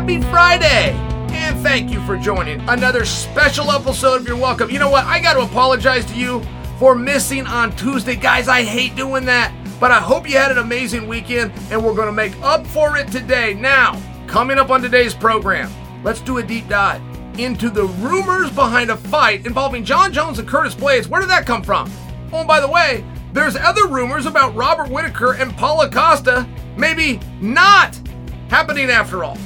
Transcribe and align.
happy 0.00 0.22
Friday! 0.30 0.92
And 1.30 1.60
thank 1.60 1.90
you 1.90 2.00
for 2.06 2.16
joining 2.16 2.58
another 2.70 3.04
special 3.04 3.70
episode 3.70 4.22
of 4.22 4.26
You're 4.26 4.34
Welcome. 4.34 4.70
You 4.70 4.78
know 4.78 4.88
what? 4.88 5.04
I 5.04 5.20
got 5.20 5.34
to 5.34 5.42
apologize 5.42 6.06
to 6.06 6.14
you 6.14 6.42
for 6.78 6.94
missing 6.94 7.46
on 7.46 7.76
Tuesday. 7.76 8.16
Guys, 8.16 8.48
I 8.48 8.62
hate 8.62 8.96
doing 8.96 9.26
that, 9.26 9.52
but 9.78 9.90
I 9.90 9.98
hope 10.00 10.26
you 10.26 10.38
had 10.38 10.52
an 10.52 10.56
amazing 10.56 11.06
weekend 11.06 11.52
and 11.70 11.84
we're 11.84 11.92
going 11.92 12.06
to 12.06 12.14
make 12.14 12.34
up 12.40 12.66
for 12.66 12.96
it 12.96 13.12
today. 13.12 13.52
Now, 13.52 14.00
coming 14.26 14.56
up 14.56 14.70
on 14.70 14.80
today's 14.80 15.12
program, 15.12 15.70
let's 16.02 16.22
do 16.22 16.38
a 16.38 16.42
deep 16.42 16.66
dive 16.66 17.02
into 17.38 17.68
the 17.68 17.84
rumors 17.84 18.50
behind 18.52 18.88
a 18.90 18.96
fight 18.96 19.44
involving 19.44 19.84
Jon 19.84 20.14
Jones 20.14 20.38
and 20.38 20.48
Curtis 20.48 20.74
Blaydes. 20.74 21.08
Where 21.08 21.20
did 21.20 21.28
that 21.28 21.44
come 21.44 21.62
from? 21.62 21.92
Oh, 22.32 22.38
and 22.38 22.48
by 22.48 22.60
the 22.60 22.68
way, 22.68 23.04
there's 23.34 23.54
other 23.54 23.86
rumors 23.86 24.24
about 24.24 24.56
Robert 24.56 24.88
Whittaker 24.88 25.34
and 25.34 25.54
Paulo 25.58 25.90
Costa 25.90 26.48
maybe 26.78 27.20
not 27.42 28.00
happening 28.48 28.88
after 28.88 29.24
all. 29.24 29.36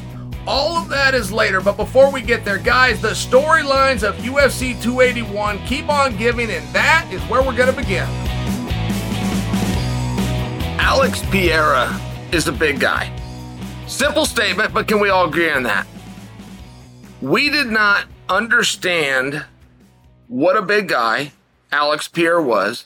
All 0.47 0.77
of 0.77 0.91
that 0.91 1.15
is 1.15 1.33
later, 1.33 1.63
but 1.63 1.79
before 1.79 2.13
we 2.13 2.21
get 2.21 2.45
there, 2.45 2.59
guys, 2.59 3.01
the 3.01 3.09
storylines 3.09 4.07
of 4.07 4.15
UFC 4.17 4.81
281 4.83 5.59
keep 5.61 5.89
on 5.89 6.17
giving, 6.19 6.51
and 6.51 6.67
that 6.75 7.09
is 7.11 7.23
where 7.31 7.43
we're 7.43 7.57
going 7.57 7.75
to 7.75 7.81
begin. 7.81 8.07
Alex 10.79 11.23
Pereira 11.31 11.99
is 12.31 12.47
a 12.47 12.53
big 12.53 12.79
guy. 12.79 13.11
Simple 13.87 14.27
statement, 14.27 14.75
but 14.75 14.87
can 14.87 15.01
we 15.01 15.09
all 15.09 15.27
agree 15.27 15.51
on 15.51 15.63
that? 15.63 15.87
We 17.23 17.49
did 17.49 17.69
not 17.69 18.05
understand 18.29 19.47
what 20.29 20.59
a 20.59 20.63
big 20.63 20.89
guy 20.89 21.33
Alex 21.73 22.07
Pereira 22.07 22.43
was 22.43 22.85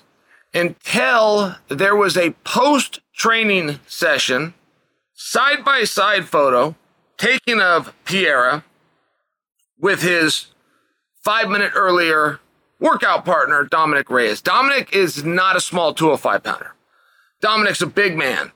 until 0.55 1.57
there 1.69 1.97
was 1.97 2.17
a 2.17 2.31
post 2.45 3.01
training 3.13 3.81
session, 3.89 4.55
side 5.13 5.65
by 5.65 5.83
side 5.83 6.29
photo 6.29 6.77
taken 7.19 7.61
of 7.61 7.93
Pereira 8.05 8.65
with 9.79 10.03
his 10.03 10.47
five 11.23 11.49
minute 11.49 11.73
earlier 11.75 12.41
workout 12.81 13.25
partner, 13.25 13.65
Dominick 13.65 14.09
Reyes. 14.09 14.41
Dominick 14.41 14.95
is 14.95 15.25
not 15.25 15.57
a 15.57 15.61
small 15.61 15.93
205 15.93 16.43
pounder. 16.43 16.75
Dominick's 17.41 17.83
a 17.83 17.87
big 17.87 18.17
man 18.17 18.53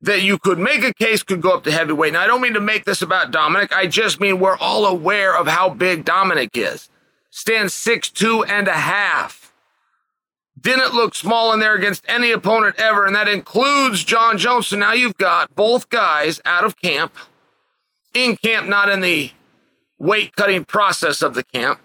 that 0.00 0.22
you 0.22 0.38
could 0.38 0.58
make 0.58 0.84
a 0.84 0.94
case 0.94 1.22
could 1.22 1.40
go 1.40 1.54
up 1.54 1.64
to 1.64 1.72
heavyweight. 1.72 2.12
Now, 2.12 2.22
I 2.22 2.26
don't 2.26 2.42
mean 2.42 2.54
to 2.54 2.60
make 2.60 2.84
this 2.84 3.02
about 3.02 3.30
Dominick. 3.30 3.74
I 3.74 3.86
just 3.86 4.20
mean 4.20 4.38
we're 4.38 4.58
all 4.58 4.84
aware 4.84 5.36
of 5.36 5.46
how 5.46 5.70
big 5.70 6.04
Dominick 6.04 6.50
is. 6.56 6.88
Stands 7.30 7.74
six 7.74 8.10
two 8.10 8.44
and 8.44 8.68
a 8.68 8.72
half. 8.72 9.52
Didn't 10.58 10.94
look 10.94 11.14
small 11.14 11.52
in 11.52 11.60
there 11.60 11.74
against 11.74 12.04
any 12.08 12.30
opponent 12.30 12.76
ever, 12.78 13.04
and 13.04 13.14
that 13.14 13.28
includes 13.28 14.04
Jon 14.04 14.38
Jones. 14.38 14.68
So 14.68 14.76
now 14.76 14.94
you've 14.94 15.18
got 15.18 15.54
both 15.54 15.90
guys 15.90 16.40
out 16.46 16.64
of 16.64 16.80
camp 16.80 17.12
in 18.16 18.36
camp, 18.36 18.66
not 18.66 18.88
in 18.88 19.00
the 19.00 19.30
weight 19.98 20.34
cutting 20.34 20.64
process 20.64 21.22
of 21.22 21.34
the 21.34 21.44
camp. 21.44 21.80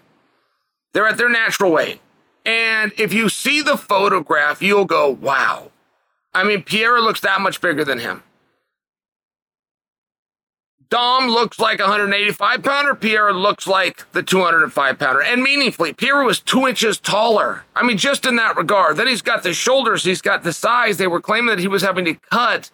They're 0.92 1.06
at 1.06 1.18
their 1.18 1.28
natural 1.28 1.70
weight. 1.70 2.00
And 2.44 2.92
if 2.98 3.12
you 3.12 3.28
see 3.28 3.62
the 3.62 3.76
photograph, 3.76 4.60
you'll 4.62 4.86
go, 4.86 5.08
wow. 5.08 5.70
I 6.34 6.42
mean, 6.42 6.62
Pereira 6.62 7.00
looks 7.00 7.20
that 7.20 7.40
much 7.40 7.60
bigger 7.60 7.84
than 7.84 7.98
him. 7.98 8.22
Dom 10.88 11.28
looks 11.28 11.58
like 11.58 11.78
a 11.78 11.84
185 11.84 12.62
pounder. 12.62 12.94
Pereira 12.94 13.32
looks 13.32 13.66
like 13.66 14.10
the 14.12 14.22
205 14.22 14.98
pounder. 14.98 15.22
And 15.22 15.42
meaningfully, 15.42 15.94
Pereira 15.94 16.24
was 16.24 16.40
two 16.40 16.66
inches 16.66 16.98
taller. 16.98 17.64
I 17.74 17.82
mean, 17.82 17.96
just 17.96 18.26
in 18.26 18.36
that 18.36 18.56
regard. 18.56 18.96
Then 18.96 19.06
he's 19.06 19.22
got 19.22 19.42
the 19.42 19.54
shoulders, 19.54 20.04
he's 20.04 20.20
got 20.20 20.42
the 20.42 20.52
size. 20.52 20.98
They 20.98 21.06
were 21.06 21.20
claiming 21.20 21.48
that 21.48 21.58
he 21.58 21.68
was 21.68 21.82
having 21.82 22.04
to 22.06 22.14
cut 22.30 22.70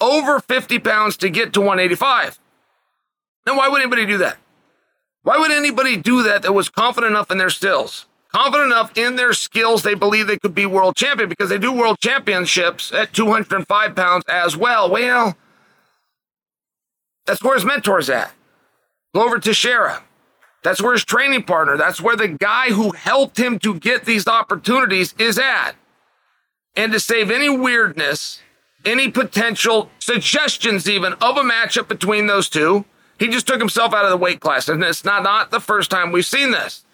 over 0.00 0.38
50 0.38 0.78
pounds 0.80 1.16
to 1.18 1.30
get 1.30 1.52
to 1.54 1.60
185. 1.60 2.38
Now, 3.46 3.56
why 3.56 3.68
would 3.68 3.80
anybody 3.80 4.06
do 4.06 4.18
that? 4.18 4.38
Why 5.22 5.38
would 5.38 5.50
anybody 5.50 5.96
do 5.96 6.22
that 6.22 6.42
that 6.42 6.52
was 6.52 6.68
confident 6.68 7.10
enough 7.10 7.30
in 7.30 7.38
their 7.38 7.50
skills? 7.50 8.06
Confident 8.32 8.72
enough 8.72 8.96
in 8.96 9.16
their 9.16 9.32
skills, 9.32 9.82
they 9.82 9.94
believe 9.94 10.26
they 10.26 10.38
could 10.38 10.54
be 10.54 10.66
world 10.66 10.96
champion 10.96 11.28
because 11.28 11.48
they 11.48 11.58
do 11.58 11.72
world 11.72 11.98
championships 12.00 12.92
at 12.92 13.12
205 13.12 13.94
pounds 13.94 14.24
as 14.28 14.56
well. 14.56 14.90
Well, 14.90 15.36
that's 17.26 17.42
where 17.42 17.54
his 17.54 17.64
mentor's 17.64 18.10
at. 18.10 18.32
Glover 19.14 19.38
Teixeira. 19.38 20.02
That's 20.64 20.82
where 20.82 20.92
his 20.92 21.04
training 21.04 21.42
partner, 21.44 21.76
that's 21.76 22.00
where 22.00 22.16
the 22.16 22.28
guy 22.28 22.70
who 22.70 22.92
helped 22.92 23.38
him 23.38 23.58
to 23.60 23.78
get 23.78 24.06
these 24.06 24.26
opportunities 24.26 25.14
is 25.18 25.38
at. 25.38 25.72
And 26.74 26.90
to 26.92 26.98
save 26.98 27.30
any 27.30 27.50
weirdness, 27.50 28.40
any 28.84 29.10
potential 29.10 29.90
suggestions 29.98 30.88
even 30.88 31.12
of 31.14 31.36
a 31.36 31.42
matchup 31.42 31.86
between 31.86 32.26
those 32.26 32.48
two, 32.48 32.86
he 33.18 33.28
just 33.28 33.46
took 33.46 33.60
himself 33.60 33.94
out 33.94 34.04
of 34.04 34.10
the 34.10 34.16
weight 34.16 34.40
class, 34.40 34.68
and 34.68 34.82
it's 34.82 35.04
not, 35.04 35.22
not 35.22 35.50
the 35.50 35.60
first 35.60 35.90
time 35.90 36.12
we've 36.12 36.26
seen 36.26 36.50
this. 36.50 36.84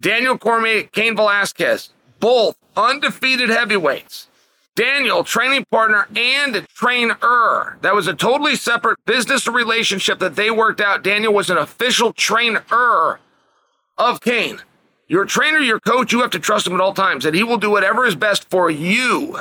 Daniel 0.00 0.36
Cormier, 0.36 0.84
Cain 0.84 1.14
Velasquez, 1.14 1.90
both 2.18 2.56
undefeated 2.76 3.48
heavyweights. 3.48 4.28
Daniel, 4.74 5.22
training 5.22 5.66
partner 5.70 6.08
and 6.16 6.66
trainer. 6.68 7.76
That 7.82 7.94
was 7.94 8.06
a 8.06 8.14
totally 8.14 8.56
separate 8.56 8.98
business 9.04 9.46
relationship 9.46 10.18
that 10.20 10.34
they 10.34 10.50
worked 10.50 10.80
out. 10.80 11.04
Daniel 11.04 11.34
was 11.34 11.50
an 11.50 11.58
official 11.58 12.12
trainer 12.12 12.64
of 13.98 14.20
Cain. 14.22 14.62
Your 15.08 15.26
trainer, 15.26 15.58
your 15.58 15.78
coach, 15.78 16.12
you 16.12 16.22
have 16.22 16.30
to 16.30 16.38
trust 16.38 16.66
him 16.66 16.72
at 16.72 16.80
all 16.80 16.94
times, 16.94 17.26
and 17.26 17.36
he 17.36 17.42
will 17.42 17.58
do 17.58 17.70
whatever 17.70 18.06
is 18.06 18.16
best 18.16 18.48
for 18.48 18.70
you. 18.70 19.40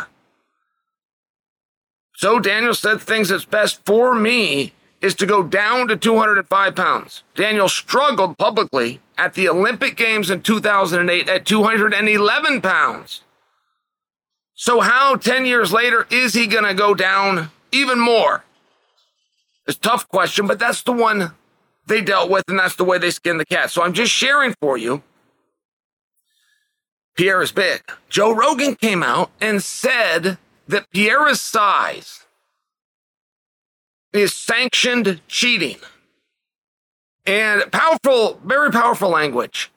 So 2.13 2.39
Daniel 2.39 2.73
said 2.73 3.01
things 3.01 3.29
that's 3.29 3.45
best 3.45 3.83
for 3.85 4.13
me 4.13 4.73
is 5.01 5.15
to 5.15 5.25
go 5.25 5.43
down 5.43 5.87
to 5.87 5.97
205 5.97 6.75
pounds. 6.75 7.23
Daniel 7.35 7.67
struggled 7.67 8.37
publicly 8.37 9.01
at 9.17 9.33
the 9.33 9.49
Olympic 9.49 9.95
Games 9.95 10.29
in 10.29 10.41
2008 10.41 11.27
at 11.27 11.45
211 11.45 12.61
pounds. 12.61 13.21
So, 14.53 14.79
how 14.79 15.15
10 15.15 15.45
years 15.45 15.73
later 15.73 16.05
is 16.11 16.35
he 16.35 16.45
going 16.45 16.65
to 16.65 16.75
go 16.75 16.93
down 16.93 17.49
even 17.71 17.99
more? 17.99 18.43
It's 19.67 19.77
a 19.77 19.79
tough 19.79 20.07
question, 20.07 20.45
but 20.45 20.59
that's 20.59 20.83
the 20.83 20.91
one 20.91 21.33
they 21.87 22.01
dealt 22.01 22.29
with, 22.29 22.43
and 22.47 22.59
that's 22.59 22.75
the 22.75 22.83
way 22.83 22.99
they 22.99 23.09
skinned 23.09 23.39
the 23.39 23.45
cat. 23.45 23.71
So, 23.71 23.81
I'm 23.81 23.93
just 23.93 24.11
sharing 24.11 24.53
for 24.61 24.77
you. 24.77 25.01
Pereira 27.17 27.43
is 27.43 27.51
big. 27.51 27.81
Joe 28.07 28.33
Rogan 28.33 28.75
came 28.75 29.03
out 29.03 29.31
and 29.41 29.63
said 29.63 30.37
that 30.67 30.91
Pereira's 30.91 31.41
size 31.41 32.25
is 34.13 34.33
sanctioned 34.33 35.21
cheating. 35.27 35.77
And 37.25 37.71
powerful, 37.71 38.39
very 38.43 38.71
powerful 38.71 39.09
language. 39.09 39.71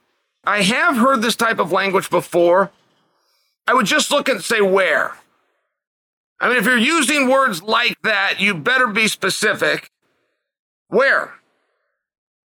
I 0.45 0.63
have 0.63 0.97
heard 0.97 1.23
this 1.23 1.37
type 1.37 1.59
of 1.59 1.73
language 1.73 2.11
before. 2.11 2.71
I 3.67 3.75
would 3.75 3.87
just 3.87 4.11
look 4.11 4.29
and 4.29 4.43
say 4.43 4.61
where. 4.61 5.17
I 6.41 6.49
mean, 6.49 6.59
if 6.59 6.65
you're 6.65 6.77
using 6.77 7.29
words 7.29 7.63
like 7.63 8.01
that, 8.03 8.41
you 8.41 8.55
better 8.55 8.87
be 8.87 9.09
specific. 9.09 9.91
Where? 10.89 11.35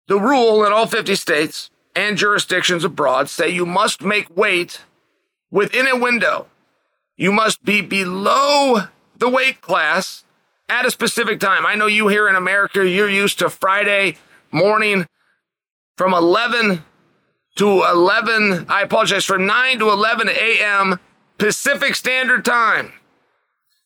The 0.07 0.19
rule 0.19 0.65
in 0.65 0.73
all 0.73 0.87
50 0.87 1.15
states 1.15 1.69
and 1.95 2.17
jurisdictions 2.17 2.83
abroad 2.83 3.29
say 3.29 3.49
you 3.49 3.65
must 3.65 4.01
make 4.01 4.35
weight 4.35 4.81
within 5.51 5.87
a 5.87 5.97
window. 5.97 6.47
You 7.15 7.31
must 7.31 7.63
be 7.63 7.81
below 7.81 8.87
the 9.17 9.29
weight 9.29 9.61
class 9.61 10.23
at 10.69 10.85
a 10.85 10.91
specific 10.91 11.39
time. 11.39 11.65
I 11.65 11.75
know 11.75 11.87
you 11.87 12.07
here 12.07 12.27
in 12.27 12.35
America, 12.35 12.87
you're 12.87 13.09
used 13.09 13.39
to 13.39 13.49
Friday 13.49 14.17
morning 14.51 15.07
from 15.97 16.13
11 16.13 16.83
to 17.55 17.83
11. 17.83 18.65
I 18.69 18.81
apologize, 18.81 19.25
from 19.25 19.45
9 19.45 19.79
to 19.79 19.89
11 19.89 20.29
a.m. 20.29 20.99
Pacific 21.37 21.95
Standard 21.95 22.45
Time. 22.45 22.93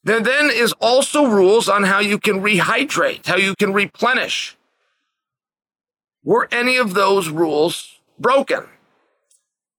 There 0.04 0.20
then 0.20 0.50
is 0.52 0.74
also 0.74 1.26
rules 1.26 1.70
on 1.70 1.84
how 1.84 2.00
you 2.00 2.18
can 2.18 2.42
rehydrate, 2.42 3.28
how 3.28 3.38
you 3.38 3.56
can 3.56 3.72
replenish. 3.72 4.58
Were 6.24 6.48
any 6.52 6.78
of 6.78 6.94
those 6.94 7.30
rules 7.30 8.00
broken? 8.20 8.68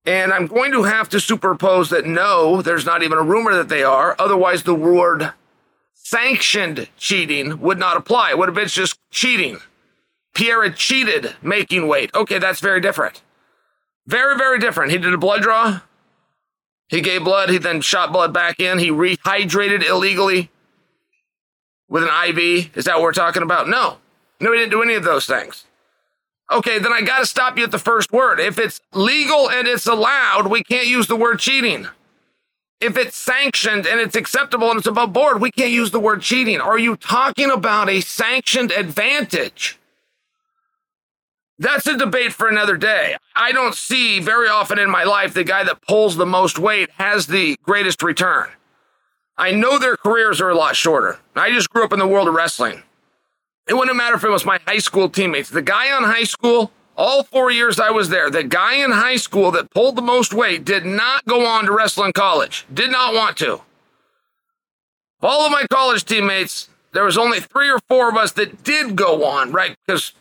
And 0.04 0.32
I'm 0.32 0.46
going 0.46 0.72
to 0.72 0.84
have 0.84 1.08
to 1.10 1.18
superpose 1.18 1.90
that 1.90 2.06
no, 2.06 2.62
there's 2.62 2.86
not 2.86 3.02
even 3.02 3.18
a 3.18 3.22
rumor 3.22 3.54
that 3.54 3.68
they 3.68 3.84
are. 3.84 4.16
Otherwise, 4.18 4.62
the 4.62 4.74
word 4.74 5.32
sanctioned 6.02 6.88
cheating 6.96 7.60
would 7.60 7.78
not 7.78 7.96
apply. 7.96 8.30
It 8.30 8.38
would 8.38 8.48
have 8.48 8.54
been 8.54 8.68
just 8.68 8.98
cheating. 9.10 9.58
Pereira 10.34 10.68
had 10.68 10.76
cheated 10.76 11.36
making 11.42 11.86
weight. 11.86 12.10
Okay, 12.14 12.38
that's 12.38 12.60
very 12.60 12.80
different. 12.80 13.22
Very, 14.06 14.36
very 14.36 14.58
different. 14.58 14.90
He 14.90 14.98
did 14.98 15.14
a 15.14 15.18
blood 15.18 15.42
draw. 15.42 15.80
He 16.88 17.00
gave 17.00 17.24
blood. 17.24 17.50
He 17.50 17.58
then 17.58 17.80
shot 17.80 18.12
blood 18.12 18.32
back 18.32 18.60
in. 18.60 18.78
He 18.78 18.90
rehydrated 18.90 19.86
illegally 19.86 20.50
with 21.88 22.02
an 22.02 22.10
IV. 22.28 22.76
Is 22.76 22.84
that 22.84 22.96
what 22.96 23.02
we're 23.02 23.12
talking 23.12 23.42
about? 23.42 23.68
No. 23.68 23.98
No, 24.40 24.52
he 24.52 24.58
didn't 24.58 24.72
do 24.72 24.82
any 24.82 24.94
of 24.94 25.04
those 25.04 25.24
things. 25.26 25.64
Okay, 26.50 26.78
then 26.78 26.92
I 26.92 27.00
got 27.02 27.20
to 27.20 27.26
stop 27.26 27.56
you 27.56 27.64
at 27.64 27.70
the 27.70 27.78
first 27.78 28.12
word. 28.12 28.40
If 28.40 28.58
it's 28.58 28.80
legal 28.92 29.48
and 29.48 29.68
it's 29.68 29.86
allowed, 29.86 30.48
we 30.48 30.62
can't 30.62 30.86
use 30.86 31.06
the 31.06 31.16
word 31.16 31.38
cheating. 31.38 31.86
If 32.82 32.96
it's 32.96 33.16
sanctioned 33.16 33.86
and 33.86 34.00
it's 34.00 34.16
acceptable 34.16 34.70
and 34.70 34.78
it's 34.78 34.86
above 34.86 35.12
board, 35.12 35.40
we 35.40 35.50
can't 35.50 35.70
use 35.70 35.90
the 35.90 36.00
word 36.00 36.20
cheating. 36.22 36.60
Are 36.60 36.78
you 36.78 36.96
talking 36.96 37.50
about 37.50 37.88
a 37.88 38.00
sanctioned 38.00 38.72
advantage? 38.72 39.78
That's 41.58 41.86
a 41.86 41.96
debate 41.96 42.32
for 42.32 42.48
another 42.48 42.76
day. 42.76 43.16
I 43.36 43.52
don't 43.52 43.74
see 43.74 44.18
very 44.18 44.48
often 44.48 44.78
in 44.78 44.90
my 44.90 45.04
life 45.04 45.32
the 45.32 45.44
guy 45.44 45.62
that 45.62 45.82
pulls 45.82 46.16
the 46.16 46.26
most 46.26 46.58
weight 46.58 46.90
has 46.98 47.28
the 47.28 47.56
greatest 47.62 48.02
return. 48.02 48.48
I 49.38 49.52
know 49.52 49.78
their 49.78 49.96
careers 49.96 50.40
are 50.40 50.50
a 50.50 50.56
lot 50.56 50.74
shorter. 50.74 51.20
I 51.36 51.50
just 51.52 51.70
grew 51.70 51.84
up 51.84 51.92
in 51.92 52.00
the 52.00 52.06
world 52.06 52.26
of 52.26 52.34
wrestling. 52.34 52.82
It 53.68 53.74
wouldn't 53.74 53.96
matter 53.96 54.16
if 54.16 54.24
it 54.24 54.28
was 54.28 54.44
my 54.44 54.58
high 54.66 54.78
school 54.78 55.08
teammates. 55.08 55.50
The 55.50 55.62
guy 55.62 55.92
on 55.92 56.02
high 56.02 56.24
school, 56.24 56.72
all 56.96 57.22
four 57.22 57.50
years 57.50 57.80
I 57.80 57.90
was 57.90 58.08
there, 58.08 58.30
the 58.30 58.42
guy 58.42 58.76
in 58.76 58.90
high 58.90 59.16
school 59.16 59.50
that 59.52 59.70
pulled 59.70 59.96
the 59.96 60.02
most 60.02 60.34
weight 60.34 60.64
did 60.64 60.84
not 60.84 61.24
go 61.24 61.46
on 61.46 61.66
to 61.66 61.72
wrestle 61.72 62.04
in 62.04 62.12
college. 62.12 62.66
Did 62.72 62.90
not 62.90 63.14
want 63.14 63.36
to. 63.38 63.62
All 65.22 65.46
of 65.46 65.52
my 65.52 65.66
college 65.70 66.04
teammates, 66.04 66.68
there 66.92 67.04
was 67.04 67.16
only 67.16 67.40
three 67.40 67.70
or 67.70 67.78
four 67.88 68.08
of 68.08 68.16
us 68.16 68.32
that 68.32 68.64
did 68.64 68.96
go 68.96 69.24
on, 69.24 69.52
right? 69.52 69.76
Because 69.86 70.12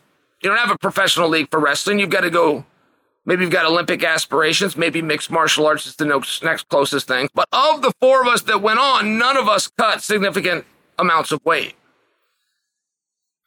you 0.41 0.49
don't 0.49 0.59
have 0.59 0.71
a 0.71 0.77
professional 0.77 1.29
league 1.29 1.49
for 1.49 1.59
wrestling. 1.59 1.99
You've 1.99 2.09
got 2.09 2.21
to 2.21 2.29
go. 2.29 2.65
Maybe 3.25 3.43
you've 3.43 3.51
got 3.51 3.65
Olympic 3.65 4.03
aspirations. 4.03 4.75
Maybe 4.75 5.01
mixed 5.01 5.29
martial 5.29 5.65
arts 5.67 5.85
is 5.85 5.95
the 5.95 6.05
next 6.05 6.69
closest 6.69 7.07
thing. 7.07 7.29
But 7.33 7.47
of 7.51 7.81
the 7.81 7.91
four 7.99 8.21
of 8.21 8.27
us 8.27 8.43
that 8.43 8.61
went 8.61 8.79
on, 8.79 9.17
none 9.17 9.37
of 9.37 9.47
us 9.47 9.67
cut 9.67 10.01
significant 10.01 10.65
amounts 10.97 11.31
of 11.31 11.43
weight. 11.45 11.75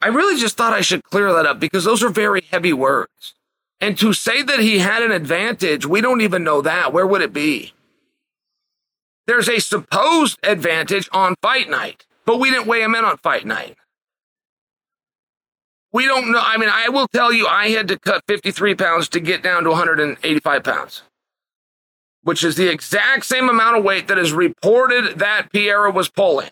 I 0.05 0.09
really 0.09 0.39
just 0.39 0.55
thought 0.55 0.71
I 0.71 0.81
should 0.81 1.03
clear 1.03 1.33
that 1.33 1.47
up 1.47 1.59
because 1.59 1.83
those 1.83 2.03
are 2.03 2.09
very 2.09 2.41
heavy 2.51 2.73
words. 2.73 3.33
And 3.81 3.97
to 3.97 4.13
say 4.13 4.43
that 4.43 4.59
he 4.59 4.77
had 4.77 5.01
an 5.01 5.11
advantage, 5.11 5.87
we 5.87 5.99
don't 5.99 6.21
even 6.21 6.43
know 6.43 6.61
that. 6.61 6.93
Where 6.93 7.07
would 7.07 7.23
it 7.23 7.33
be? 7.33 7.73
There's 9.25 9.49
a 9.49 9.57
supposed 9.57 10.37
advantage 10.43 11.09
on 11.11 11.33
fight 11.41 11.71
night, 11.71 12.05
but 12.23 12.39
we 12.39 12.51
didn't 12.51 12.67
weigh 12.67 12.83
him 12.83 12.93
in 12.93 13.03
on 13.03 13.17
fight 13.17 13.47
night. 13.47 13.77
We 15.91 16.05
don't 16.05 16.31
know. 16.31 16.39
I 16.39 16.57
mean, 16.57 16.69
I 16.71 16.89
will 16.89 17.07
tell 17.07 17.33
you, 17.33 17.47
I 17.47 17.69
had 17.69 17.87
to 17.87 17.97
cut 17.97 18.21
53 18.27 18.75
pounds 18.75 19.09
to 19.09 19.19
get 19.19 19.41
down 19.41 19.63
to 19.63 19.71
185 19.71 20.63
pounds, 20.63 21.01
which 22.21 22.43
is 22.43 22.57
the 22.57 22.69
exact 22.69 23.25
same 23.25 23.49
amount 23.49 23.77
of 23.77 23.83
weight 23.83 24.07
that 24.09 24.19
is 24.19 24.33
reported 24.33 25.17
that 25.17 25.51
Pereira 25.51 25.89
was 25.89 26.09
pulling. 26.09 26.51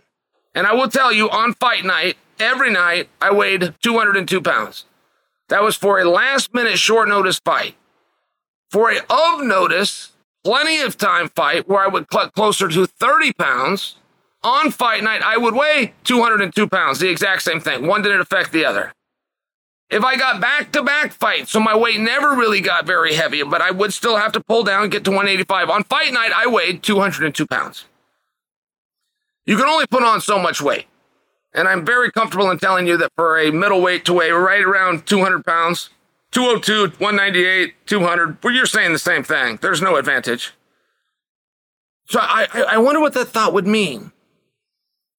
And 0.55 0.65
I 0.65 0.73
will 0.73 0.89
tell 0.89 1.11
you, 1.11 1.29
on 1.29 1.53
fight 1.53 1.85
night, 1.85 2.17
every 2.43 2.69
night, 2.69 3.09
I 3.21 3.31
weighed 3.31 3.73
202 3.81 4.41
pounds. 4.41 4.85
That 5.49 5.63
was 5.63 5.75
for 5.75 5.99
a 5.99 6.09
last 6.09 6.53
minute 6.53 6.77
short 6.77 7.07
notice 7.09 7.39
fight. 7.39 7.75
For 8.69 8.91
a 8.91 9.01
of 9.09 9.43
notice, 9.43 10.11
plenty 10.43 10.81
of 10.81 10.97
time 10.97 11.29
fight 11.29 11.67
where 11.67 11.83
I 11.83 11.87
would 11.87 12.09
cut 12.09 12.33
closer 12.33 12.67
to 12.67 12.85
30 12.85 13.33
pounds. 13.33 13.95
On 14.43 14.71
fight 14.71 15.03
night, 15.03 15.21
I 15.21 15.37
would 15.37 15.53
weigh 15.53 15.93
202 16.03 16.67
pounds, 16.67 16.99
the 16.99 17.09
exact 17.09 17.43
same 17.43 17.61
thing. 17.61 17.87
One 17.87 18.01
didn't 18.01 18.21
affect 18.21 18.51
the 18.51 18.65
other. 18.65 18.93
If 19.89 20.03
I 20.03 20.15
got 20.15 20.41
back 20.41 20.71
to 20.71 20.81
back 20.81 21.11
fights, 21.13 21.51
so 21.51 21.59
my 21.59 21.77
weight 21.77 21.99
never 21.99 22.31
really 22.31 22.61
got 22.61 22.85
very 22.85 23.13
heavy, 23.13 23.43
but 23.43 23.61
I 23.61 23.69
would 23.71 23.93
still 23.93 24.17
have 24.17 24.31
to 24.31 24.41
pull 24.41 24.63
down 24.63 24.83
and 24.83 24.91
get 24.91 25.03
to 25.03 25.11
185. 25.11 25.69
On 25.69 25.83
fight 25.83 26.11
night, 26.11 26.31
I 26.35 26.47
weighed 26.47 26.81
202 26.81 27.45
pounds. 27.45 27.85
You 29.45 29.55
can 29.55 29.67
only 29.67 29.85
put 29.85 30.03
on 30.03 30.19
so 30.19 30.39
much 30.39 30.61
weight. 30.61 30.85
And 31.53 31.67
I'm 31.67 31.85
very 31.85 32.11
comfortable 32.11 32.49
in 32.49 32.57
telling 32.57 32.87
you 32.87 32.97
that 32.97 33.11
for 33.15 33.37
a 33.37 33.51
middleweight 33.51 34.05
to 34.05 34.13
weigh 34.13 34.31
right 34.31 34.63
around 34.63 35.05
200 35.05 35.45
pounds, 35.45 35.89
202, 36.31 36.97
198, 36.97 37.75
200, 37.85 38.43
well, 38.43 38.53
you're 38.53 38.65
saying 38.65 38.91
the 38.91 38.99
same 38.99 39.23
thing. 39.23 39.59
There's 39.61 39.81
no 39.81 39.97
advantage. 39.97 40.53
So 42.07 42.19
I, 42.21 42.47
I 42.69 42.77
wonder 42.77 42.99
what 42.99 43.13
that 43.13 43.29
thought 43.29 43.53
would 43.53 43.67
mean. 43.67 44.11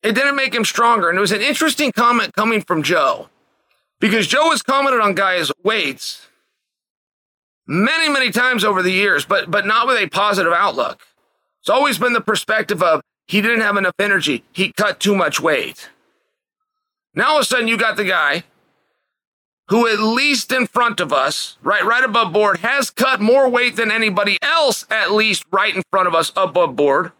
It 0.02 0.14
didn't 0.14 0.36
make 0.36 0.54
him 0.54 0.64
stronger. 0.64 1.08
And 1.08 1.16
it 1.16 1.20
was 1.20 1.32
an 1.32 1.40
interesting 1.40 1.92
comment 1.92 2.34
coming 2.34 2.60
from 2.60 2.82
Joe 2.82 3.30
because 4.00 4.26
Joe 4.26 4.50
has 4.50 4.62
commented 4.62 5.00
on 5.00 5.14
guys' 5.14 5.50
weights 5.62 6.26
many, 7.66 8.12
many 8.12 8.30
times 8.30 8.64
over 8.64 8.82
the 8.82 8.90
years, 8.90 9.24
but, 9.24 9.50
but 9.50 9.66
not 9.66 9.86
with 9.86 10.02
a 10.02 10.08
positive 10.08 10.52
outlook. 10.52 11.06
It's 11.60 11.70
always 11.70 11.96
been 11.98 12.12
the 12.12 12.20
perspective 12.20 12.82
of 12.82 13.00
he 13.26 13.40
didn't 13.40 13.62
have 13.62 13.78
enough 13.78 13.94
energy. 13.98 14.44
He 14.52 14.72
cut 14.72 15.00
too 15.00 15.14
much 15.14 15.40
weight. 15.40 15.88
Now 17.14 17.30
all 17.30 17.36
of 17.38 17.42
a 17.42 17.44
sudden 17.44 17.68
you 17.68 17.76
got 17.76 17.96
the 17.96 18.04
guy 18.04 18.44
who 19.68 19.86
at 19.88 19.98
least 19.98 20.52
in 20.52 20.66
front 20.66 21.00
of 21.00 21.12
us, 21.12 21.56
right, 21.62 21.84
right 21.84 22.04
above 22.04 22.32
board, 22.32 22.58
has 22.58 22.90
cut 22.90 23.20
more 23.20 23.48
weight 23.48 23.76
than 23.76 23.90
anybody 23.90 24.36
else, 24.42 24.84
at 24.90 25.12
least 25.12 25.44
right 25.50 25.74
in 25.74 25.82
front 25.90 26.06
of 26.06 26.14
us 26.14 26.32
above 26.36 26.76
board, 26.76 27.12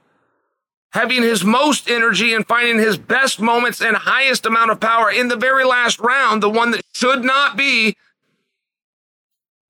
having 0.92 1.22
his 1.22 1.42
most 1.42 1.88
energy 1.88 2.34
and 2.34 2.46
finding 2.46 2.78
his 2.78 2.98
best 2.98 3.40
moments 3.40 3.80
and 3.80 3.96
highest 3.96 4.44
amount 4.44 4.70
of 4.70 4.78
power 4.78 5.10
in 5.10 5.28
the 5.28 5.36
very 5.36 5.64
last 5.64 5.98
round, 6.00 6.42
the 6.42 6.50
one 6.50 6.70
that 6.70 6.82
should 6.92 7.24
not 7.24 7.56
be 7.56 7.96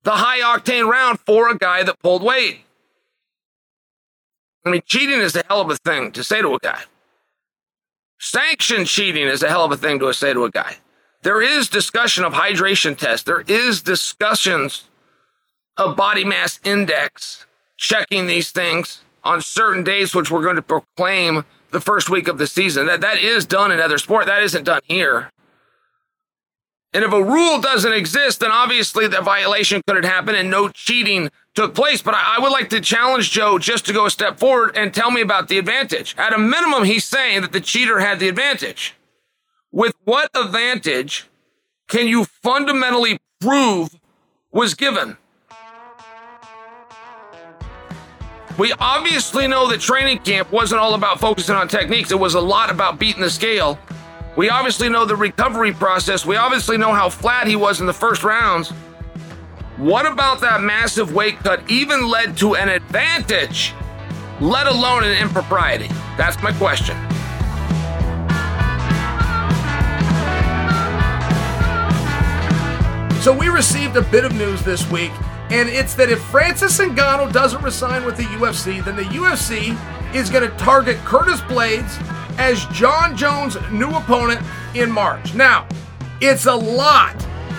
the 0.03 0.11
high 0.11 0.41
octane 0.41 0.87
round 0.87 1.19
for 1.21 1.49
a 1.49 1.57
guy 1.57 1.81
that 1.81 1.99
pulled 1.99 2.21
weight. 2.21 2.59
I 4.65 4.71
mean, 4.71 4.81
cheating 4.85 5.19
is 5.19 5.35
a 5.35 5.43
hell 5.47 5.61
of 5.61 5.69
a 5.69 5.77
thing 5.77 6.11
to 6.11 6.23
say 6.23 6.41
to 6.41 6.55
a 6.55 6.59
guy. 6.59 6.83
Sanction 8.19 8.85
cheating 8.85 9.27
is 9.27 9.43
a 9.43 9.49
hell 9.49 9.65
of 9.65 9.71
a 9.71 9.77
thing 9.77 9.99
to 9.99 10.13
say 10.13 10.33
to 10.33 10.45
a 10.45 10.51
guy. 10.51 10.77
There 11.23 11.41
is 11.41 11.69
discussion 11.69 12.23
of 12.23 12.33
hydration 12.33 12.97
tests. 12.97 13.25
There 13.25 13.43
is 13.47 13.81
discussions 13.81 14.85
of 15.77 15.95
body 15.95 16.23
mass 16.23 16.59
index, 16.63 17.45
checking 17.77 18.27
these 18.27 18.51
things 18.51 19.01
on 19.23 19.41
certain 19.41 19.83
days, 19.83 20.13
which 20.15 20.31
we're 20.31 20.43
going 20.43 20.55
to 20.55 20.61
proclaim 20.61 21.43
the 21.71 21.81
first 21.81 22.09
week 22.09 22.27
of 22.27 22.37
the 22.37 22.47
season. 22.47 22.85
That, 22.85 23.01
that 23.01 23.17
is 23.17 23.45
done 23.45 23.71
in 23.71 23.79
other 23.79 23.97
sport. 23.97 24.27
That 24.27 24.43
isn't 24.43 24.63
done 24.63 24.81
here. 24.85 25.31
And 26.93 27.03
if 27.03 27.11
a 27.11 27.21
rule 27.21 27.59
doesn't 27.59 27.91
exist, 27.91 28.39
then 28.39 28.51
obviously 28.51 29.07
the 29.07 29.21
violation 29.21 29.81
couldn't 29.85 30.05
happen 30.05 30.33
and 30.35 30.49
no 30.49 30.69
cheating 30.69 31.29
took 31.55 31.73
place. 31.73 32.01
But 32.01 32.13
I, 32.13 32.35
I, 32.37 32.39
would 32.39 32.51
like 32.51 32.69
to 32.69 32.81
challenge 32.81 33.31
Joe 33.31 33.57
just 33.57 33.85
to 33.87 33.93
go 33.93 34.05
a 34.05 34.11
step 34.11 34.37
forward 34.37 34.75
and 34.77 34.93
tell 34.93 35.09
me 35.09 35.21
about 35.21 35.47
the 35.47 35.57
advantage. 35.57 36.15
At 36.17 36.33
a 36.33 36.37
minimum, 36.37 36.83
he's 36.83 37.05
saying 37.05 37.41
that 37.41 37.51
the 37.51 37.61
cheater 37.61 37.99
had 37.99 38.19
the 38.19 38.27
advantage. 38.27 38.93
With 39.71 39.95
what 40.03 40.29
advantage 40.35 41.25
can 41.87 42.07
you 42.07 42.25
fundamentally 42.25 43.19
prove 43.41 43.89
was 44.51 44.73
given? 44.73 45.17
We 48.57 48.71
obviously 48.79 49.47
know 49.47 49.67
that 49.67 49.81
training 49.81 50.19
camp 50.19 50.49
wasn't 50.49 50.79
all 50.79 50.93
about 50.93 51.19
focusing 51.19 51.55
on 51.55 51.67
techniques. 51.67 52.11
It 52.11 52.19
was 52.19 52.35
a 52.35 52.39
lot 52.39 52.71
about 52.71 52.97
beating 52.97 53.21
the 53.21 53.29
scale. 53.29 53.77
We 54.37 54.49
obviously 54.49 54.87
know 54.87 55.05
the 55.05 55.15
recovery 55.15 55.73
process. 55.73 56.25
We 56.25 56.37
obviously 56.37 56.77
know 56.77 56.93
how 56.93 57.09
flat 57.09 57.47
he 57.47 57.57
was 57.57 57.81
in 57.81 57.85
the 57.85 57.93
first 57.93 58.23
rounds. 58.23 58.71
What 59.77 60.05
about 60.05 60.39
that 60.39 60.61
massive 60.61 61.13
weight 61.13 61.39
cut 61.39 61.69
even 61.69 62.07
led 62.07 62.37
to 62.37 62.55
an 62.55 62.69
advantage, 62.69 63.73
let 64.39 64.67
alone 64.67 65.03
an 65.03 65.21
impropriety? 65.21 65.89
That's 66.15 66.41
my 66.41 66.53
question. 66.53 66.95
So 73.21 73.37
we 73.37 73.49
received 73.49 73.97
a 73.97 74.01
bit 74.01 74.23
of 74.23 74.33
news 74.33 74.61
this 74.61 74.89
week, 74.89 75.11
and 75.49 75.67
it's 75.67 75.93
that 75.95 76.09
if 76.09 76.23
Francis 76.23 76.77
Ngannou 76.77 77.33
doesn't 77.33 77.61
resign 77.61 78.05
with 78.05 78.15
the 78.15 78.23
UFC, 78.23 78.81
then 78.85 78.95
the 78.95 79.03
UFC 79.03 79.77
is 80.15 80.29
going 80.29 80.49
to 80.49 80.55
target 80.57 80.95
Curtis 80.99 81.41
Blaydes 81.41 82.01
as 82.37 82.63
Jon 82.67 83.17
Jones' 83.17 83.57
new 83.71 83.89
opponent 83.89 84.41
in 84.73 84.89
March. 84.89 85.33
Now, 85.33 85.67
it's 86.21 86.45
a 86.45 86.55
lot 86.55 87.13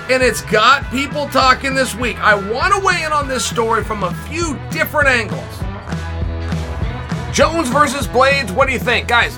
and 0.08 0.22
it's 0.22 0.42
got 0.42 0.88
people 0.90 1.26
talking 1.28 1.74
this 1.74 1.94
week. 1.94 2.18
I 2.18 2.34
want 2.34 2.72
to 2.74 2.80
weigh 2.80 3.02
in 3.04 3.12
on 3.12 3.26
this 3.28 3.44
story 3.44 3.82
from 3.82 4.04
a 4.04 4.14
few 4.28 4.58
different 4.70 5.08
angles. 5.08 5.42
Jones 7.36 7.68
versus 7.68 8.06
Blaydes, 8.06 8.50
what 8.52 8.66
do 8.66 8.72
you 8.72 8.78
think, 8.78 9.08
guys? 9.08 9.36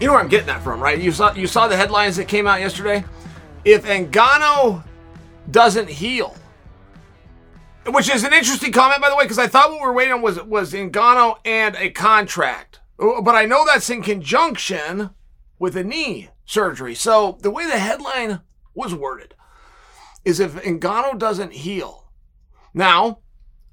You 0.00 0.06
know 0.06 0.14
where 0.14 0.22
I'm 0.22 0.28
getting 0.28 0.48
that 0.48 0.62
from, 0.62 0.82
right? 0.82 0.98
You 0.98 1.12
saw 1.12 1.32
you 1.34 1.46
saw 1.46 1.68
the 1.68 1.76
headlines 1.76 2.16
that 2.16 2.26
came 2.26 2.46
out 2.46 2.60
yesterday. 2.60 3.04
If 3.64 3.84
Ngannou 3.84 4.82
doesn't 5.50 5.88
heal, 5.88 6.34
which 7.86 8.10
is 8.10 8.24
an 8.24 8.32
interesting 8.32 8.72
comment, 8.72 9.00
by 9.00 9.08
the 9.08 9.16
way, 9.16 9.24
because 9.24 9.38
I 9.38 9.46
thought 9.46 9.70
what 9.70 9.80
we 9.80 9.86
were 9.86 9.92
waiting 9.92 10.14
on 10.14 10.22
was 10.22 10.42
was 10.42 10.72
Ngannou 10.72 11.36
and 11.44 11.76
a 11.76 11.90
contract, 11.90 12.80
uh, 12.98 13.20
but 13.20 13.34
I 13.34 13.46
know 13.46 13.64
that's 13.64 13.88
in 13.88 14.02
conjunction 14.02 15.10
with 15.58 15.76
a 15.76 15.84
knee 15.84 16.30
surgery. 16.44 16.94
So 16.94 17.38
the 17.40 17.50
way 17.50 17.66
the 17.66 17.78
headline 17.78 18.40
was 18.74 18.94
worded, 18.94 19.34
is 20.24 20.40
if 20.40 20.54
Ngannou 20.54 21.18
doesn't 21.18 21.52
heal. 21.52 22.10
Now, 22.74 23.18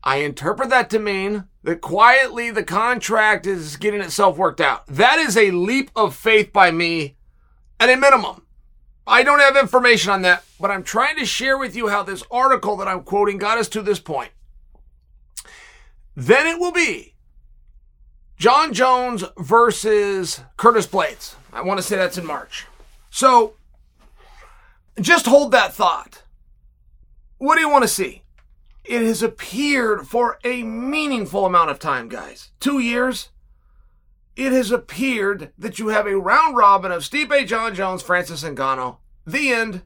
I 0.03 0.17
interpret 0.17 0.69
that 0.69 0.89
to 0.91 0.99
mean 0.99 1.45
that 1.63 1.81
quietly 1.81 2.49
the 2.49 2.63
contract 2.63 3.45
is 3.45 3.75
getting 3.75 4.01
itself 4.01 4.37
worked 4.37 4.61
out. 4.61 4.87
That 4.87 5.19
is 5.19 5.35
a 5.35 5.51
leap 5.51 5.91
of 5.95 6.15
faith 6.15 6.53
by 6.53 6.71
me 6.71 7.17
at 7.79 7.89
a 7.89 7.97
minimum. 7.97 8.43
I 9.05 9.23
don't 9.23 9.39
have 9.39 9.55
information 9.55 10.11
on 10.11 10.21
that, 10.23 10.43
but 10.59 10.71
I'm 10.71 10.83
trying 10.83 11.17
to 11.17 11.25
share 11.25 11.57
with 11.57 11.75
you 11.75 11.87
how 11.87 12.03
this 12.03 12.23
article 12.29 12.75
that 12.77 12.87
I'm 12.87 13.03
quoting 13.03 13.37
got 13.37 13.57
us 13.57 13.69
to 13.69 13.81
this 13.81 13.99
point. 13.99 14.31
Then 16.15 16.47
it 16.47 16.59
will 16.59 16.71
be 16.71 17.15
Jon 18.37 18.73
Jones 18.73 19.23
versus 19.37 20.41
Curtis 20.57 20.87
Blaydes. 20.87 21.35
I 21.53 21.61
want 21.61 21.79
to 21.79 21.83
say 21.83 21.95
that's 21.95 22.17
in 22.17 22.25
March. 22.25 22.65
So 23.09 23.53
just 24.99 25.25
hold 25.25 25.51
that 25.51 25.73
thought. 25.73 26.23
What 27.37 27.55
do 27.55 27.61
you 27.61 27.69
want 27.69 27.83
to 27.83 27.87
see? 27.87 28.23
It 28.83 29.01
has 29.01 29.21
appeared 29.21 30.07
for 30.07 30.39
a 30.43 30.63
meaningful 30.63 31.45
amount 31.45 31.69
of 31.69 31.79
time, 31.79 32.07
guys. 32.07 32.51
Two 32.59 32.79
years. 32.79 33.29
It 34.35 34.51
has 34.51 34.71
appeared 34.71 35.51
that 35.57 35.79
you 35.79 35.89
have 35.89 36.07
a 36.07 36.17
round 36.17 36.55
robin 36.55 36.91
of 36.91 37.01
Stipe, 37.01 37.47
Jon 37.47 37.75
Jones, 37.75 38.01
Francis 38.01 38.43
Ngannou. 38.43 38.97
The 39.25 39.51
end. 39.51 39.81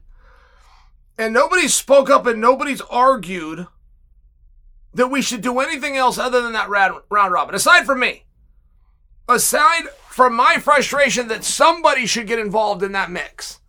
And 1.18 1.34
nobody 1.34 1.68
spoke 1.68 2.10
up 2.10 2.26
and 2.26 2.40
nobody's 2.40 2.80
argued 2.82 3.66
that 4.94 5.08
we 5.08 5.22
should 5.22 5.40
do 5.40 5.58
anything 5.58 5.96
else 5.96 6.18
other 6.18 6.42
than 6.42 6.52
that 6.52 6.68
round, 6.68 7.00
round 7.10 7.32
robin, 7.32 7.54
aside 7.54 7.84
from 7.84 8.00
me. 8.00 8.24
Aside 9.28 9.84
from 10.08 10.34
my 10.34 10.58
frustration 10.58 11.28
that 11.28 11.44
somebody 11.44 12.06
should 12.06 12.26
get 12.26 12.38
involved 12.38 12.82
in 12.82 12.92
that 12.92 13.10
mix. 13.10 13.60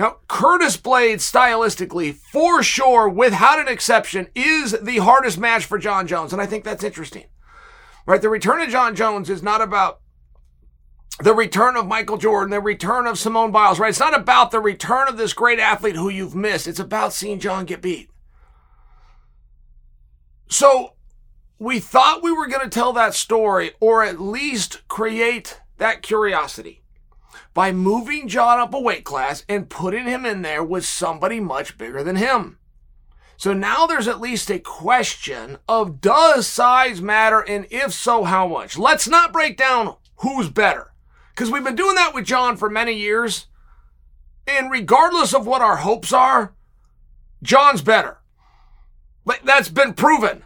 Now, 0.00 0.16
Curtis 0.28 0.78
Blaydes, 0.78 1.20
stylistically, 1.20 2.14
for 2.14 2.62
sure, 2.62 3.06
without 3.06 3.60
an 3.60 3.68
exception, 3.68 4.28
is 4.34 4.72
the 4.80 4.96
hardest 4.96 5.36
match 5.36 5.66
for 5.66 5.76
Jon 5.76 6.06
Jones. 6.06 6.32
And 6.32 6.40
I 6.40 6.46
think 6.46 6.64
that's 6.64 6.82
interesting. 6.82 7.26
Right? 8.06 8.22
The 8.22 8.30
return 8.30 8.62
of 8.62 8.70
Jon 8.70 8.96
Jones 8.96 9.28
is 9.28 9.42
not 9.42 9.60
about 9.60 10.00
the 11.22 11.34
return 11.34 11.76
of 11.76 11.86
Michael 11.86 12.16
Jordan, 12.16 12.50
the 12.50 12.62
return 12.62 13.06
of 13.06 13.18
Simone 13.18 13.50
Biles, 13.50 13.78
right? 13.78 13.90
It's 13.90 14.00
not 14.00 14.18
about 14.18 14.52
the 14.52 14.60
return 14.60 15.06
of 15.06 15.18
this 15.18 15.34
great 15.34 15.58
athlete 15.58 15.96
who 15.96 16.08
you've 16.08 16.34
missed. 16.34 16.66
It's 16.66 16.80
about 16.80 17.12
seeing 17.12 17.38
Jon 17.38 17.66
get 17.66 17.82
beat. 17.82 18.08
So 20.48 20.94
we 21.58 21.78
thought 21.78 22.22
we 22.22 22.32
were 22.32 22.48
going 22.48 22.64
to 22.64 22.70
tell 22.70 22.94
that 22.94 23.12
story 23.12 23.72
or 23.80 24.02
at 24.02 24.18
least 24.18 24.88
create 24.88 25.60
that 25.76 26.00
curiosity 26.00 26.79
by 27.52 27.72
moving 27.72 28.28
Jon 28.28 28.58
up 28.58 28.74
a 28.74 28.80
weight 28.80 29.04
class 29.04 29.44
and 29.48 29.68
putting 29.68 30.04
him 30.04 30.24
in 30.24 30.42
there 30.42 30.62
with 30.62 30.84
somebody 30.84 31.40
much 31.40 31.76
bigger 31.76 32.02
than 32.02 32.16
him. 32.16 32.58
So 33.36 33.52
now 33.52 33.86
there's 33.86 34.06
at 34.06 34.20
least 34.20 34.50
a 34.50 34.58
question 34.58 35.56
of 35.66 36.00
does 36.00 36.46
size 36.46 37.00
matter 37.00 37.40
and 37.40 37.66
if 37.70 37.92
so, 37.92 38.24
how 38.24 38.46
much? 38.46 38.76
Let's 38.76 39.08
not 39.08 39.32
break 39.32 39.56
down 39.56 39.96
who's 40.16 40.50
better 40.50 40.92
because 41.30 41.50
we've 41.50 41.64
been 41.64 41.74
doing 41.74 41.94
that 41.94 42.14
with 42.14 42.26
Jon 42.26 42.56
for 42.56 42.68
many 42.68 42.92
years. 42.92 43.46
And 44.46 44.70
regardless 44.70 45.32
of 45.32 45.46
what 45.46 45.62
our 45.62 45.76
hopes 45.76 46.12
are, 46.12 46.54
Jon's 47.42 47.82
better. 47.82 48.18
That's 49.44 49.68
been 49.68 49.94
proven. 49.94 50.44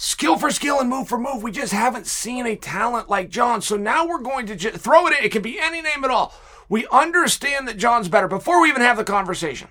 Skill 0.00 0.38
for 0.38 0.52
skill 0.52 0.78
and 0.78 0.88
move 0.88 1.08
for 1.08 1.18
move. 1.18 1.42
We 1.42 1.50
just 1.50 1.72
haven't 1.72 2.06
seen 2.06 2.46
a 2.46 2.54
talent 2.54 3.08
like 3.08 3.30
Jon. 3.30 3.60
So 3.60 3.76
now 3.76 4.06
we're 4.06 4.20
going 4.20 4.46
to 4.46 4.54
j- 4.54 4.70
throw 4.70 5.08
it 5.08 5.18
in. 5.18 5.24
It 5.24 5.32
can 5.32 5.42
be 5.42 5.58
any 5.58 5.82
name 5.82 6.04
at 6.04 6.10
all. 6.12 6.32
We 6.68 6.86
understand 6.92 7.66
that 7.66 7.78
Jon's 7.78 8.06
better 8.06 8.28
before 8.28 8.62
we 8.62 8.68
even 8.68 8.80
have 8.80 8.96
the 8.96 9.02
conversation. 9.02 9.66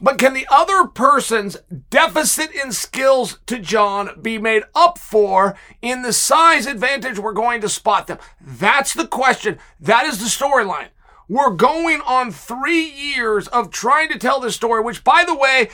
But 0.00 0.18
can 0.18 0.34
the 0.34 0.48
other 0.50 0.88
person's 0.88 1.58
deficit 1.90 2.50
in 2.50 2.72
skills 2.72 3.38
to 3.46 3.60
Jon 3.60 4.20
be 4.20 4.36
made 4.36 4.64
up 4.74 4.98
for 4.98 5.56
in 5.80 6.02
the 6.02 6.12
size 6.12 6.66
advantage 6.66 7.20
we're 7.20 7.32
going 7.32 7.60
to 7.60 7.68
spot 7.68 8.08
them? 8.08 8.18
That's 8.40 8.94
the 8.94 9.06
question. 9.06 9.60
That 9.78 10.06
is 10.06 10.18
the 10.18 10.24
storyline. 10.24 10.88
We're 11.28 11.50
going 11.50 12.00
on 12.00 12.32
three 12.32 12.82
years 12.82 13.46
of 13.46 13.70
trying 13.70 14.08
to 14.08 14.18
tell 14.18 14.40
this 14.40 14.56
story, 14.56 14.82
which, 14.82 15.04
by 15.04 15.22
the 15.24 15.36
way, 15.36 15.70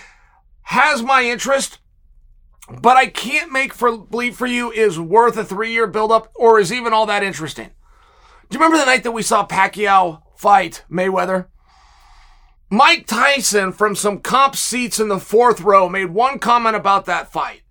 has 0.64 1.02
my 1.02 1.22
interest, 1.22 1.78
but 2.68 2.96
I 2.96 3.06
can't 3.06 3.52
make 3.52 3.72
for 3.72 3.96
believe 3.96 4.36
for 4.36 4.46
you 4.46 4.72
is 4.72 4.98
worth 4.98 5.36
a 5.36 5.44
three 5.44 5.72
year 5.72 5.86
buildup 5.86 6.32
or 6.34 6.58
is 6.58 6.72
even 6.72 6.92
all 6.92 7.06
that 7.06 7.22
interesting. 7.22 7.70
Do 8.48 8.58
you 8.58 8.60
remember 8.60 8.78
the 8.78 8.90
night 8.90 9.02
that 9.04 9.12
we 9.12 9.22
saw 9.22 9.46
Pacquiao 9.46 10.22
fight 10.36 10.84
Mayweather? 10.90 11.46
Mike 12.68 13.06
Tyson 13.06 13.70
from 13.70 13.94
some 13.94 14.18
comp 14.18 14.56
seats 14.56 14.98
in 14.98 15.08
the 15.08 15.20
fourth 15.20 15.60
row 15.60 15.88
made 15.88 16.06
one 16.06 16.40
comment 16.40 16.74
about 16.74 17.04
that 17.06 17.30
fight. 17.30 17.62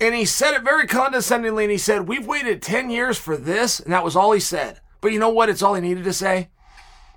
And 0.00 0.14
he 0.14 0.26
said 0.26 0.52
it 0.54 0.62
very 0.62 0.86
condescendingly 0.86 1.64
and 1.64 1.70
he 1.70 1.78
said, 1.78 2.08
We've 2.08 2.26
waited 2.26 2.60
10 2.60 2.90
years 2.90 3.16
for 3.16 3.36
this. 3.36 3.80
And 3.80 3.92
that 3.92 4.04
was 4.04 4.16
all 4.16 4.32
he 4.32 4.40
said. 4.40 4.80
But 5.00 5.12
you 5.12 5.18
know 5.18 5.30
what? 5.30 5.48
It's 5.48 5.62
all 5.62 5.74
he 5.74 5.80
needed 5.80 6.04
to 6.04 6.12
say. 6.12 6.50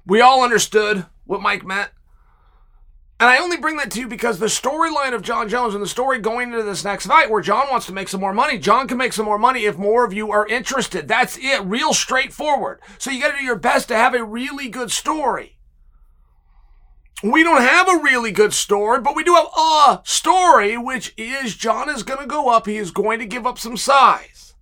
We 0.06 0.22
all 0.22 0.44
understood 0.44 1.06
what 1.26 1.42
Mike 1.42 1.66
meant. 1.66 1.90
And 3.20 3.30
I 3.30 3.40
only 3.40 3.58
bring 3.58 3.78
that 3.78 3.90
to 3.92 4.00
you 4.00 4.08
because 4.08 4.38
the 4.38 4.46
storyline 4.46 5.14
of 5.14 5.24
Jon 5.24 5.50
Jones 5.50 5.74
and 5.74 5.82
the 5.82 5.88
story 5.88 6.20
going 6.20 6.52
into 6.52 6.62
this 6.62 6.84
next 6.84 7.08
fight 7.08 7.32
where 7.32 7.42
Jon 7.42 7.66
wants 7.72 7.88
to 7.88 7.94
make 7.94 8.10
some 8.10 8.22
more 8.22 8.34
money, 8.34 8.60
Jon 8.60 8.88
can 8.88 8.98
make 8.98 9.12
some 9.12 9.26
more 9.26 9.40
money 9.40 9.66
if 9.66 9.76
more 9.76 10.06
of 10.06 10.14
you 10.14 10.32
are 10.32 10.46
interested. 10.46 11.08
That's 11.08 11.36
it. 11.38 11.64
Real 11.64 11.94
straightforward. 11.94 12.80
So 13.00 13.10
you 13.10 13.20
got 13.20 13.32
to 13.32 13.40
do 13.40 13.44
your 13.44 13.56
best 13.56 13.88
to 13.88 13.96
have 13.96 14.14
a 14.14 14.24
really 14.24 14.70
good 14.70 14.92
story. 14.92 15.58
We 17.24 17.42
don't 17.42 17.64
have 17.64 17.90
a 17.90 18.04
really 18.04 18.32
good 18.32 18.54
story, 18.54 19.02
but 19.02 19.16
we 19.16 19.24
do 19.24 19.34
have 19.34 19.48
a 19.58 20.02
story, 20.04 20.78
which 20.78 21.16
is 21.18 21.56
Jon 21.56 21.90
is 21.90 22.04
going 22.04 22.20
to 22.20 22.28
go 22.28 22.50
up. 22.50 22.68
He 22.68 22.78
is 22.78 22.92
going 22.92 23.18
to 23.18 23.26
give 23.26 23.48
up 23.48 23.58
some 23.58 23.78
size. 23.78 24.54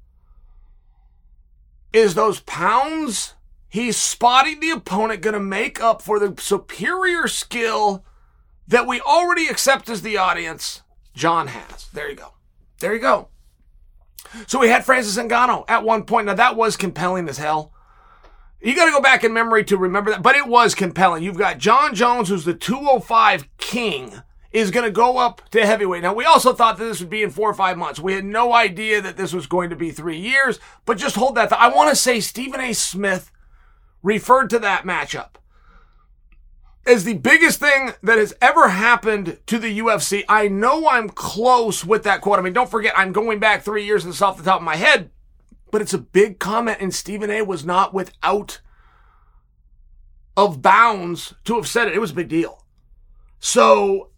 Is 1.91 2.13
those 2.13 2.39
pounds 2.41 3.33
he's 3.67 3.97
spotting 3.97 4.62
the 4.62 4.69
opponent 4.69 5.21
going 5.21 5.33
to 5.33 5.39
make 5.41 5.81
up 5.81 6.01
for 6.01 6.17
the 6.17 6.41
superior 6.41 7.27
skill 7.27 8.05
that 8.67 8.88
we 8.88 9.01
already 9.01 9.48
accept 9.48 9.89
as 9.89 10.01
the 10.01 10.17
audience 10.17 10.81
Jon 11.13 11.48
has? 11.48 11.88
There 11.93 12.10
you 12.10 12.15
go. 12.15 12.34
There 12.79 12.93
you 12.93 13.00
go. 13.00 13.29
So 14.48 14.60
we 14.60 14.69
had 14.69 14.86
Francis 14.86 15.17
Ngannou 15.17 15.65
at 15.67 15.84
one 15.84 16.03
point. 16.03 16.27
Now 16.27 16.34
that 16.34 16.55
was 16.55 16.77
compelling 16.77 17.29
as 17.29 17.38
hell. 17.38 17.72
You 18.62 18.75
got 18.75 18.86
to 18.86 18.91
go 18.91 19.01
back 19.01 19.24
in 19.24 19.31
memory 19.31 19.63
to 19.65 19.77
remember 19.77 20.12
that, 20.12 20.24
but 20.24 20.36
it 20.36 20.48
was 20.48 20.74
compelling. 20.74 21.24
You've 21.24 21.38
got 21.38 21.60
Jon 21.60 21.93
Jones, 21.93 22.29
who's 22.29 22.45
the 22.45 22.53
205 22.53 23.48
king, 23.57 24.13
is 24.51 24.72
going 24.72 24.86
to 24.86 24.91
go 24.91 25.17
up 25.17 25.41
to 25.51 25.65
heavyweight. 25.65 26.01
Now, 26.01 26.13
we 26.13 26.25
also 26.25 26.51
thought 26.53 26.77
that 26.77 26.86
this 26.86 27.00
would 27.00 27.10
be 27.10 27.22
in 27.22 27.29
four 27.29 27.50
or 27.50 27.53
five 27.53 27.77
months. 27.77 28.00
We 28.00 28.13
had 28.13 28.25
no 28.25 28.53
idea 28.53 29.01
that 29.01 29.17
this 29.17 29.34
was 29.34 29.45
going 29.45 29.69
to 29.69 29.75
be 29.75 29.91
three 29.91 30.17
years, 30.17 30.60
but 30.86 30.98
just 30.98 31.15
hold 31.15 31.36
that. 31.36 31.50
Th- 31.50 31.62
I 31.62 31.67
want 31.67 31.89
to 31.91 31.95
say 31.95 32.19
Stephen 32.19 32.60
A. 32.60 32.74
Smith 32.74 33.31
referred 34.01 34.50
to 34.50 34.60
that 34.60 34.84
matchup 34.84 35.36
as 36.86 37.04
the 37.04 37.15
biggest 37.15 37.60
thing 37.60 37.92
that 38.04 38.18
has 38.18 38.36
ever 38.42 38.70
happened 38.70 39.39
to 39.48 39.58
the 39.58 39.80
UFC. 39.80 40.24
I 40.30 40.48
know 40.48 40.88
I'm 40.88 41.10
close 41.10 41.84
with 41.84 42.04
that 42.04 42.22
quote. 42.22 42.39
I 42.39 42.42
mean, 42.42 42.54
don't 42.54 42.70
forget, 42.70 42.94
I'm 42.96 43.12
going 43.12 43.39
back 43.39 43.63
three 43.63 43.86
years 43.86 44.06
and 44.06 44.13
it's 44.13 44.22
off 44.22 44.38
the 44.38 44.44
top 44.44 44.60
of 44.60 44.65
my 44.65 44.75
head, 44.75 45.10
but 45.72 45.82
it's 45.82 45.94
a 45.94 46.00
big 46.00 46.39
comment, 46.39 46.77
and 46.80 46.94
Stephen 46.94 47.30
A 47.30 47.42
was 47.42 47.65
not 47.65 47.94
without 47.94 48.62
of 50.38 50.62
bounds 50.62 51.34
to 51.46 51.56
have 51.56 51.68
said 51.68 51.88
it. 51.88 51.96
It 51.96 52.00
was 52.00 52.12
a 52.12 52.15
big 52.15 52.27
deal. 52.27 52.65
So 53.39 54.10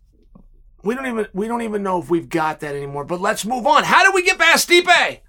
we 0.83 0.95
don't 0.95 1.05
even 1.05 1.27
we 1.33 1.47
don't 1.47 1.61
even 1.61 1.83
know 1.83 1.99
if 1.99 2.09
we've 2.09 2.29
got 2.29 2.59
that 2.61 2.75
anymore. 2.75 3.03
But 3.03 3.21
let's 3.21 3.45
move 3.45 3.67
on. 3.67 3.83
How 3.83 4.03
do 4.03 4.11
we 4.13 4.23
get 4.23 4.39
past 4.39 4.69
Stipe? 4.69 5.19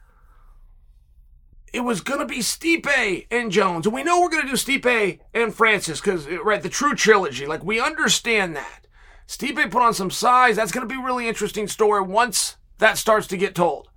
It 1.73 1.81
was 1.81 2.01
gonna 2.01 2.27
be 2.27 2.39
Stipe 2.39 3.27
and 3.31 3.53
Jones, 3.53 3.87
and 3.87 3.95
we 3.95 4.03
know 4.03 4.21
we're 4.21 4.31
gonna 4.31 4.47
do 4.47 4.55
Stipe 4.55 5.19
and 5.35 5.55
Francis 5.55 6.01
because 6.01 6.27
uh, 6.27 6.43
right 6.43 6.63
the 6.63 6.69
true 6.69 6.95
trilogy. 6.95 7.47
Like 7.47 7.65
we 7.65 7.81
understand 7.81 8.57
that. 8.57 8.87
Stipe 9.27 9.71
put 9.71 9.83
on 9.83 9.95
some 9.95 10.11
size. 10.11 10.57
That's 10.57 10.73
gonna 10.73 10.87
be 10.87 10.97
a 10.97 11.05
really 11.05 11.29
interesting 11.29 11.69
story 11.69 12.03
once 12.03 12.57
that 12.79 12.97
starts 12.97 13.27
to 13.29 13.37
get 13.37 13.55
told. 13.55 13.89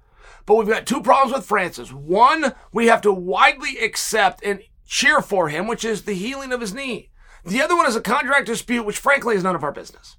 But 0.46 0.56
we've 0.56 0.68
got 0.68 0.86
two 0.86 1.02
problems 1.02 1.34
with 1.34 1.46
Francis. 1.46 1.94
One, 1.94 2.54
we 2.74 2.88
have 2.88 3.02
to 3.02 3.14
widely 3.14 3.78
accept 3.78 4.44
and 4.44 4.62
cheer 4.86 5.22
for 5.22 5.50
him, 5.50 5.68
which 5.68 5.86
is 5.86 6.02
the 6.02 6.14
healing 6.14 6.52
of 6.52 6.62
his 6.62 6.74
knee. 6.74 7.10
The 7.46 7.62
other 7.62 7.76
one 7.76 7.88
is 7.88 7.96
a 7.96 8.02
contract 8.02 8.48
dispute, 8.48 8.84
which 8.84 8.98
frankly 8.98 9.36
is 9.36 9.44
none 9.44 9.56
of 9.56 9.64
our 9.64 9.72
business. 9.72 10.18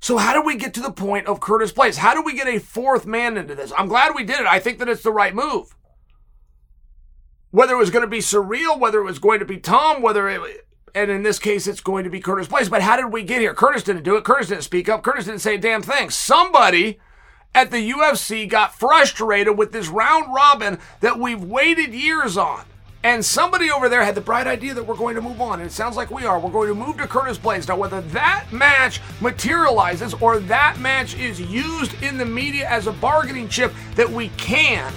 So 0.00 0.16
how 0.16 0.32
do 0.32 0.42
we 0.42 0.56
get 0.56 0.74
to 0.74 0.80
the 0.80 0.90
point 0.90 1.28
of 1.28 1.38
Curtis 1.38 1.72
Blaydes? 1.72 1.96
How 1.96 2.12
do 2.12 2.22
we 2.22 2.34
get 2.34 2.48
a 2.48 2.58
fourth 2.58 3.06
man 3.06 3.36
into 3.36 3.54
this? 3.54 3.72
I'm 3.78 3.86
glad 3.86 4.16
we 4.16 4.24
did 4.24 4.40
it. 4.40 4.46
I 4.46 4.58
think 4.58 4.78
that 4.80 4.88
it's 4.88 5.04
the 5.04 5.12
right 5.12 5.34
move. 5.34 5.76
Whether 7.52 7.74
it 7.74 7.78
was 7.78 7.90
going 7.90 8.04
to 8.04 8.10
be 8.10 8.18
Ciryl, 8.18 8.78
whether 8.78 8.98
it 8.98 9.04
was 9.04 9.18
going 9.18 9.38
to 9.38 9.44
be 9.44 9.58
Tom, 9.58 10.02
whether 10.02 10.28
it, 10.28 10.66
and 10.94 11.10
in 11.10 11.22
this 11.22 11.38
case, 11.38 11.66
it's 11.66 11.80
going 11.80 12.04
to 12.04 12.10
be 12.10 12.18
Curtis 12.18 12.48
Blaydes. 12.48 12.70
But 12.70 12.82
how 12.82 12.96
did 12.96 13.12
we 13.12 13.22
get 13.22 13.40
here? 13.40 13.54
Curtis 13.54 13.82
didn't 13.82 14.02
do 14.02 14.16
it. 14.16 14.24
Curtis 14.24 14.48
didn't 14.48 14.64
speak 14.64 14.88
up. 14.88 15.02
Curtis 15.02 15.26
didn't 15.26 15.40
say 15.40 15.54
a 15.54 15.58
damn 15.58 15.82
thing. 15.82 16.10
Somebody 16.10 16.98
at 17.54 17.70
the 17.70 17.90
UFC 17.92 18.48
got 18.48 18.74
frustrated 18.74 19.56
with 19.56 19.72
this 19.72 19.88
round 19.88 20.34
robin 20.34 20.78
that 21.00 21.18
we've 21.18 21.44
waited 21.44 21.94
years 21.94 22.36
on. 22.36 22.64
And 23.04 23.24
somebody 23.24 23.70
over 23.70 23.88
there 23.88 24.04
had 24.04 24.14
the 24.14 24.20
bright 24.20 24.46
idea 24.46 24.74
that 24.74 24.86
we're 24.86 24.96
going 24.96 25.16
to 25.16 25.20
move 25.20 25.40
on. 25.40 25.60
And 25.60 25.68
it 25.68 25.72
sounds 25.72 25.96
like 25.96 26.10
we 26.10 26.24
are. 26.24 26.38
We're 26.38 26.50
going 26.50 26.68
to 26.68 26.74
move 26.74 26.98
to 26.98 27.06
Curtis 27.08 27.36
Blaydes. 27.36 27.68
Now, 27.68 27.76
whether 27.76 28.00
that 28.00 28.46
match 28.52 29.00
materializes 29.20 30.14
or 30.14 30.38
that 30.38 30.78
match 30.78 31.16
is 31.18 31.40
used 31.40 32.00
in 32.02 32.16
the 32.16 32.24
media 32.24 32.68
as 32.68 32.86
a 32.86 32.92
bargaining 32.92 33.48
chip 33.48 33.72
that 33.96 34.08
we 34.08 34.28
can, 34.36 34.92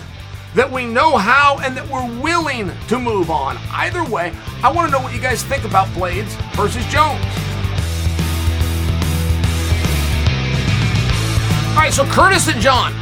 that 0.55 0.71
we 0.71 0.85
know 0.85 1.17
how, 1.17 1.59
and 1.59 1.75
that 1.75 1.87
we're 1.89 2.21
willing 2.21 2.71
to 2.87 2.97
move 2.97 3.29
on. 3.29 3.57
Either 3.71 4.03
way, 4.05 4.33
I 4.63 4.71
want 4.71 4.89
to 4.89 4.97
know 4.97 5.03
what 5.03 5.13
you 5.13 5.21
guys 5.21 5.43
think 5.43 5.65
about 5.65 5.87
Blaydes 5.89 6.31
versus 6.55 6.85
Jones. 6.85 7.23
All 11.71 11.81
right, 11.81 11.93
so 11.93 12.05
Curtis 12.05 12.47
and 12.47 12.61
Jon, 12.61 12.93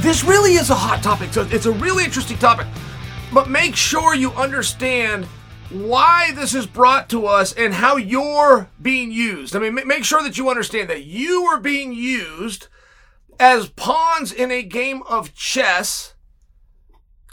this 0.00 0.22
really 0.22 0.54
is 0.54 0.68
a 0.68 0.74
hot 0.74 1.02
topic. 1.02 1.32
So 1.32 1.48
it's 1.50 1.64
a 1.64 1.72
really 1.72 2.04
interesting 2.04 2.36
topic. 2.36 2.66
But 3.32 3.48
make 3.48 3.74
sure 3.74 4.14
you 4.14 4.30
understand 4.32 5.24
why 5.70 6.32
this 6.34 6.54
is 6.54 6.66
brought 6.66 7.08
to 7.08 7.26
us 7.26 7.54
and 7.54 7.72
how 7.72 7.96
you're 7.96 8.68
being 8.80 9.10
used. 9.10 9.56
I 9.56 9.58
mean, 9.58 9.74
make 9.74 10.04
sure 10.04 10.22
that 10.22 10.36
you 10.36 10.50
understand 10.50 10.90
that 10.90 11.04
you 11.04 11.44
are 11.44 11.58
being 11.58 11.94
used 11.94 12.68
as 13.40 13.70
pawns 13.70 14.30
in 14.32 14.50
a 14.50 14.62
game 14.62 15.02
of 15.08 15.34
chess 15.34 16.13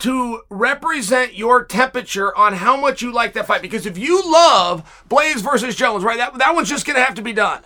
to 0.02 0.42
represent 0.50 1.36
your 1.36 1.64
temperature 1.64 2.36
on 2.36 2.54
how 2.54 2.76
much 2.76 3.02
you 3.02 3.12
like 3.12 3.34
that 3.34 3.48
fight. 3.48 3.62
Because 3.62 3.86
if 3.86 3.98
you 3.98 4.22
love 4.24 5.04
Blaydes 5.10 5.42
versus 5.42 5.76
Jones, 5.76 6.04
right, 6.04 6.18
that, 6.18 6.38
that 6.38 6.56
one's 6.56 6.70
just 6.70 6.86
going 6.86 6.98
to 6.98 7.04
have 7.04 7.16
to 7.16 7.22
be 7.22 7.34
done. 7.34 7.64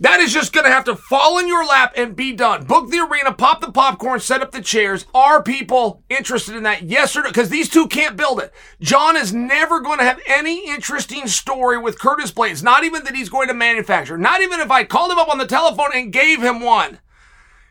That 0.00 0.20
is 0.20 0.32
just 0.32 0.54
going 0.54 0.64
to 0.64 0.72
have 0.72 0.84
to 0.84 0.96
fall 0.96 1.38
in 1.38 1.46
your 1.46 1.62
lap 1.62 1.92
and 1.94 2.16
be 2.16 2.32
done. 2.32 2.64
Book 2.64 2.88
the 2.88 3.00
arena, 3.00 3.34
pop 3.34 3.60
the 3.60 3.70
popcorn, 3.70 4.18
set 4.18 4.40
up 4.40 4.50
the 4.50 4.62
chairs. 4.62 5.04
Are 5.12 5.42
people 5.42 6.02
interested 6.08 6.56
in 6.56 6.62
that? 6.62 6.84
Yes 6.84 7.14
or 7.14 7.22
no? 7.22 7.28
Because 7.28 7.50
these 7.50 7.68
two 7.68 7.86
can't 7.86 8.16
build 8.16 8.40
it. 8.40 8.50
Jon 8.80 9.14
is 9.14 9.34
never 9.34 9.80
going 9.80 9.98
to 9.98 10.04
have 10.04 10.18
any 10.26 10.66
interesting 10.70 11.26
story 11.26 11.76
with 11.76 11.98
Curtis 11.98 12.32
Blaydes. 12.32 12.62
Not 12.62 12.84
even 12.84 13.04
that 13.04 13.14
he's 13.14 13.28
going 13.28 13.48
to 13.48 13.54
manufacture. 13.54 14.16
Not 14.16 14.40
even 14.40 14.60
if 14.60 14.70
I 14.70 14.84
called 14.84 15.12
him 15.12 15.18
up 15.18 15.28
on 15.28 15.36
the 15.36 15.46
telephone 15.46 15.90
and 15.92 16.10
gave 16.10 16.42
him 16.42 16.60
one. 16.60 16.98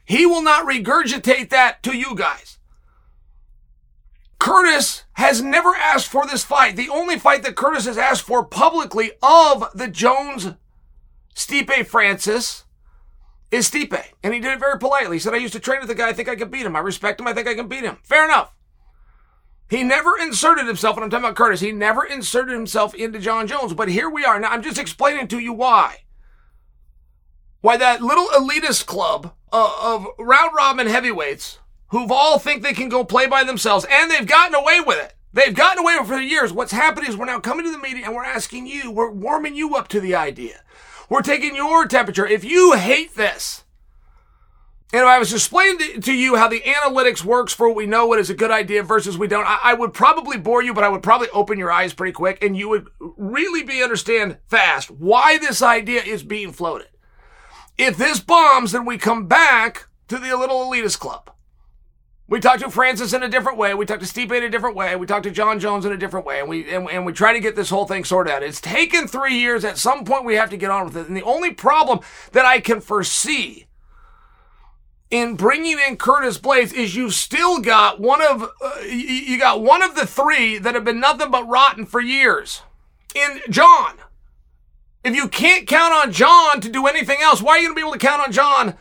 He 0.05 0.27
will 0.27 0.43
not 0.43 0.67
regurgitate 0.67 1.49
that 1.49 1.81
to 1.81 1.97
you 1.97 2.13
guys. 2.15 2.58
Curtis 4.39 5.03
has 5.13 5.41
never 5.41 5.75
asked 5.75 6.07
for 6.07 6.25
this 6.25 6.45
fight. 6.45 6.75
The 6.75 6.89
only 6.89 7.19
fight 7.19 7.43
that 7.43 7.57
Curtis 7.57 7.85
has 7.85 7.97
asked 7.97 8.23
for 8.23 8.43
publicly 8.43 9.11
of 9.21 9.69
the 9.75 9.87
Jones 9.87 10.53
Stipe 11.35 11.85
Francis 11.85 12.63
is 13.51 13.69
Stipe. 13.69 14.01
And 14.23 14.33
he 14.33 14.39
did 14.39 14.53
it 14.53 14.59
very 14.59 14.79
politely. 14.79 15.17
He 15.17 15.19
said, 15.19 15.33
I 15.33 15.37
used 15.37 15.53
to 15.53 15.59
train 15.59 15.79
with 15.79 15.89
the 15.89 15.95
guy. 15.95 16.09
I 16.09 16.13
think 16.13 16.29
I 16.29 16.35
can 16.35 16.49
beat 16.49 16.65
him. 16.65 16.75
I 16.75 16.79
respect 16.79 17.19
him. 17.19 17.27
I 17.27 17.33
think 17.33 17.47
I 17.47 17.53
can 17.53 17.67
beat 17.67 17.83
him. 17.83 17.97
Fair 18.01 18.25
enough. 18.25 18.53
He 19.69 19.83
never 19.83 20.17
inserted 20.17 20.65
himself, 20.65 20.95
and 20.95 21.03
I'm 21.03 21.11
talking 21.11 21.25
about 21.25 21.35
Curtis, 21.35 21.59
he 21.59 21.71
never 21.71 22.03
inserted 22.03 22.55
himself 22.55 22.95
into 22.95 23.19
Jon 23.19 23.45
Jones. 23.45 23.75
But 23.75 23.89
here 23.89 24.09
we 24.09 24.25
are. 24.25 24.39
Now, 24.39 24.49
I'm 24.49 24.63
just 24.63 24.79
explaining 24.79 25.27
to 25.27 25.37
you 25.37 25.53
why. 25.53 25.97
Why 27.61 27.77
that 27.77 28.01
little 28.01 28.27
elitist 28.27 28.87
club 28.87 29.33
uh, 29.51 29.75
of 29.81 30.07
round 30.17 30.51
robin 30.55 30.87
heavyweights 30.87 31.59
who've 31.89 32.11
all 32.11 32.39
think 32.39 32.63
they 32.63 32.73
can 32.73 32.89
go 32.89 33.03
play 33.03 33.27
by 33.27 33.43
themselves, 33.43 33.85
and 33.89 34.09
they've 34.09 34.27
gotten 34.27 34.55
away 34.55 34.79
with 34.79 35.03
it. 35.03 35.15
They've 35.31 35.55
gotten 35.55 35.83
away 35.83 35.95
with 35.99 36.09
it 36.09 36.13
for 36.13 36.19
years. 36.19 36.51
What's 36.51 36.71
happening 36.71 37.09
is 37.09 37.17
we're 37.17 37.25
now 37.25 37.39
coming 37.39 37.65
to 37.65 37.71
the 37.71 37.77
media 37.77 38.05
and 38.05 38.15
we're 38.15 38.23
asking 38.23 38.65
you, 38.65 38.89
we're 38.89 39.11
warming 39.11 39.55
you 39.55 39.75
up 39.75 39.87
to 39.89 39.99
the 39.99 40.15
idea. 40.15 40.63
We're 41.07 41.21
taking 41.21 41.55
your 41.55 41.85
temperature. 41.87 42.25
If 42.25 42.43
you 42.43 42.73
hate 42.73 43.15
this, 43.15 43.63
and 44.91 45.01
if 45.01 45.07
I 45.07 45.19
was 45.19 45.31
explaining 45.31 46.01
to 46.01 46.13
you 46.13 46.35
how 46.35 46.47
the 46.47 46.61
analytics 46.61 47.23
works 47.23 47.53
for 47.53 47.67
what 47.67 47.77
we 47.77 47.85
know 47.85 48.07
what 48.07 48.17
is 48.17 48.31
a 48.31 48.35
good 48.35 48.49
idea 48.49 48.81
versus 48.81 49.19
we 49.19 49.27
don't, 49.27 49.45
I, 49.45 49.59
I, 49.65 49.73
would 49.75 49.93
probably 49.93 50.37
bore 50.37 50.63
you, 50.63 50.73
but 50.73 50.83
I 50.83 50.89
would 50.89 51.03
probably 51.03 51.29
open 51.29 51.59
your 51.59 51.71
eyes 51.71 51.93
pretty 51.93 52.13
quick 52.13 52.43
and 52.43 52.57
you 52.57 52.69
would 52.69 52.87
really 52.99 53.61
be 53.61 53.83
understand 53.83 54.37
fast 54.47 54.89
why 54.89 55.37
this 55.37 55.61
idea 55.61 56.01
is 56.01 56.23
being 56.23 56.51
floated. 56.51 56.87
If 57.77 57.97
this 57.97 58.19
bombs, 58.19 58.71
then 58.71 58.83
we 58.83 58.97
come 58.97 59.27
back 59.27 59.87
to 60.07 60.17
the 60.17 60.35
little 60.35 60.67
elitist 60.67 60.99
club. 60.99 61.31
We 62.29 62.39
talked 62.39 62.59
to 62.59 62.69
Francis 62.69 63.11
in 63.13 63.23
a 63.23 63.27
different 63.27 63.57
way. 63.57 63.73
We 63.73 63.87
talked 63.87 64.03
to 64.03 64.07
Stipe 64.07 64.31
in 64.31 64.43
a 64.43 64.49
different 64.49 64.75
way. 64.75 64.95
We 64.95 65.07
talked 65.07 65.23
to 65.23 65.31
Jon 65.31 65.59
Jones 65.59 65.83
in 65.83 65.91
a 65.91 65.97
different 65.97 66.27
way. 66.27 66.39
And 66.39 66.47
we, 66.47 66.71
and, 66.71 66.87
and 66.87 67.03
we 67.03 67.11
try 67.11 67.33
to 67.33 67.39
get 67.39 67.55
this 67.55 67.71
whole 67.71 67.87
thing 67.87 68.03
sorted 68.03 68.31
out. 68.31 68.43
It's 68.43 68.61
taken 68.61 69.07
three 69.07 69.33
years. 69.39 69.65
At 69.65 69.79
some 69.79 70.05
point, 70.05 70.25
we 70.25 70.35
have 70.35 70.51
to 70.51 70.57
get 70.57 70.69
on 70.69 70.85
with 70.85 70.95
it. 70.95 71.07
And 71.07 71.17
the 71.17 71.23
only 71.23 71.55
problem 71.55 72.01
that 72.33 72.45
I 72.45 72.59
can 72.59 72.81
foresee 72.81 73.65
in 75.09 75.37
bringing 75.37 75.79
in 75.79 75.97
Curtis 75.97 76.37
Blaydes 76.37 76.71
is 76.71 76.95
you've 76.95 77.15
still 77.15 77.61
got 77.61 77.99
one 77.99 78.21
of, 78.21 78.43
uh, 78.43 78.81
you 78.83 79.39
got 79.39 79.63
one 79.63 79.81
of 79.81 79.95
the 79.95 80.05
three 80.05 80.59
that 80.59 80.75
have 80.75 80.85
been 80.85 80.99
nothing 80.99 81.31
but 81.31 81.47
rotten 81.47 81.87
for 81.87 81.99
years. 81.99 82.61
In 83.15 83.41
Jon, 83.49 83.97
If 85.03 85.15
you 85.15 85.29
can't 85.29 85.65
count 85.65 85.93
on 85.93 86.11
Jon 86.11 86.61
to 86.61 86.69
do 86.69 86.85
anything 86.85 87.17
else, 87.21 87.41
why 87.41 87.53
are 87.53 87.59
you 87.59 87.67
going 87.67 87.75
to 87.75 87.81
be 87.81 87.87
able 87.87 87.93
to 87.93 88.05
count 88.05 88.21
on 88.21 88.31
Jon 88.31 88.75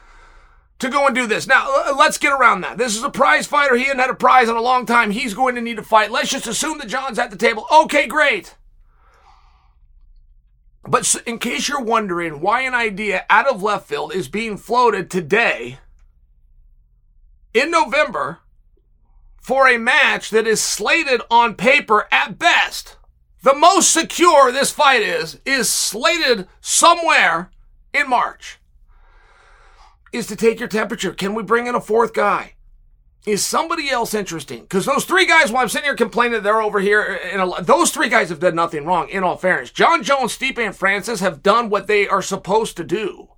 to 0.79 0.89
go 0.89 1.07
and 1.07 1.15
do 1.15 1.27
this. 1.27 1.47
Now, 1.47 1.93
let's 1.97 2.19
get 2.19 2.33
around 2.33 2.61
that. 2.61 2.79
This 2.79 2.97
is 2.97 3.03
a 3.03 3.11
prize 3.11 3.47
fighter. 3.47 3.77
He 3.77 3.85
hadn't 3.85 4.01
had 4.01 4.11
a 4.11 4.15
prize 4.15 4.49
in 4.49 4.57
a 4.57 4.63
long 4.63 4.87
time. 4.87 5.11
He's 5.11 5.35
going 5.35 5.55
to 5.57 5.61
need 5.61 5.77
to 5.77 5.83
fight. 5.83 6.11
Let's 6.11 6.31
just 6.31 6.47
assume 6.47 6.79
that 6.79 6.89
Jon's 6.89 7.19
at 7.19 7.31
the 7.31 7.37
table. 7.37 7.67
Okay, 7.73 8.07
great. 8.07 8.57
But 10.87 11.15
in 11.27 11.39
case 11.39 11.69
you're 11.69 11.83
wondering 11.83 12.41
why 12.41 12.63
an 12.63 12.75
idea 12.75 13.27
out 13.29 13.49
of 13.49 13.63
left 13.63 13.89
field 13.89 14.15
is 14.15 14.29
being 14.29 14.57
floated 14.57 15.11
today 15.11 15.79
in 17.53 17.71
November 17.71 18.39
for 19.37 19.69
a 19.69 19.79
match 19.79 20.31
that 20.31 20.47
is 20.47 20.63
slated 20.63 21.21
on 21.31 21.57
paper 21.57 22.07
at 22.13 22.39
best, 22.39 22.97
the 23.43 23.55
most 23.55 23.91
secure 23.91 24.53
this 24.53 24.71
fight 24.71 25.03
is, 25.03 25.41
is 25.45 25.69
slated 25.69 26.47
somewhere 26.61 27.51
in 27.93 28.09
March 28.09 28.58
is 30.13 30.27
to 30.29 30.37
take 30.37 30.59
your 30.59 30.69
temperature. 30.69 31.13
Can 31.13 31.35
we 31.35 31.43
bring 31.43 31.67
in 31.67 31.75
a 31.75 31.81
fourth 31.81 32.15
guy? 32.15 32.55
Is 33.27 33.45
somebody 33.45 33.91
else 33.91 34.15
interesting? 34.15 34.63
Because 34.63 34.87
those 34.87 35.05
three 35.05 35.27
guys, 35.27 35.53
while 35.53 35.63
I'm 35.63 35.69
sitting 35.69 35.85
here 35.85 35.97
complaining 35.97 36.35
that 36.35 36.43
they're 36.45 36.63
over 36.63 36.81
here, 36.81 37.19
uh, 37.23 37.43
and 37.59 37.67
those 37.67 37.91
three 37.91 38.09
guys 38.09 38.31
have 38.31 38.41
done 38.41 38.55
nothing 38.55 38.87
wrong, 38.87 39.09
in 39.09 39.23
all 39.23 39.37
fairness. 39.37 39.71
Jon 39.71 40.03
Jones, 40.03 40.37
Stipe, 40.37 40.59
and 40.59 40.75
Francis 40.75 41.21
have 41.21 41.43
done 41.43 41.69
what 41.69 41.89
they 41.89 42.09
are 42.09 42.23
supposed 42.23 42.77
to 42.79 42.85
do. 42.85 43.29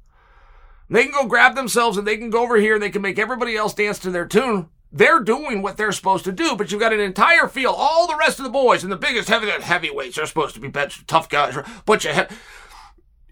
They 0.89 1.05
can 1.05 1.13
go 1.13 1.27
grab 1.27 1.55
themselves 1.55 1.97
and 1.97 2.07
they 2.07 2.17
can 2.17 2.31
go 2.31 2.43
over 2.43 2.57
here 2.57 2.75
and 2.75 2.83
they 2.83 2.91
can 2.91 3.03
make 3.03 3.19
everybody 3.19 3.57
else 3.57 3.75
dance 3.75 3.99
to 4.01 4.11
their 4.11 4.27
tune. 4.27 4.69
They're 4.93 5.21
doing 5.21 5.63
what 5.63 5.77
they're 5.77 5.93
supposed 5.93 6.25
to 6.25 6.33
do, 6.33 6.57
but 6.57 6.71
you've 6.71 6.81
got 6.81 6.93
an 6.93 6.99
entire 7.01 7.47
field, 7.47 7.77
all 7.79 8.09
the 8.09 8.17
rest 8.17 8.41
of 8.41 8.45
the 8.45 8.51
boys 8.51 8.83
and 8.83 8.91
the 8.93 8.97
biggest 8.97 9.29
heavy 9.29 9.49
heavyweights 9.49 10.19
are 10.19 10.27
supposed 10.27 10.55
to 10.57 10.61
be 10.61 10.71
tough 11.07 11.29
guys, 11.29 11.57
bunch 11.87 12.07
of 12.07 12.17
he- 12.17 12.37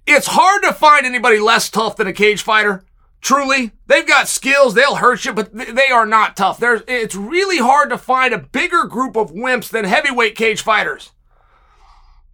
It's 0.06 0.28
hard 0.28 0.62
to 0.62 0.72
find 0.72 1.04
anybody 1.04 1.40
less 1.40 1.68
tough 1.68 1.96
than 1.96 2.06
a 2.06 2.12
cage 2.12 2.42
fighter. 2.42 2.84
Truly, 3.20 3.72
they've 3.86 4.06
got 4.06 4.28
skills. 4.28 4.74
They'll 4.74 4.96
hurt 4.96 5.24
you, 5.24 5.32
but 5.32 5.52
they 5.52 5.88
are 5.88 6.06
not 6.06 6.36
tough. 6.36 6.58
There's, 6.58 6.82
it's 6.86 7.14
really 7.14 7.58
hard 7.58 7.90
to 7.90 7.98
find 7.98 8.32
a 8.32 8.38
bigger 8.38 8.84
group 8.84 9.16
of 9.16 9.32
wimps 9.32 9.70
than 9.70 9.84
heavyweight 9.84 10.36
cage 10.36 10.62
fighters. 10.62 11.12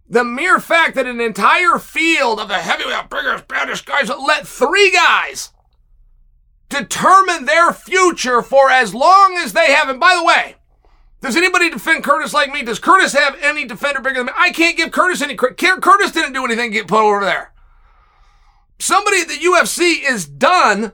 The 0.07 0.23
mere 0.23 0.59
fact 0.59 0.95
that 0.95 1.07
an 1.07 1.19
entire 1.19 1.79
field 1.79 2.39
of 2.39 2.47
the 2.47 2.59
heavyweight, 2.59 3.09
biggest, 3.09 3.47
baddest 3.47 3.85
guys 3.87 4.09
let 4.09 4.47
three 4.47 4.91
guys 4.91 5.51
determine 6.69 7.45
their 7.45 7.73
future 7.73 8.43
for 8.43 8.69
as 8.69 8.93
long 8.93 9.37
as 9.43 9.53
they 9.53 9.73
have. 9.73 9.89
And 9.89 9.99
by 9.99 10.15
the 10.15 10.23
way, 10.23 10.55
does 11.21 11.35
anybody 11.35 11.71
defend 11.71 12.03
Curtis 12.03 12.33
like 12.33 12.51
me? 12.51 12.61
Does 12.61 12.77
Curtis 12.77 13.13
have 13.13 13.35
any 13.41 13.65
defender 13.65 13.99
bigger 13.99 14.17
than 14.17 14.27
me? 14.27 14.33
I 14.37 14.51
can't 14.51 14.77
give 14.77 14.91
Curtis 14.91 15.23
any 15.23 15.33
credit. 15.33 15.57
Curtis 15.57 16.11
didn't 16.11 16.33
do 16.33 16.45
anything 16.45 16.69
to 16.69 16.77
get 16.77 16.87
put 16.87 17.01
over 17.01 17.25
there. 17.25 17.51
Somebody 18.79 19.21
at 19.21 19.27
the 19.27 19.33
UFC 19.33 20.07
is 20.07 20.25
done 20.25 20.93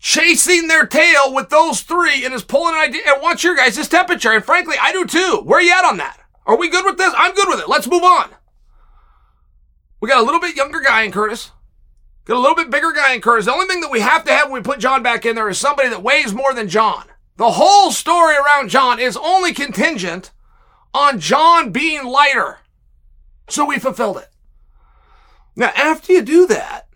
chasing 0.00 0.66
their 0.66 0.86
tail 0.86 1.32
with 1.32 1.48
those 1.48 1.80
three 1.82 2.24
and 2.24 2.34
is 2.34 2.42
pulling 2.42 2.74
an 2.74 2.80
idea 2.80 3.02
and 3.06 3.22
wants 3.22 3.44
your 3.44 3.54
guys' 3.54 3.86
temperature. 3.88 4.32
And 4.32 4.44
frankly, 4.44 4.76
I 4.80 4.92
do 4.92 5.06
too. 5.06 5.42
Where 5.44 5.60
are 5.60 5.62
you 5.62 5.72
at 5.72 5.84
on 5.84 5.98
that? 5.98 6.18
Are 6.44 6.56
we 6.56 6.68
good 6.68 6.84
with 6.84 6.98
this? 6.98 7.14
I'm 7.16 7.34
good 7.34 7.48
with 7.48 7.60
it. 7.60 7.68
Let's 7.68 7.88
move 7.88 8.02
on. 8.02 8.30
We 10.00 10.08
got 10.08 10.20
a 10.20 10.24
little 10.24 10.40
bit 10.40 10.56
younger 10.56 10.80
guy 10.80 11.02
in 11.02 11.12
Curtis. 11.12 11.52
Got 12.24 12.36
a 12.36 12.40
little 12.40 12.56
bit 12.56 12.70
bigger 12.70 12.90
guy 12.92 13.14
in 13.14 13.20
Curtis. 13.20 13.46
The 13.46 13.52
only 13.52 13.66
thing 13.66 13.80
that 13.80 13.90
we 13.90 14.00
have 14.00 14.24
to 14.24 14.32
have 14.32 14.50
when 14.50 14.60
we 14.60 14.64
put 14.64 14.80
Jon 14.80 15.02
back 15.02 15.24
in 15.24 15.36
there 15.36 15.48
is 15.48 15.58
somebody 15.58 15.88
that 15.88 16.02
weighs 16.02 16.32
more 16.32 16.52
than 16.52 16.68
Jon. 16.68 17.04
The 17.36 17.52
whole 17.52 17.92
story 17.92 18.34
around 18.36 18.70
Jon 18.70 18.98
is 18.98 19.16
only 19.16 19.54
contingent 19.54 20.32
on 20.92 21.20
Jon 21.20 21.70
being 21.70 22.04
lighter. 22.04 22.58
So 23.48 23.64
we 23.64 23.78
fulfilled 23.78 24.18
it. 24.18 24.28
Now, 25.54 25.70
after 25.76 26.12
you 26.12 26.22
do 26.22 26.46
that, 26.46 26.88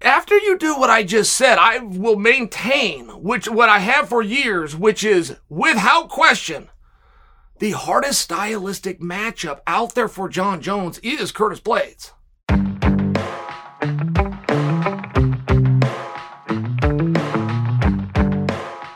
after 0.00 0.36
you 0.36 0.58
do 0.58 0.76
what 0.76 0.90
I 0.90 1.02
just 1.02 1.32
said, 1.32 1.58
I 1.58 1.78
will 1.78 2.16
maintain 2.16 3.08
which 3.22 3.48
what 3.48 3.68
I 3.68 3.78
have 3.78 4.08
for 4.08 4.22
years, 4.22 4.76
which 4.76 5.04
is 5.04 5.36
without 5.48 6.08
question, 6.08 6.68
the 7.58 7.72
hardest 7.72 8.20
stylistic 8.20 9.00
matchup 9.00 9.60
out 9.66 9.94
there 9.94 10.08
for 10.08 10.28
Jon 10.28 10.60
Jones 10.60 10.98
is 10.98 11.30
Curtis 11.30 11.60
Blaydes. 11.60 12.12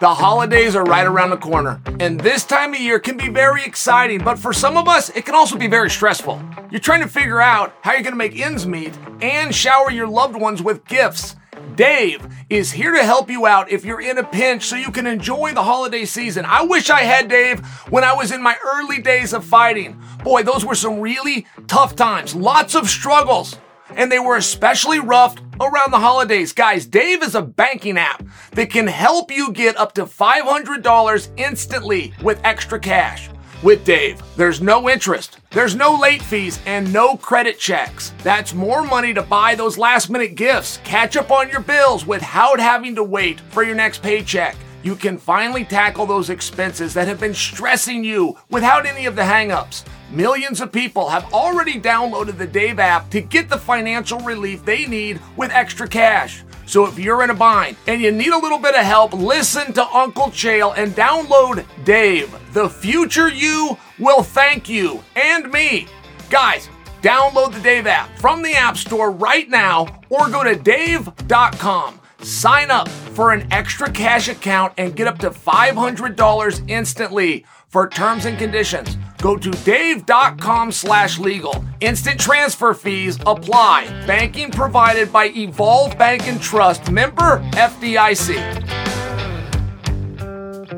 The 0.06 0.14
holidays 0.14 0.76
are 0.76 0.84
right 0.84 1.04
around 1.04 1.30
the 1.30 1.36
corner, 1.36 1.80
and 1.98 2.20
this 2.20 2.44
time 2.44 2.72
of 2.74 2.78
year 2.78 3.00
can 3.00 3.16
be 3.16 3.28
very 3.28 3.64
exciting, 3.64 4.22
but 4.22 4.38
for 4.38 4.52
some 4.52 4.76
of 4.76 4.86
us, 4.86 5.08
it 5.16 5.24
can 5.24 5.34
also 5.34 5.58
be 5.58 5.66
very 5.66 5.90
stressful. 5.90 6.40
You're 6.70 6.78
trying 6.78 7.02
to 7.02 7.08
figure 7.08 7.40
out 7.40 7.74
how 7.80 7.90
you're 7.90 8.02
going 8.02 8.12
to 8.12 8.16
make 8.16 8.38
ends 8.38 8.68
meet 8.68 8.96
and 9.20 9.52
shower 9.52 9.90
your 9.90 10.06
loved 10.06 10.36
ones 10.36 10.62
with 10.62 10.84
gifts. 10.84 11.34
Dave 11.74 12.24
is 12.48 12.70
here 12.70 12.92
to 12.92 13.02
help 13.02 13.28
you 13.28 13.46
out 13.46 13.68
if 13.68 13.84
you're 13.84 14.00
in 14.00 14.18
a 14.18 14.22
pinch 14.22 14.66
so 14.66 14.76
you 14.76 14.92
can 14.92 15.08
enjoy 15.08 15.52
the 15.52 15.64
holiday 15.64 16.04
season. 16.04 16.44
I 16.44 16.62
wish 16.62 16.88
I 16.88 17.00
had 17.00 17.28
Dave 17.28 17.66
when 17.90 18.04
I 18.04 18.14
was 18.14 18.30
in 18.30 18.40
my 18.40 18.56
early 18.64 19.02
days 19.02 19.32
of 19.32 19.44
fighting. 19.44 20.00
Boy, 20.22 20.44
those 20.44 20.64
were 20.64 20.76
some 20.76 21.00
really 21.00 21.48
tough 21.66 21.96
times, 21.96 22.32
lots 22.32 22.76
of 22.76 22.88
struggles, 22.88 23.58
and 23.96 24.12
they 24.12 24.20
were 24.20 24.36
especially 24.36 25.00
rough 25.00 25.34
around 25.60 25.90
the 25.90 25.98
holidays. 25.98 26.52
Guys, 26.52 26.86
Dave 26.86 27.22
is 27.22 27.34
a 27.34 27.42
banking 27.42 27.98
app 27.98 28.24
that 28.52 28.70
can 28.70 28.86
help 28.86 29.30
you 29.30 29.52
get 29.52 29.76
up 29.76 29.92
to 29.94 30.04
$500 30.04 31.28
instantly 31.36 32.12
with 32.22 32.40
extra 32.44 32.78
cash. 32.78 33.30
With 33.62 33.84
Dave, 33.84 34.22
there's 34.36 34.60
no 34.60 34.88
interest, 34.88 35.38
there's 35.50 35.74
no 35.74 35.98
late 35.98 36.22
fees, 36.22 36.60
and 36.66 36.92
no 36.92 37.16
credit 37.16 37.58
checks. 37.58 38.12
That's 38.22 38.52
more 38.52 38.84
money 38.84 39.14
to 39.14 39.22
buy 39.22 39.54
those 39.54 39.78
last 39.78 40.10
minute 40.10 40.34
gifts, 40.34 40.78
catch 40.84 41.16
up 41.16 41.30
on 41.30 41.48
your 41.48 41.60
bills 41.60 42.06
without 42.06 42.60
having 42.60 42.94
to 42.96 43.02
wait 43.02 43.40
for 43.40 43.62
your 43.62 43.74
next 43.74 44.02
paycheck. 44.02 44.56
You 44.82 44.94
can 44.94 45.16
finally 45.18 45.64
tackle 45.64 46.06
those 46.06 46.30
expenses 46.30 46.94
that 46.94 47.08
have 47.08 47.18
been 47.18 47.34
stressing 47.34 48.04
you 48.04 48.38
without 48.50 48.86
any 48.86 49.06
of 49.06 49.16
the 49.16 49.22
hangups. 49.22 49.84
Millions 50.10 50.60
of 50.60 50.70
people 50.70 51.08
have 51.08 51.32
already 51.34 51.80
downloaded 51.80 52.38
the 52.38 52.46
Dave 52.46 52.78
app 52.78 53.10
to 53.10 53.20
get 53.20 53.48
the 53.48 53.58
financial 53.58 54.20
relief 54.20 54.64
they 54.64 54.86
need 54.86 55.20
with 55.36 55.50
extra 55.50 55.88
cash. 55.88 56.44
So 56.64 56.86
if 56.86 56.96
you're 56.96 57.24
in 57.24 57.30
a 57.30 57.34
bind 57.34 57.76
and 57.88 58.00
you 58.00 58.12
need 58.12 58.32
a 58.32 58.38
little 58.38 58.58
bit 58.58 58.76
of 58.76 58.84
help, 58.84 59.12
listen 59.12 59.72
to 59.72 59.86
Uncle 59.88 60.26
Chael 60.26 60.74
and 60.76 60.92
download 60.92 61.64
Dave. 61.84 62.32
The 62.52 62.68
future 62.68 63.28
you 63.28 63.76
will 63.98 64.22
thank 64.22 64.68
you 64.68 65.02
and 65.16 65.50
me. 65.50 65.88
Guys, 66.30 66.68
download 67.02 67.52
the 67.54 67.60
Dave 67.60 67.88
app 67.88 68.16
from 68.18 68.42
the 68.42 68.54
App 68.54 68.76
Store 68.76 69.10
right 69.10 69.48
now 69.48 69.86
or 70.08 70.28
go 70.28 70.44
to 70.44 70.54
dave.com. 70.54 72.00
Sign 72.22 72.70
up 72.70 72.88
for 72.88 73.32
an 73.32 73.52
extra 73.52 73.90
cash 73.90 74.28
account 74.28 74.72
and 74.78 74.94
get 74.94 75.08
up 75.08 75.18
to 75.18 75.30
$500 75.30 76.70
instantly. 76.70 77.44
For 77.68 77.88
terms 77.88 78.24
and 78.24 78.38
conditions, 78.38 78.96
go 79.26 79.36
to 79.36 79.50
dave.com 79.64 80.70
slash 80.70 81.18
legal. 81.18 81.64
Instant 81.80 82.20
transfer 82.20 82.72
fees 82.72 83.18
apply. 83.26 83.86
Banking 84.06 84.52
provided 84.52 85.12
by 85.12 85.30
Evolve 85.30 85.98
Bank 85.98 86.28
and 86.28 86.40
Trust, 86.40 86.92
member 86.92 87.40
FDIC. 87.54 88.36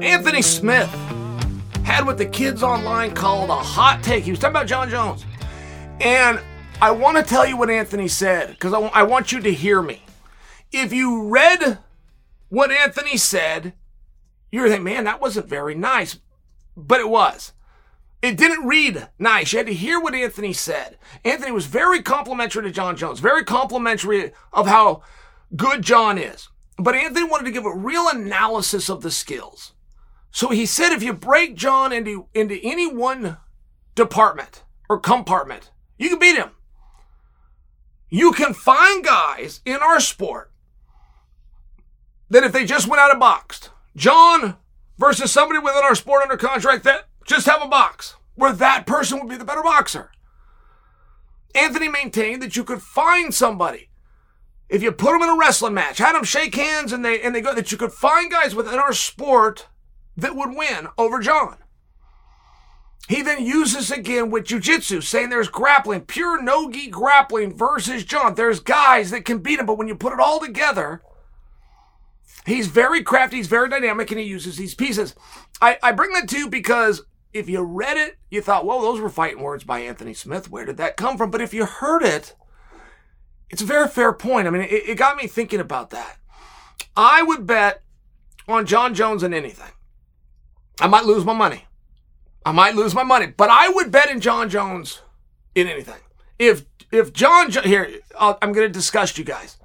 Anthony 0.03 0.41
Smith 0.41 0.89
had 1.85 2.07
what 2.07 2.17
the 2.17 2.25
kids 2.25 2.63
online 2.63 3.15
called 3.15 3.51
a 3.51 3.55
hot 3.55 4.03
take. 4.03 4.25
He 4.25 4.31
was 4.31 4.41
talking 4.41 4.57
about 4.57 4.67
Jon 4.67 4.89
Jones. 4.89 5.27
And 6.01 6.41
I 6.81 6.91
want 6.93 7.19
to 7.19 7.23
tell 7.23 7.47
you 7.47 7.59
what 7.59 7.69
Anthony 7.69 8.09
said 8.09 8.49
because 8.49 8.73
I, 8.73 8.79
I 8.79 9.03
want 9.03 9.31
you 9.31 9.41
to 9.41 9.53
hear 9.53 9.83
me. 9.83 10.03
If 10.73 10.95
you 10.95 11.29
read 11.29 11.81
what 12.49 12.71
Anthony 12.71 13.19
said, 13.19 13.75
you're 14.51 14.69
thinking, 14.69 14.85
man, 14.85 15.05
that 15.05 15.21
wasn't 15.21 15.49
very 15.49 15.75
nice. 15.75 16.19
But 16.75 17.01
it 17.01 17.11
was. 17.11 17.53
It 18.21 18.37
didn't 18.37 18.67
read 18.67 19.09
nice. 19.19 19.53
You 19.53 19.59
had 19.59 19.67
to 19.69 19.75
hear 19.75 20.01
what 20.01 20.15
Anthony 20.15 20.53
said. 20.53 20.99
Anthony 21.25 21.53
was 21.53 21.67
very 21.67 22.03
complimentary 22.03 22.65
to 22.65 22.71
Jon 22.71 22.97
Jones, 22.97 23.21
very 23.21 23.45
complimentary 23.45 24.33
of 24.53 24.67
how 24.67 25.03
good 25.55 25.83
Jon 25.83 26.19
is. 26.19 26.49
But 26.79 26.97
Anthony 26.97 27.29
wanted 27.29 27.45
to 27.45 27.53
give 27.53 27.65
a 27.65 27.75
real 27.75 28.09
analysis 28.09 28.89
of 28.89 29.03
the 29.03 29.11
skills. 29.11 29.73
So 30.31 30.51
he 30.51 30.67
said 30.67 30.93
if 30.93 31.03
you 31.03 31.13
break 31.13 31.55
Jon 31.55 31.93
into, 31.93 32.27
into 32.35 32.59
any 32.63 32.93
one 32.93 33.39
department 33.95 34.65
or 34.89 34.99
compartment, 34.99 35.71
you 35.97 36.09
can 36.09 36.19
beat 36.19 36.37
him. 36.37 36.51
You 38.11 38.33
can 38.33 38.55
find 38.55 39.05
guys 39.05 39.61
in 39.65 39.77
our 39.77 40.01
sport 40.01 40.51
that 42.31 42.45
if 42.45 42.53
they 42.53 42.65
just 42.65 42.89
went 42.89 43.01
out 43.01 43.11
and 43.11 43.21
boxed, 43.21 43.71
Jon 43.97 44.57
versus 44.97 45.31
somebody 45.31 45.61
within 45.61 45.83
our 45.83 45.95
sport 45.95 46.23
under 46.23 46.37
contract 46.37 46.85
that 46.85 47.08
just 47.29 47.47
have 47.47 47.63
a 47.63 47.69
box, 47.69 48.17
where 48.35 48.53
that 48.53 48.87
person 48.87 49.19
would 49.19 49.29
be 49.29 49.37
the 49.37 49.45
better 49.45 49.63
boxer. 49.63 50.11
Anthony 51.55 51.89
maintained 51.89 52.43
that 52.43 52.57
you 52.57 52.65
could 52.65 52.83
find 52.83 53.33
somebody 53.33 53.89
if 54.69 54.83
you 54.83 54.93
put 54.93 55.13
them 55.13 55.23
in 55.23 55.31
a 55.31 55.39
wrestling 55.39 55.75
match, 55.75 55.99
had 55.99 56.15
them 56.15 56.25
shake 56.25 56.55
hands, 56.55 56.93
and 56.93 57.05
they 57.05 57.21
and 57.21 57.35
they 57.35 57.41
go 57.41 57.55
that 57.55 57.73
you 57.73 57.79
could 57.79 57.93
find 57.93 58.31
guys 58.31 58.55
within 58.55 58.79
our 58.79 58.93
sport 58.93 59.67
that 60.17 60.37
would 60.37 60.51
win 60.55 60.89
over 60.99 61.21
Jon. 61.21 61.57
He 63.09 63.23
then 63.23 63.45
uses 63.45 63.91
again 63.91 64.31
with 64.31 64.45
jujitsu, 64.45 65.03
saying 65.03 65.31
there's 65.31 65.49
grappling, 65.49 66.03
pure 66.03 66.43
no-gi 66.43 66.89
grappling 66.89 67.57
versus 67.57 68.05
Jon. 68.05 68.35
There's 68.35 68.61
guys 68.61 69.11
that 69.11 69.25
can 69.25 69.39
beat 69.39 69.59
him, 69.59 69.65
but 69.65 69.79
when 69.79 69.89
you 69.89 69.95
put 69.95 70.13
it 70.13 70.21
all 70.21 70.41
together, 70.41 71.01
he's 72.45 72.67
very 72.67 73.03
crafty, 73.03 73.39
he's 73.39 73.47
very 73.47 73.71
dynamic, 73.71 74.11
and 74.11 74.21
he 74.21 74.27
uses 74.27 74.59
these 74.59 74.75
pieces. 74.75 75.15
I, 75.63 75.79
I 75.83 75.93
bring 75.93 76.13
that 76.13 76.29
to 76.29 76.39
you 76.39 76.51
because 76.51 77.07
if 77.39 77.49
you 77.49 77.63
read 77.63 77.97
it, 77.97 78.19
you 78.31 78.41
thought, 78.43 78.67
well, 78.67 78.81
those 78.81 79.01
were 79.01 79.09
fighting 79.09 79.43
words 79.43 79.65
by 79.65 79.81
Anthony 79.81 80.15
Smith. 80.15 80.51
Where 80.51 80.65
did 80.65 80.77
that 80.77 80.97
come 80.97 81.17
from? 81.17 81.31
But 81.31 81.41
if 81.41 81.55
you 81.55 81.65
heard 81.65 82.03
it, 82.03 82.35
it's 83.51 83.63
a 83.63 83.67
very 83.67 83.89
fair 83.89 84.13
point. 84.13 84.47
I 84.47 84.51
mean, 84.51 84.63
it, 84.63 84.89
it 84.89 84.99
got 84.99 85.17
me 85.17 85.27
thinking 85.27 85.61
about 85.61 85.91
that. 85.91 86.19
I 86.97 87.23
would 87.23 87.47
bet 87.47 87.83
on 88.47 88.67
Jon 88.67 88.95
Jones 88.95 89.23
in 89.23 89.33
anything. 89.33 89.71
I 90.81 90.87
might 90.87 91.05
lose 91.05 91.25
my 91.25 91.33
money. 91.33 91.65
I 92.45 92.53
might 92.53 92.75
lose 92.75 92.95
my 92.95 93.03
money, 93.03 93.27
but 93.27 93.51
I 93.51 93.69
would 93.69 93.91
bet 93.91 94.11
in 94.11 94.21
Jon 94.21 94.49
Jones 94.49 95.03
in 95.55 95.67
anything. 95.67 96.01
If 96.39 96.65
if 96.91 97.13
Jon 97.13 97.51
here, 97.51 97.91
i 98.19 98.37
am 98.41 98.53
going 98.53 98.67
to 98.67 98.73
disgust 98.73 99.19
you 99.19 99.25
guys, 99.25 99.59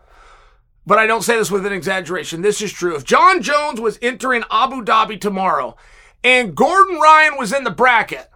but 0.86 0.98
I 0.98 1.08
don't 1.08 1.22
say 1.22 1.38
this 1.38 1.52
with 1.52 1.66
an 1.66 1.72
exaggeration. 1.72 2.42
This 2.42 2.62
is 2.62 2.74
true. 2.74 2.96
If 2.96 3.06
Jon 3.06 3.42
Jones 3.42 3.80
was 3.80 3.98
entering 4.02 4.44
Abu 4.52 4.84
Dhabi 4.84 5.22
tomorrow, 5.22 5.78
and 6.24 6.56
Gordon 6.56 7.00
Ryan 7.00 7.38
was 7.38 7.52
in 7.54 7.64
the 7.64 7.72
bracket, 7.72 8.30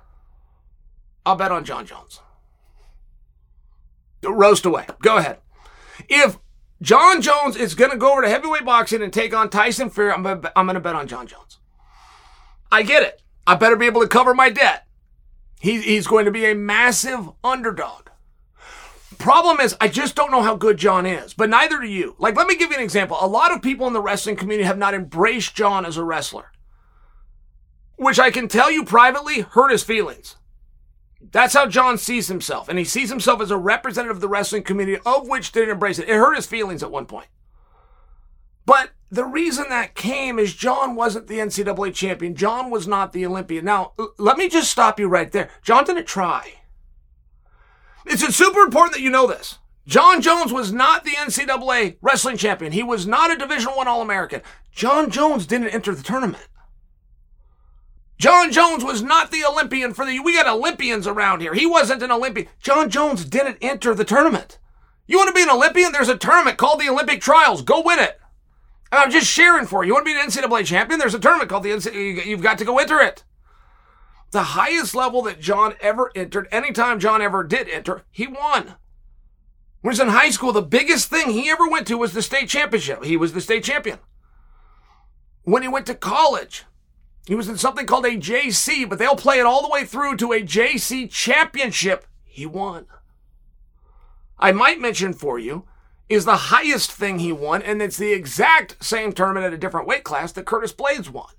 I'll 1.26 1.36
bet 1.36 1.52
on 1.52 1.66
Jon 1.66 1.86
Jones. 1.86 2.22
Roast 4.24 4.66
away. 4.66 4.86
Go 5.02 5.18
ahead. 5.18 5.38
If 6.10 6.38
Jon 6.82 7.22
Jones 7.22 7.56
is 7.56 7.76
going 7.76 7.92
to 7.92 7.98
go 7.98 8.12
over 8.12 8.22
to 8.22 8.30
heavyweight 8.30 8.66
boxing 8.66 9.02
and 9.02 9.12
take 9.12 9.34
on 9.34 9.50
Tyson 9.50 9.90
Fury, 9.90 10.12
I'm 10.12 10.24
going 10.24 10.42
to 10.42 10.80
bet 10.80 10.96
on 10.96 11.08
Jon 11.08 11.28
Jones. 11.28 11.60
I 12.72 12.84
get 12.84 13.04
it. 13.04 13.22
I 13.46 13.56
better 13.56 13.76
be 13.76 13.86
able 13.86 14.02
to 14.02 14.08
cover 14.08 14.34
my 14.34 14.50
debt. 14.50 14.86
He, 15.60 15.82
he's 15.82 16.08
going 16.08 16.26
to 16.26 16.32
be 16.32 16.46
a 16.46 16.56
massive 16.56 17.30
underdog. 17.44 18.10
Problem 19.18 19.60
is, 19.60 19.76
I 19.82 19.88
just 19.88 20.16
don't 20.16 20.32
know 20.32 20.44
how 20.44 20.56
good 20.56 20.78
Jon 20.78 21.06
is, 21.06 21.34
but 21.34 21.50
neither 21.50 21.80
do 21.80 21.88
you. 21.88 22.16
Like, 22.20 22.36
let 22.36 22.46
me 22.46 22.56
give 22.56 22.70
you 22.70 22.78
an 22.78 22.84
example. 22.84 23.18
A 23.20 23.28
lot 23.28 23.52
of 23.52 23.62
people 23.64 23.88
in 23.88 23.94
the 23.94 24.02
wrestling 24.02 24.36
community 24.36 24.68
have 24.68 24.78
not 24.78 24.94
embraced 24.94 25.56
Jon 25.56 25.86
as 25.86 25.98
a 25.98 26.04
wrestler, 26.04 26.52
which 27.98 28.20
I 28.20 28.32
can 28.32 28.48
tell 28.48 28.72
you 28.72 28.86
privately 28.86 29.42
hurt 29.42 29.72
his 29.72 29.84
feelings. 29.84 30.38
That's 31.32 31.54
how 31.54 31.68
Jon 31.68 31.98
sees 31.98 32.28
himself. 32.28 32.70
And 32.70 32.80
he 32.80 32.86
sees 32.86 33.10
himself 33.10 33.42
as 33.42 33.52
a 33.52 33.58
representative 33.58 34.18
of 34.18 34.22
the 34.22 34.30
wrestling 34.30 34.64
community, 34.64 35.02
of 35.06 35.28
which 35.28 35.52
didn't 35.52 35.72
embrace 35.72 36.00
it. 36.00 36.08
It 36.08 36.16
hurt 36.16 36.36
his 36.36 36.46
feelings 36.46 36.84
at 36.84 36.92
one 36.92 37.06
point. 37.06 37.28
But 38.66 38.92
the 39.10 39.26
reason 39.26 39.66
that 39.70 39.96
came 39.96 40.38
is 40.40 40.54
Jon 40.54 40.96
wasn't 40.96 41.28
the 41.28 41.40
NCAA 41.40 41.94
champion. 41.94 42.36
Jon 42.36 42.70
was 42.70 42.88
not 42.88 43.14
the 43.14 43.26
Olympian. 43.26 43.66
Now, 43.66 43.94
let 44.18 44.38
me 44.38 44.48
just 44.50 44.70
stop 44.70 45.00
you 45.00 45.08
right 45.08 45.32
there. 45.32 45.50
Jon 45.64 45.86
didn't 45.86 46.06
try. 46.06 46.54
It's 48.06 48.36
super 48.36 48.60
important 48.60 48.94
that 48.94 49.02
you 49.02 49.10
know 49.10 49.28
this. 49.28 49.58
Jon 49.86 50.22
Jones 50.22 50.52
was 50.52 50.74
not 50.74 51.06
the 51.06 51.12
NCAA 51.12 51.98
wrestling 52.02 52.36
champion. 52.36 52.74
He 52.74 52.84
was 52.84 53.08
not 53.08 53.32
a 53.32 53.38
Division 53.38 53.72
One 53.72 53.88
All 53.88 54.02
American. 54.02 54.42
Jon 54.72 55.10
Jones 55.10 55.46
didn't 55.48 55.70
enter 55.70 55.96
the 55.96 56.04
tournament. 56.04 56.48
Jon 58.18 58.52
Jones 58.52 58.84
was 58.84 59.04
not 59.04 59.32
the 59.32 59.46
Olympian 59.46 59.94
for 59.94 60.06
the. 60.06 60.20
We 60.20 60.34
got 60.34 60.48
Olympians 60.48 61.06
around 61.06 61.42
here. 61.42 61.54
He 61.54 61.66
wasn't 61.66 62.02
an 62.02 62.12
Olympian. 62.12 62.48
Jon 62.60 62.90
Jones 62.90 63.26
didn't 63.26 63.58
enter 63.62 63.94
the 63.94 64.06
tournament. 64.06 64.58
You 65.06 65.18
want 65.18 65.28
to 65.30 65.34
be 65.34 65.44
an 65.44 65.50
Olympian? 65.50 65.92
There's 65.92 66.10
a 66.10 66.18
tournament 66.18 66.58
called 66.58 66.80
the 66.80 66.90
Olympic 66.90 67.22
Trials. 67.22 67.62
Go 67.62 67.82
win 67.82 68.00
it. 68.00 68.20
I'm 68.92 69.12
just 69.12 69.28
sharing 69.28 69.68
for 69.68 69.84
you. 69.84 69.90
You 69.90 69.94
want 69.94 70.08
to 70.08 70.14
be 70.14 70.20
an 70.20 70.28
NCAA 70.28 70.66
champion? 70.66 71.00
There's 71.00 71.14
a 71.14 71.20
tournament 71.20 71.50
called 71.50 71.64
the 71.64 71.72
NCAA. 71.72 72.26
You've 72.26 72.42
got 72.42 72.58
to 72.58 72.66
go 72.66 72.80
enter 72.80 73.00
it. 73.00 73.24
The 74.32 74.44
highest 74.44 74.96
level 74.96 75.22
that 75.24 75.40
Jon 75.40 75.76
ever 75.80 76.12
entered, 76.16 76.48
anytime 76.52 77.00
Jon 77.00 77.22
ever 77.22 77.44
did 77.44 77.70
enter, 77.70 78.04
he 78.12 78.28
won. 78.28 78.76
When 79.82 79.94
he 79.94 80.00
was 80.00 80.00
in 80.00 80.10
high 80.10 80.32
school, 80.32 80.52
the 80.52 80.62
biggest 80.62 81.10
thing 81.10 81.30
he 81.30 81.50
ever 81.50 81.68
went 81.68 81.88
to 81.88 81.98
was 81.98 82.14
the 82.14 82.22
state 82.22 82.50
championship. 82.50 83.04
He 83.06 83.16
was 83.16 83.34
the 83.34 83.42
state 83.42 83.64
champion. 83.64 84.00
When 85.44 85.62
he 85.62 85.70
went 85.70 85.86
to 85.86 85.96
college, 85.96 86.66
he 87.28 87.36
was 87.36 87.50
in 87.50 87.58
something 87.58 87.86
called 87.86 88.06
a 88.06 88.12
JC, 88.12 88.88
but 88.88 89.00
they'll 89.00 89.18
play 89.18 89.38
it 89.38 89.46
all 89.46 89.62
the 89.62 89.68
way 89.70 89.84
through 89.84 90.16
to 90.16 90.32
a 90.32 90.42
JC 90.42 91.12
championship. 91.12 92.06
He 92.24 92.46
won. 92.46 92.86
I 94.40 94.54
might 94.54 94.80
mention 94.80 95.12
for 95.12 95.38
you 95.38 95.66
is 96.08 96.24
the 96.24 96.38
highest 96.38 96.90
thing 96.90 97.20
he 97.20 97.34
won, 97.34 97.62
and 97.62 97.82
it's 97.82 97.98
the 97.98 98.14
exact 98.14 98.82
same 98.82 99.12
tournament 99.12 99.46
at 99.46 99.52
a 99.52 99.58
different 99.58 99.88
weight 99.88 100.06
class 100.06 100.32
that 100.32 100.46
Curtis 100.46 100.72
Blaydes 100.72 101.10
won. 101.10 101.34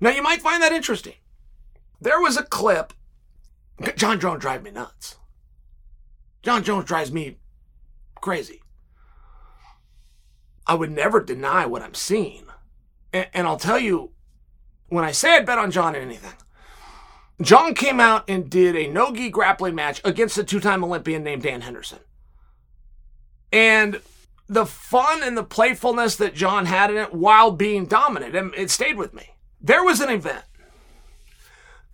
Now 0.00 0.10
you 0.10 0.24
might 0.24 0.42
find 0.42 0.60
that 0.60 0.72
interesting. 0.72 1.14
There 2.00 2.20
was 2.20 2.36
a 2.36 2.42
clip. 2.42 2.92
Jon 3.94 4.18
Jones 4.18 4.40
drives 4.40 4.64
me 4.64 4.72
nuts. 4.72 5.18
Jon 6.42 6.64
Jones 6.64 6.86
drives 6.86 7.12
me 7.12 7.36
crazy. 8.16 8.60
I 10.66 10.74
would 10.74 10.90
never 10.90 11.22
deny 11.22 11.64
what 11.64 11.82
I'm 11.82 11.94
seeing. 11.94 12.46
And, 13.12 13.28
and 13.32 13.46
I'll 13.46 13.56
tell 13.56 13.78
you 13.78 14.10
when 14.90 15.04
I 15.04 15.12
say 15.12 15.36
I'd 15.36 15.46
bet 15.46 15.58
on 15.58 15.70
Jon 15.70 15.94
in 15.94 16.02
anything, 16.02 16.34
Jon 17.40 17.74
came 17.74 18.00
out 18.00 18.24
and 18.28 18.50
did 18.50 18.76
a 18.76 18.86
no 18.86 19.14
gi 19.14 19.30
grappling 19.30 19.74
match 19.74 20.00
against 20.04 20.36
a 20.36 20.44
two 20.44 20.60
time 20.60 20.84
Olympian 20.84 21.24
named 21.24 21.42
Dan 21.42 21.62
Henderson. 21.62 22.00
And 23.50 24.00
the 24.48 24.66
fun 24.66 25.22
and 25.22 25.36
the 25.36 25.44
playfulness 25.44 26.16
that 26.16 26.34
Jon 26.34 26.66
had 26.66 26.90
in 26.90 26.96
it 26.96 27.14
while 27.14 27.52
being 27.52 27.86
dominant. 27.86 28.34
And 28.34 28.54
it 28.54 28.70
stayed 28.70 28.96
with 28.96 29.14
me. 29.14 29.30
There 29.60 29.84
was 29.84 30.00
an 30.00 30.10
event. 30.10 30.44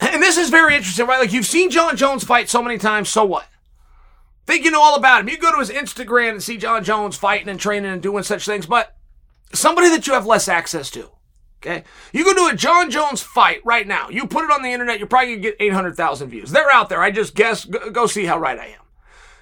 And 0.01 0.23
this 0.23 0.37
is 0.37 0.51
very 0.51 0.75
interesting, 0.75 1.07
right? 1.07 1.21
Like 1.21 1.33
you've 1.33 1.47
seen 1.47 1.71
Jon 1.71 1.97
Jones 1.97 2.25
fight 2.25 2.51
so 2.51 2.63
many 2.63 2.77
times, 2.77 3.09
so 3.09 3.25
what? 3.25 3.47
Think 4.47 4.65
you 4.65 4.71
know 4.71 4.83
all 4.83 4.95
about 4.95 5.23
him. 5.23 5.29
You 5.29 5.39
go 5.39 5.51
to 5.53 5.59
his 5.59 5.71
Instagram 5.71 6.31
and 6.31 6.43
see 6.43 6.57
Jon 6.57 6.85
Jones 6.85 7.17
fighting 7.17 7.49
and 7.49 7.59
training 7.59 7.91
and 7.91 8.03
doing 8.03 8.23
such 8.23 8.45
things, 8.45 8.67
but 8.67 8.97
somebody 9.53 9.89
that 9.89 10.07
you 10.07 10.13
have 10.13 10.27
less 10.27 10.49
access 10.49 10.91
to. 10.91 11.11
Okay. 11.67 11.83
You 12.13 12.25
go 12.25 12.33
do 12.33 12.49
a 12.49 12.55
Jon 12.55 12.91
Jones 12.93 13.21
fight 13.21 13.61
right 13.65 13.89
now. 13.89 14.09
You 14.09 14.29
put 14.29 14.45
it 14.45 14.53
on 14.53 14.63
the 14.63 14.71
internet, 14.71 14.99
you're 14.99 15.09
probably 15.09 15.31
going 15.31 15.43
to 15.43 15.49
get 15.51 15.57
800,000 15.59 16.29
views. 16.29 16.53
They're 16.53 16.71
out 16.71 16.89
there. 16.89 17.03
I 17.03 17.11
just 17.11 17.35
guess. 17.35 17.65
Go 17.65 18.07
see 18.07 18.27
how 18.27 18.39
right 18.39 18.59
I 18.59 18.67
am. 18.67 18.81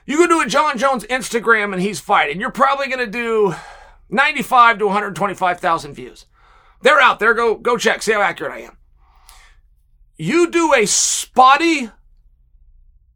You 0.06 0.16
go 0.16 0.26
do 0.26 0.40
a 0.40 0.46
Jon 0.46 0.78
Jones 0.78 1.04
Instagram 1.04 1.74
and 1.74 1.82
he's 1.82 2.00
fighting. 2.00 2.40
You're 2.40 2.50
probably 2.50 2.86
going 2.86 3.04
to 3.04 3.06
do 3.06 3.54
95 4.08 4.78
to 4.78 4.86
125,000 4.86 5.94
views. 5.94 6.24
They're 6.80 7.00
out 7.00 7.18
there. 7.18 7.34
Go, 7.34 7.56
go 7.56 7.76
check. 7.76 8.02
See 8.02 8.12
how 8.12 8.22
accurate 8.22 8.52
I 8.52 8.60
am. 8.60 8.78
You 10.16 10.50
do 10.50 10.72
a 10.72 10.86
spotty, 10.86 11.90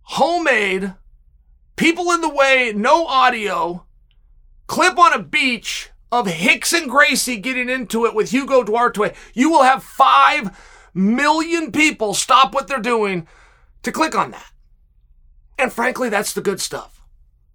homemade, 0.03 0.94
people 1.77 2.11
in 2.11 2.21
the 2.21 2.29
way, 2.29 2.73
no 2.75 3.07
audio, 3.07 3.87
clip 4.66 4.99
on 4.99 5.14
a 5.14 5.23
beach 5.23 5.90
of 6.11 6.27
Rickson 6.27 6.88
Gracie 6.88 7.37
getting 7.37 7.68
into 7.68 8.07
it 8.07 8.14
with 8.14 8.31
Hugo 8.31 8.62
Duarte, 8.62 9.14
you 9.35 9.51
will 9.51 9.62
have 9.62 9.83
5 9.83 10.90
million 10.94 11.73
people 11.73 12.14
stop 12.14 12.55
what 12.55 12.68
they're 12.68 12.79
doing 12.79 13.27
to 13.83 13.92
click 13.92 14.14
on 14.14 14.31
that. 14.31 14.53
And 15.59 15.73
frankly, 15.73 16.09
that's 16.09 16.33
the 16.33 16.40
good 16.40 16.61
stuff. 16.61 17.03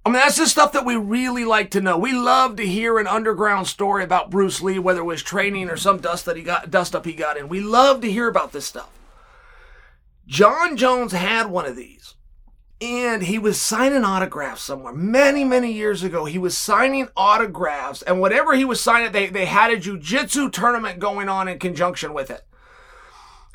I 0.05 0.09
mean, 0.09 0.15
that's 0.15 0.37
the 0.37 0.47
stuff 0.47 0.73
that 0.73 0.85
we 0.85 0.97
really 0.97 1.45
like 1.45 1.71
to 1.71 1.81
know. 1.81 1.97
We 1.97 2.11
love 2.11 2.57
to 2.57 2.67
hear 2.67 2.99
an 2.99 3.07
underground 3.07 3.67
story 3.67 4.03
about 4.03 4.29
Bruce 4.29 4.61
Lee, 4.61 4.77
whether 4.77 4.99
it 4.99 5.05
was 5.05 5.23
training 5.23 5.69
or 5.69 5.77
some 5.77 5.99
dust 5.99 6.25
that 6.25 6.35
he 6.35 6.43
got, 6.43 6.69
dust 6.69 6.93
up 6.93 7.05
he 7.05 7.13
got 7.13 7.37
in. 7.37 7.47
We 7.47 7.61
love 7.61 8.01
to 8.01 8.11
hear 8.11 8.27
about 8.27 8.51
this 8.51 8.65
stuff. 8.65 8.89
Jon 10.27 10.75
Jones 10.75 11.13
had 11.13 11.47
one 11.47 11.65
of 11.65 11.77
these 11.77 12.15
and 12.83 13.23
he 13.23 13.39
was 13.39 13.61
signing 13.61 14.03
autographs 14.03 14.61
somewhere. 14.61 14.91
Many 14.91 15.45
many 15.45 15.71
years 15.71 16.03
ago 16.03 16.25
he 16.25 16.37
was 16.37 16.57
signing 16.57 17.07
autographs 17.15 18.01
and 18.01 18.19
whatever 18.19 18.55
he 18.55 18.65
was 18.65 18.81
signing 18.81 19.13
they, 19.13 19.27
they 19.27 19.45
had 19.45 19.71
a 19.71 19.77
jiu-jitsu 19.77 20.49
tournament 20.49 20.99
going 20.99 21.29
on 21.29 21.47
in 21.47 21.59
conjunction 21.59 22.13
with 22.13 22.29
it. 22.29 22.45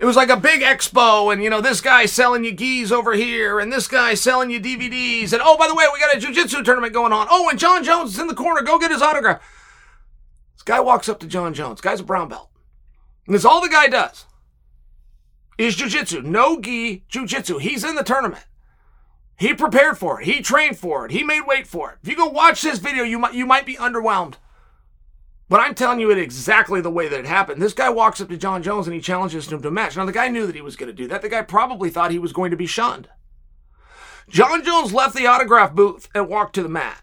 It 0.00 0.06
was 0.06 0.16
like 0.16 0.30
a 0.30 0.36
big 0.36 0.62
expo 0.62 1.30
and 1.30 1.42
you 1.42 1.50
know 1.50 1.60
this 1.60 1.82
guy 1.82 2.06
selling 2.06 2.42
you 2.42 2.52
gis 2.52 2.90
over 2.90 3.12
here 3.12 3.60
and 3.60 3.70
this 3.70 3.86
guy 3.86 4.14
selling 4.14 4.50
you 4.50 4.60
dvds 4.60 5.34
and 5.34 5.42
oh 5.44 5.58
by 5.58 5.68
the 5.68 5.74
way 5.74 5.84
we 5.92 6.00
got 6.00 6.16
a 6.16 6.20
jiu-jitsu 6.20 6.62
tournament 6.62 6.94
going 6.94 7.12
on. 7.12 7.26
Oh 7.30 7.50
and 7.50 7.58
jon 7.58 7.84
jones 7.84 8.14
is 8.14 8.18
in 8.18 8.28
the 8.28 8.34
corner. 8.34 8.62
Go 8.62 8.78
get 8.78 8.90
his 8.90 9.02
autograph. 9.02 9.42
This 10.54 10.62
guy 10.62 10.80
walks 10.80 11.06
up 11.06 11.20
to 11.20 11.26
jon 11.26 11.52
jones. 11.52 11.82
Guy's 11.82 12.00
a 12.00 12.04
brown 12.04 12.30
belt. 12.30 12.48
And 13.26 13.34
that's 13.34 13.44
all 13.44 13.60
the 13.60 13.68
guy 13.68 13.88
does 13.88 14.24
is 15.58 15.76
jiu-jitsu. 15.76 16.22
No 16.22 16.58
gi 16.58 17.04
jiu-jitsu. 17.10 17.58
He's 17.58 17.84
in 17.84 17.94
the 17.94 18.02
tournament 18.02 18.44
he 19.38 19.54
prepared 19.54 19.96
for 19.96 20.20
it. 20.20 20.26
He 20.26 20.42
trained 20.42 20.78
for 20.78 21.06
it. 21.06 21.12
He 21.12 21.22
made 21.22 21.42
weight 21.46 21.66
for 21.66 21.92
it. 21.92 21.98
If 22.02 22.08
you 22.08 22.16
go 22.16 22.26
watch 22.26 22.60
this 22.60 22.80
video, 22.80 23.04
you 23.04 23.20
might 23.20 23.34
you 23.34 23.46
might 23.46 23.64
be 23.64 23.76
underwhelmed. 23.76 24.34
But 25.48 25.60
I'm 25.60 25.76
telling 25.76 26.00
you 26.00 26.10
it 26.10 26.18
exactly 26.18 26.80
the 26.80 26.90
way 26.90 27.08
that 27.08 27.20
it 27.20 27.26
happened. 27.26 27.62
This 27.62 27.72
guy 27.72 27.88
walks 27.88 28.20
up 28.20 28.28
to 28.28 28.36
Jon 28.36 28.62
Jones 28.62 28.86
and 28.86 28.94
he 28.94 29.00
challenges 29.00 29.50
him 29.50 29.62
to 29.62 29.68
a 29.68 29.70
match. 29.70 29.96
Now 29.96 30.04
the 30.04 30.12
guy 30.12 30.28
knew 30.28 30.44
that 30.44 30.56
he 30.56 30.60
was 30.60 30.76
going 30.76 30.88
to 30.88 30.92
do 30.92 31.06
that. 31.06 31.22
The 31.22 31.28
guy 31.28 31.42
probably 31.42 31.88
thought 31.88 32.10
he 32.10 32.18
was 32.18 32.32
going 32.32 32.50
to 32.50 32.56
be 32.56 32.66
shunned. 32.66 33.08
Jon 34.28 34.62
Jones 34.62 34.92
left 34.92 35.14
the 35.14 35.26
autograph 35.26 35.72
booth 35.72 36.08
and 36.14 36.28
walked 36.28 36.56
to 36.56 36.62
the 36.62 36.68
mat. 36.68 37.00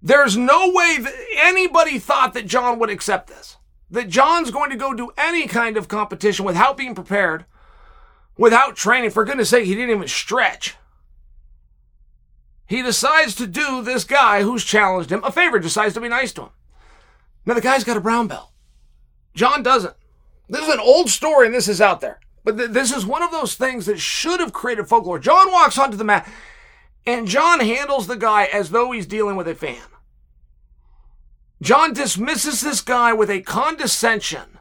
There's 0.00 0.36
no 0.36 0.70
way 0.72 0.98
that 1.00 1.14
anybody 1.36 1.98
thought 1.98 2.32
that 2.34 2.46
Jon 2.46 2.78
would 2.78 2.90
accept 2.90 3.26
this. 3.26 3.56
That 3.90 4.08
Jon's 4.08 4.52
going 4.52 4.70
to 4.70 4.76
go 4.76 4.94
do 4.94 5.10
any 5.18 5.48
kind 5.48 5.76
of 5.76 5.88
competition 5.88 6.44
without 6.44 6.76
being 6.76 6.94
prepared 6.94 7.44
without 8.36 8.76
training. 8.76 9.10
For 9.10 9.24
goodness 9.24 9.50
sake, 9.50 9.66
he 9.66 9.74
didn't 9.74 9.96
even 9.96 10.08
stretch. 10.08 10.76
He 12.66 12.82
decides 12.82 13.34
to 13.36 13.46
do 13.46 13.82
this 13.82 14.04
guy 14.04 14.42
who's 14.42 14.64
challenged 14.64 15.10
him 15.10 15.22
a 15.22 15.30
favor, 15.30 15.58
decides 15.58 15.94
to 15.94 16.00
be 16.00 16.08
nice 16.08 16.32
to 16.32 16.42
him. 16.42 16.50
Now, 17.44 17.54
the 17.54 17.60
guy's 17.60 17.84
got 17.84 17.96
a 17.96 18.00
brown 18.00 18.26
belt. 18.26 18.50
Jon 19.34 19.62
doesn't. 19.62 19.94
This 20.48 20.62
is 20.62 20.74
an 20.74 20.80
old 20.80 21.10
story 21.10 21.46
and 21.46 21.54
this 21.54 21.68
is 21.68 21.80
out 21.80 22.00
there. 22.00 22.18
But 22.44 22.56
th- 22.56 22.70
this 22.70 22.92
is 22.92 23.06
one 23.06 23.22
of 23.22 23.30
those 23.30 23.54
things 23.54 23.86
that 23.86 24.00
should 24.00 24.40
have 24.40 24.52
created 24.52 24.88
folklore. 24.88 25.18
Jon 25.18 25.50
walks 25.52 25.78
onto 25.78 25.96
the 25.96 26.04
mat 26.04 26.28
and 27.06 27.28
Jon 27.28 27.60
handles 27.60 28.06
the 28.06 28.16
guy 28.16 28.44
as 28.44 28.70
though 28.70 28.90
he's 28.90 29.06
dealing 29.06 29.36
with 29.36 29.46
a 29.46 29.54
fan. 29.54 29.82
Jon 31.62 31.92
dismisses 31.92 32.60
this 32.60 32.80
guy 32.80 33.12
with 33.12 33.30
a 33.30 33.40
condescension 33.42 34.55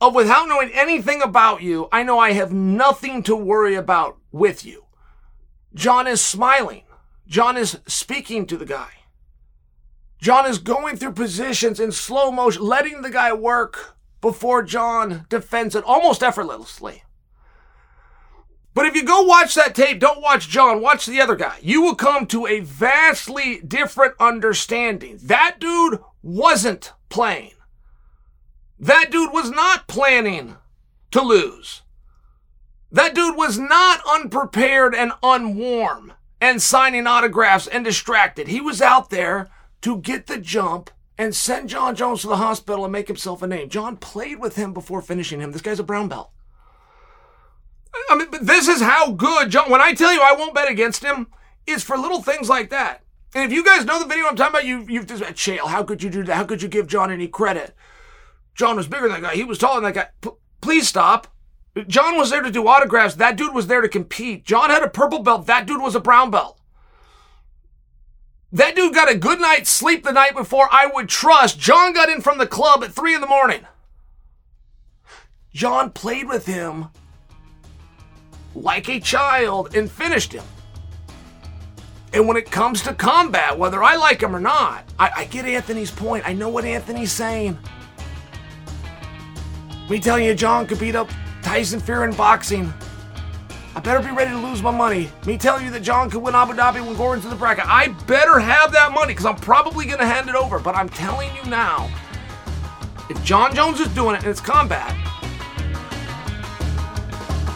of 0.00 0.14
without 0.14 0.48
knowing 0.48 0.70
anything 0.72 1.22
about 1.22 1.62
you, 1.62 1.88
I 1.90 2.02
know 2.02 2.18
I 2.18 2.32
have 2.32 2.52
nothing 2.52 3.22
to 3.24 3.36
worry 3.36 3.74
about 3.74 4.18
with 4.30 4.64
you. 4.64 4.84
Jon 5.74 6.06
is 6.06 6.20
smiling. 6.20 6.82
Jon 7.26 7.56
is 7.56 7.78
speaking 7.86 8.46
to 8.46 8.56
the 8.56 8.66
guy. 8.66 8.90
Jon 10.20 10.46
is 10.46 10.58
going 10.58 10.96
through 10.96 11.12
positions 11.12 11.80
in 11.80 11.92
slow 11.92 12.30
motion, 12.30 12.62
letting 12.62 13.02
the 13.02 13.10
guy 13.10 13.32
work 13.32 13.96
before 14.20 14.62
Jon 14.62 15.26
defends 15.28 15.74
it 15.74 15.84
almost 15.84 16.22
effortlessly. 16.22 17.02
But 18.74 18.86
if 18.86 18.94
you 18.94 19.04
go 19.04 19.22
watch 19.22 19.54
that 19.54 19.74
tape, 19.74 20.00
don't 20.00 20.20
watch 20.20 20.48
Jon, 20.48 20.82
watch 20.82 21.06
the 21.06 21.20
other 21.20 21.36
guy. 21.36 21.56
You 21.62 21.80
will 21.80 21.94
come 21.94 22.26
to 22.26 22.46
a 22.46 22.60
vastly 22.60 23.60
different 23.66 24.14
understanding. 24.20 25.18
That 25.22 25.56
dude 25.58 26.00
wasn't 26.22 26.92
playing. 27.08 27.52
That 28.78 29.10
dude 29.10 29.32
was 29.32 29.50
not 29.50 29.86
planning 29.88 30.56
to 31.10 31.22
lose. 31.22 31.82
That 32.92 33.14
dude 33.14 33.36
was 33.36 33.58
not 33.58 34.00
unprepared 34.08 34.94
and 34.94 35.12
unwarm 35.22 36.12
and 36.40 36.60
signing 36.60 37.06
autographs 37.06 37.66
and 37.66 37.84
distracted. 37.84 38.48
He 38.48 38.60
was 38.60 38.82
out 38.82 39.10
there 39.10 39.48
to 39.82 39.98
get 39.98 40.26
the 40.26 40.38
jump 40.38 40.90
and 41.18 41.34
send 41.34 41.70
Jon 41.70 41.94
Jones 41.94 42.20
to 42.22 42.28
the 42.28 42.36
hospital 42.36 42.84
and 42.84 42.92
make 42.92 43.08
himself 43.08 43.42
a 43.42 43.46
name. 43.46 43.68
Jon 43.68 43.96
played 43.96 44.38
with 44.38 44.56
him 44.56 44.74
before 44.74 45.00
finishing 45.00 45.40
him. 45.40 45.52
This 45.52 45.62
guy's 45.62 45.80
a 45.80 45.84
brown 45.84 46.08
belt. 46.08 46.30
I 48.10 48.16
mean, 48.16 48.28
this 48.42 48.68
is 48.68 48.82
how 48.82 49.12
good 49.12 49.50
Jon. 49.50 49.70
When 49.70 49.80
I 49.80 49.94
tell 49.94 50.12
you 50.12 50.20
I 50.20 50.34
won't 50.34 50.54
bet 50.54 50.70
against 50.70 51.02
him, 51.02 51.28
it's 51.66 51.82
for 51.82 51.96
little 51.96 52.22
things 52.22 52.48
like 52.48 52.70
that. 52.70 53.02
And 53.34 53.44
if 53.44 53.52
you 53.52 53.64
guys 53.64 53.84
know 53.84 53.98
the 53.98 54.06
video 54.06 54.26
I'm 54.26 54.36
talking 54.36 54.54
about, 54.54 54.66
you, 54.66 54.86
you've 54.88 55.06
just, 55.06 55.22
Chael, 55.22 55.66
how 55.66 55.82
could 55.82 56.02
you 56.02 56.10
do 56.10 56.22
that? 56.24 56.34
How 56.34 56.44
could 56.44 56.62
you 56.62 56.68
give 56.68 56.86
Jon 56.86 57.10
any 57.10 57.28
credit? 57.28 57.74
Jon 58.56 58.76
was 58.76 58.88
bigger 58.88 59.08
than 59.08 59.20
that 59.20 59.30
guy. 59.30 59.34
He 59.36 59.44
was 59.44 59.58
taller 59.58 59.80
than 59.80 59.92
that 59.92 59.94
guy. 59.94 60.08
P- 60.22 60.36
please 60.60 60.88
stop. 60.88 61.28
Jon 61.86 62.16
was 62.16 62.30
there 62.30 62.40
to 62.40 62.50
do 62.50 62.66
autographs. 62.66 63.16
That 63.16 63.36
dude 63.36 63.54
was 63.54 63.66
there 63.66 63.82
to 63.82 63.88
compete. 63.88 64.44
Jon 64.44 64.70
had 64.70 64.82
a 64.82 64.88
purple 64.88 65.18
belt. 65.18 65.46
That 65.46 65.66
dude 65.66 65.82
was 65.82 65.94
a 65.94 66.00
brown 66.00 66.30
belt. 66.30 66.58
That 68.50 68.74
dude 68.74 68.94
got 68.94 69.10
a 69.10 69.18
good 69.18 69.40
night's 69.40 69.68
sleep 69.68 70.02
the 70.02 70.12
night 70.12 70.34
before 70.34 70.68
I 70.72 70.86
would 70.86 71.10
trust. 71.10 71.58
Jon 71.58 71.92
got 71.92 72.08
in 72.08 72.22
from 72.22 72.38
the 72.38 72.46
club 72.46 72.82
at 72.82 72.92
three 72.92 73.14
in 73.14 73.20
the 73.20 73.26
morning. 73.26 73.66
Jon 75.52 75.90
played 75.90 76.26
with 76.26 76.46
him 76.46 76.86
like 78.54 78.88
a 78.88 78.98
child 78.98 79.76
and 79.76 79.90
finished 79.90 80.32
him. 80.32 80.44
And 82.14 82.26
when 82.26 82.38
it 82.38 82.50
comes 82.50 82.80
to 82.82 82.94
combat, 82.94 83.58
whether 83.58 83.82
I 83.82 83.96
like 83.96 84.22
him 84.22 84.34
or 84.34 84.40
not, 84.40 84.84
I, 84.98 85.10
I 85.16 85.24
get 85.26 85.44
Anthony's 85.44 85.90
point. 85.90 86.26
I 86.26 86.32
know 86.32 86.48
what 86.48 86.64
Anthony's 86.64 87.12
saying. 87.12 87.58
Me 89.88 90.00
telling 90.00 90.24
you 90.24 90.34
Jon 90.34 90.66
could 90.66 90.80
beat 90.80 90.96
up 90.96 91.08
Tyson 91.42 91.78
Fury 91.78 92.08
in 92.08 92.16
boxing. 92.16 92.72
I 93.76 93.80
better 93.80 94.00
be 94.00 94.12
ready 94.12 94.30
to 94.32 94.38
lose 94.38 94.62
my 94.62 94.72
money. 94.72 95.10
Me 95.26 95.38
telling 95.38 95.64
you 95.64 95.70
that 95.70 95.82
Jon 95.82 96.10
could 96.10 96.22
win 96.22 96.34
Abu 96.34 96.54
Dhabi 96.54 96.84
when 96.84 96.96
Gordon's 96.96 97.24
in 97.24 97.30
the 97.30 97.36
bracket. 97.36 97.66
I 97.68 97.88
better 98.06 98.40
have 98.40 98.72
that 98.72 98.90
money 98.90 99.12
because 99.12 99.26
I'm 99.26 99.36
probably 99.36 99.86
going 99.86 99.98
to 99.98 100.06
hand 100.06 100.28
it 100.28 100.34
over. 100.34 100.58
But 100.58 100.74
I'm 100.74 100.88
telling 100.88 101.30
you 101.36 101.48
now, 101.48 101.88
if 103.08 103.22
Jon 103.22 103.54
Jones 103.54 103.78
is 103.78 103.88
doing 103.88 104.16
it 104.16 104.22
and 104.22 104.30
it's 104.30 104.40
combat, 104.40 104.92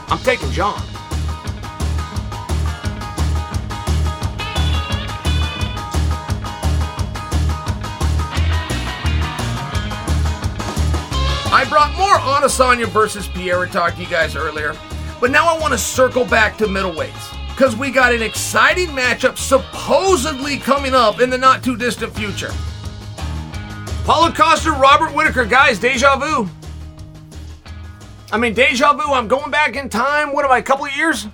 I'm 0.09 0.19
taking 0.19 0.51
Jon. 0.53 0.81
I 11.61 11.66
brought 11.66 11.94
more 11.94 12.14
Adesanya 12.14 12.87
versus 12.87 13.29
Pereira 13.29 13.68
talked 13.68 13.96
to 13.96 14.03
you 14.03 14.09
guys 14.09 14.35
earlier, 14.35 14.75
but 15.20 15.31
now 15.31 15.44
I 15.44 15.59
want 15.59 15.75
to 15.75 15.79
circle 15.79 16.25
back 16.25 16.57
to 16.57 16.64
middleweights 16.64 17.37
because 17.51 17.77
we 17.77 17.90
got 17.90 18.14
an 18.14 18.23
exciting 18.23 18.88
matchup 18.88 19.37
supposedly 19.37 20.57
coming 20.57 20.94
up 20.94 21.20
in 21.20 21.29
the 21.29 21.37
not 21.37 21.62
too 21.62 21.77
distant 21.77 22.14
future. 22.14 22.51
Paulo 24.07 24.33
Costa, 24.33 24.73
Robert 24.73 25.14
Whittaker, 25.14 25.44
guys, 25.44 25.79
deja 25.79 26.16
vu. 26.16 26.49
I 28.33 28.38
mean, 28.38 28.55
deja 28.55 28.94
vu. 28.94 29.12
I'm 29.12 29.29
going 29.29 29.51
back 29.51 29.77
in 29.77 29.90
time. 29.90 30.33
What 30.33 30.46
am 30.46 30.53
I? 30.53 30.59
A 30.59 30.62
couple 30.62 30.87
of 30.87 30.96
years? 30.96 31.29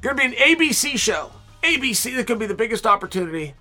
Gonna 0.00 0.14
be 0.14 0.24
an 0.24 0.32
ABC 0.32 0.96
show. 0.96 1.30
ABC. 1.62 2.16
That 2.16 2.26
could 2.26 2.38
be 2.38 2.46
the 2.46 2.54
biggest 2.54 2.86
opportunity 2.86 3.52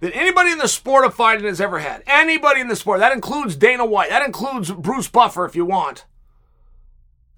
that 0.00 0.14
anybody 0.14 0.50
in 0.52 0.58
the 0.58 0.68
sport 0.68 1.04
of 1.04 1.14
fighting 1.14 1.46
has 1.46 1.60
ever 1.60 1.78
had. 1.78 2.02
Anybody 2.06 2.60
in 2.60 2.68
the 2.68 2.76
sport. 2.76 3.00
That 3.00 3.12
includes 3.12 3.56
Dana 3.56 3.84
White. 3.84 4.10
That 4.10 4.24
includes 4.24 4.70
Bruce 4.70 5.08
Buffer, 5.08 5.44
if 5.44 5.56
you 5.56 5.64
want. 5.64 6.04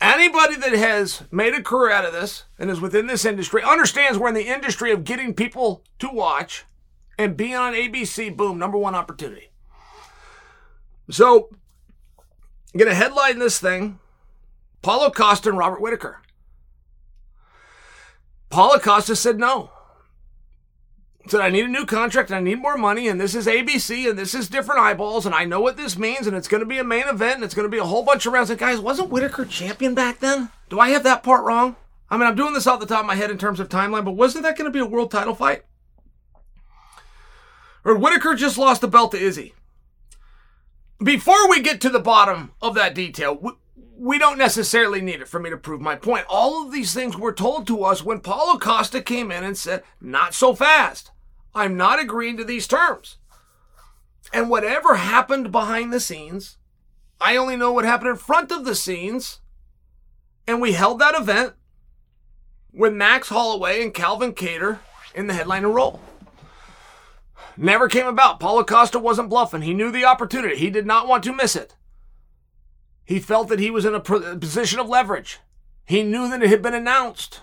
Anybody 0.01 0.57
that 0.57 0.73
has 0.73 1.23
made 1.31 1.55
a 1.55 1.62
career 1.62 1.90
out 1.90 2.05
of 2.05 2.12
this 2.12 2.44
and 2.59 2.71
is 2.71 2.81
within 2.81 3.07
this 3.07 3.25
industry 3.25 3.62
understands 3.62 4.18
we're 4.18 4.29
in 4.29 4.35
the 4.35 4.49
industry 4.49 4.92
of 4.92 5.05
getting 5.05 5.35
people 5.35 5.83
to 5.99 6.09
watch 6.09 6.64
and 7.18 7.37
being 7.37 7.57
on 7.57 7.75
ABC, 7.75 8.37
boom, 8.37 8.59
number 8.59 8.79
one 8.79 8.94
opportunity. 8.94 9.51
So, 11.11 11.49
I'm 12.73 12.79
going 12.79 12.88
to 12.88 12.94
headline 12.94 13.38
this 13.38 13.59
thing 13.59 13.99
Paulo 14.83 15.11
Costa 15.11 15.49
and 15.49 15.59
Robert 15.59 15.81
Whittaker. 15.81 16.23
Paulo 18.51 18.79
Costa 18.79 19.16
said 19.16 19.38
no 19.38 19.71
said, 21.31 21.41
I 21.41 21.51
need 21.51 21.64
a 21.64 21.69
new 21.69 21.87
contract 21.87 22.31
and 22.31 22.37
I 22.37 22.41
need 22.41 22.61
more 22.61 22.77
money, 22.77 23.09
and 23.09 23.21
this 23.21 23.35
is 23.35 23.47
ABC 23.47 24.09
and 24.09 24.19
this 24.19 24.35
is 24.35 24.49
different 24.49 24.81
eyeballs, 24.81 25.27
and 25.27 25.35
I 25.35 25.45
know 25.45 25.61
what 25.61 25.77
this 25.77 25.99
means, 25.99 26.27
and 26.27 26.37
it's 26.37 26.49
going 26.49 26.61
to 26.61 26.67
be 26.67 26.79
a 26.79 26.85
main 26.85 27.09
event, 27.09 27.37
and 27.37 27.45
it's 27.45 27.55
going 27.55 27.67
to 27.67 27.71
be 27.71 27.79
a 27.79 27.85
whole 27.85 28.03
bunch 28.03 28.27
of 28.27 28.33
rounds. 28.33 28.51
And 28.51 28.59
guys, 28.59 28.81
wasn't 28.81 29.11
Whittaker 29.11 29.45
champion 29.45 29.95
back 29.95 30.21
then? 30.21 30.51
Do 30.69 30.81
I 30.81 30.91
have 30.91 31.05
that 31.05 31.23
part 31.23 31.45
wrong? 31.45 31.77
I 32.11 32.17
mean, 32.17 32.27
I'm 32.27 32.37
doing 32.37 32.55
this 32.55 32.67
off 32.67 32.81
the 32.81 32.87
top 32.87 33.01
of 33.01 33.07
my 33.07 33.14
head 33.14 33.31
in 33.31 33.38
terms 33.38 33.61
of 33.61 33.69
timeline, 33.69 34.05
but 34.05 34.12
wasn't 34.12 34.45
that 34.45 34.57
going 34.57 34.71
to 34.71 34.73
be 34.73 34.79
a 34.79 34.87
world 34.87 35.11
title 35.11 35.35
fight? 35.35 35.64
Or 37.85 37.97
Whittaker 37.97 38.35
just 38.35 38.59
lost 38.59 38.81
the 38.81 38.88
belt 38.88 39.12
to 39.12 39.19
Izzy. 39.19 39.55
Before 41.03 41.49
we 41.49 41.61
get 41.61 41.81
to 41.83 41.91
the 41.91 42.01
bottom 42.01 42.53
of 42.61 42.75
that 42.75 42.95
detail, 42.95 43.37
we, 43.37 43.53
we 43.97 44.19
don't 44.19 44.38
necessarily 44.38 45.01
need 45.01 45.21
it 45.21 45.29
for 45.29 45.38
me 45.38 45.51
to 45.51 45.57
prove 45.57 45.81
my 45.81 45.97
point. 45.97 46.27
All 46.29 46.64
of 46.64 46.73
these 46.73 46.95
things 46.95 47.17
were 47.17 47.33
told 47.33 47.67
to 47.67 47.85
us 47.85 48.05
when 48.05 48.21
Paulo 48.21 48.59
Costa 48.59 49.01
came 49.01 49.31
in 49.31 49.45
and 49.45 49.57
said, 49.57 49.83
not 50.01 50.35
so 50.35 50.55
fast. 50.55 51.11
I'm 51.55 51.77
not 51.77 52.01
agreeing 52.01 52.37
to 52.37 52.45
these 52.45 52.67
terms. 52.67 53.17
And 54.33 54.51
whatever 54.51 54.97
happened 54.97 55.51
behind 55.51 55.93
the 55.93 56.01
scenes, 56.01 56.59
I 57.21 57.37
only 57.37 57.57
know 57.57 57.73
what 57.73 57.85
happened 57.85 58.11
in 58.11 58.17
front 58.17 58.53
of 58.53 58.65
the 58.65 58.75
scenes. 58.75 59.41
And 60.47 60.61
we 60.61 60.73
held 60.73 60.99
that 60.99 61.15
event 61.15 61.55
with 62.73 62.93
Max 62.93 63.29
Holloway 63.29 63.83
and 63.83 63.93
Calvin 63.93 64.33
Kattar 64.33 64.79
in 65.15 65.27
the 65.27 65.35
headline 65.35 65.65
and 65.65 65.75
role. 65.75 66.01
Never 67.57 67.89
came 67.89 68.07
about. 68.07 68.39
Paulo 68.39 68.63
Costa 68.63 68.99
wasn't 68.99 69.31
bluffing. 69.31 69.63
He 69.63 69.75
knew 69.75 69.91
the 69.91 70.05
opportunity. 70.05 70.57
He 70.57 70.71
did 70.71 70.87
not 70.87 71.09
want 71.09 71.25
to 71.25 71.33
miss 71.33 71.57
it. 71.57 71.75
He 73.05 73.19
felt 73.19 73.49
that 73.49 73.59
he 73.59 73.71
was 73.71 73.85
in 73.85 73.95
a 73.95 74.01
position 74.01 74.79
of 74.79 74.89
leverage. 74.89 75.41
He 75.85 76.03
knew 76.03 76.29
that 76.29 76.43
it 76.43 76.51
had 76.51 76.63
been 76.63 76.75
announced. 76.75 77.41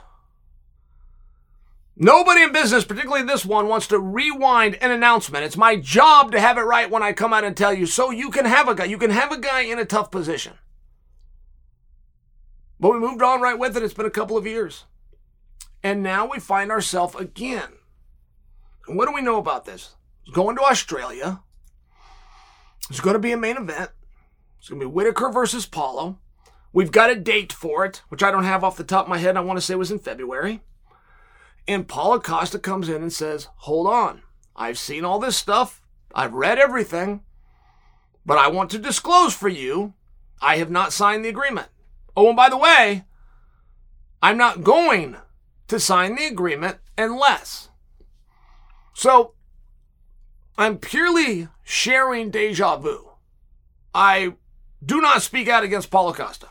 Nobody 1.97 2.41
in 2.41 2.51
business, 2.51 2.83
particularly 2.83 3.23
this 3.23 3.45
one, 3.45 3.67
wants 3.67 3.87
to 3.87 3.99
rewind 3.99 4.75
an 4.75 4.91
announcement. 4.91 5.45
It's 5.45 5.55
my 5.55 5.77
job 5.77 6.33
to 6.33 6.41
have 6.41 6.57
it 6.57 6.61
right 6.61 6.91
when 6.91 7.01
I 7.01 7.13
come 7.13 7.31
out 7.31 7.45
and 7.45 7.55
tell 7.55 7.73
you 7.73 7.85
so 7.85 8.11
you 8.11 8.29
can 8.29 8.43
have 8.45 8.67
a 8.67 8.75
guy. 8.75 8.83
You 8.83 8.97
can 8.97 9.11
have 9.11 9.31
a 9.31 9.39
guy 9.39 9.61
in 9.61 9.79
a 9.79 9.85
tough 9.85 10.11
position. 10.11 10.53
But 12.79 12.91
we 12.91 12.99
moved 12.99 13.21
on 13.21 13.39
right 13.39 13.57
with 13.57 13.77
it. 13.77 13.83
It's 13.83 13.93
been 13.93 14.05
a 14.05 14.11
couple 14.11 14.37
of 14.37 14.45
years. 14.45 14.83
And 15.81 16.03
now 16.03 16.25
we 16.25 16.39
find 16.39 16.69
ourselves 16.69 17.15
again. 17.15 17.69
And 18.87 18.97
what 18.97 19.07
do 19.07 19.15
we 19.15 19.21
know 19.21 19.37
about 19.37 19.63
this? 19.63 19.95
It's 20.25 20.35
going 20.35 20.57
to 20.57 20.63
Australia. 20.63 21.43
It's 22.89 22.99
going 22.99 23.13
to 23.13 23.19
be 23.19 23.31
a 23.31 23.37
main 23.37 23.55
event. 23.55 23.91
It's 24.59 24.67
going 24.67 24.81
to 24.81 24.87
be 24.87 24.91
Whittaker 24.91 25.31
versus 25.31 25.65
Paulo. 25.65 26.19
We've 26.73 26.91
got 26.91 27.09
a 27.09 27.15
date 27.15 27.53
for 27.53 27.85
it, 27.85 28.01
which 28.09 28.21
I 28.21 28.31
don't 28.31 28.43
have 28.43 28.63
off 28.63 28.75
the 28.75 28.83
top 28.83 29.05
of 29.05 29.09
my 29.09 29.17
head. 29.17 29.37
I 29.37 29.41
want 29.41 29.57
to 29.57 29.61
say 29.61 29.75
was 29.75 29.91
in 29.91 29.99
February. 29.99 30.61
And 31.67 31.87
Paulo 31.87 32.19
Costa 32.19 32.59
comes 32.59 32.89
in 32.89 33.01
and 33.01 33.13
says, 33.13 33.47
Hold 33.57 33.87
on. 33.87 34.21
I've 34.55 34.77
seen 34.77 35.03
all 35.03 35.19
this 35.19 35.35
stuff. 35.35 35.81
I've 36.13 36.33
read 36.33 36.59
everything. 36.59 37.21
But 38.25 38.37
I 38.37 38.47
want 38.47 38.71
to 38.71 38.79
disclose 38.79 39.33
for 39.33 39.49
you, 39.49 39.93
I 40.41 40.57
have 40.57 40.71
not 40.71 40.93
signed 40.93 41.23
the 41.23 41.29
agreement. 41.29 41.67
Oh, 42.15 42.27
and 42.27 42.37
by 42.37 42.49
the 42.49 42.57
way, 42.57 43.05
I'm 44.21 44.37
not 44.37 44.63
going 44.63 45.17
to 45.67 45.79
sign 45.79 46.15
the 46.15 46.25
agreement 46.25 46.77
unless. 46.97 47.69
So, 48.93 49.33
I'm 50.57 50.77
purely 50.77 51.49
sharing 51.63 52.31
deja 52.31 52.77
vu. 52.77 53.11
I 53.93 54.33
do 54.83 55.01
not 55.01 55.21
speak 55.21 55.47
out 55.47 55.63
against 55.63 55.91
Paulo 55.91 56.13
Costa. 56.13 56.47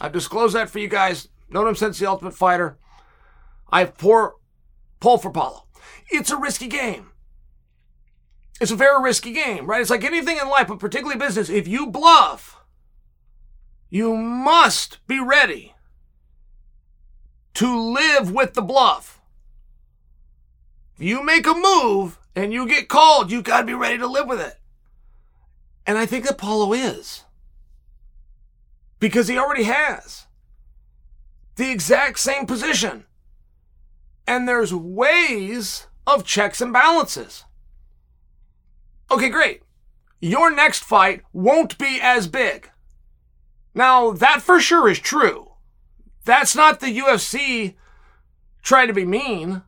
I've 0.00 0.12
disclosed 0.12 0.54
that 0.54 0.68
for 0.68 0.78
you 0.78 0.88
guys. 0.88 1.28
Known 1.48 1.68
him 1.68 1.74
since 1.76 1.98
the 1.98 2.06
Ultimate 2.06 2.34
Fighter. 2.34 2.76
I 3.70 3.84
pour 3.84 4.36
pull 5.00 5.18
for 5.18 5.30
Paulo. 5.30 5.66
It's 6.08 6.30
a 6.30 6.36
risky 6.36 6.68
game. 6.68 7.12
It's 8.60 8.70
a 8.70 8.76
very 8.76 9.02
risky 9.02 9.32
game, 9.32 9.66
right? 9.66 9.80
It's 9.80 9.90
like 9.90 10.04
anything 10.04 10.38
in 10.38 10.48
life, 10.48 10.68
but 10.68 10.78
particularly 10.78 11.18
business. 11.18 11.50
If 11.50 11.68
you 11.68 11.88
bluff, 11.88 12.56
you 13.90 14.16
must 14.16 15.06
be 15.06 15.20
ready 15.20 15.74
to 17.54 17.78
live 17.78 18.32
with 18.32 18.54
the 18.54 18.62
bluff. 18.62 19.20
If 20.96 21.02
you 21.02 21.22
make 21.22 21.46
a 21.46 21.54
move 21.54 22.18
and 22.34 22.52
you 22.52 22.66
get 22.66 22.88
called, 22.88 23.30
you 23.30 23.42
got 23.42 23.60
to 23.60 23.66
be 23.66 23.74
ready 23.74 23.98
to 23.98 24.06
live 24.06 24.26
with 24.26 24.40
it. 24.40 24.58
And 25.86 25.98
I 25.98 26.06
think 26.06 26.24
that 26.24 26.38
Paulo 26.38 26.72
is. 26.72 27.24
Because 28.98 29.28
he 29.28 29.38
already 29.38 29.64
has 29.64 30.26
the 31.56 31.70
exact 31.70 32.18
same 32.18 32.46
position. 32.46 33.04
And 34.26 34.48
there's 34.48 34.74
ways 34.74 35.86
of 36.06 36.24
checks 36.24 36.60
and 36.60 36.72
balances. 36.72 37.44
Okay, 39.10 39.28
great. 39.28 39.62
Your 40.20 40.50
next 40.50 40.82
fight 40.82 41.22
won't 41.32 41.78
be 41.78 41.98
as 42.02 42.26
big. 42.26 42.70
Now, 43.74 44.10
that 44.12 44.42
for 44.42 44.60
sure 44.60 44.88
is 44.88 44.98
true. 44.98 45.52
That's 46.24 46.56
not 46.56 46.80
the 46.80 46.98
UFC 46.98 47.74
trying 48.62 48.88
to 48.88 48.94
be 48.94 49.04
mean. 49.04 49.62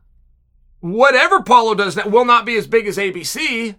Whatever 0.81 1.41
Paulo 1.41 1.75
does 1.75 1.95
that 1.95 2.11
will 2.11 2.25
not 2.25 2.45
be 2.45 2.57
as 2.57 2.67
big 2.67 2.87
as 2.87 2.97
ABC. 2.97 3.75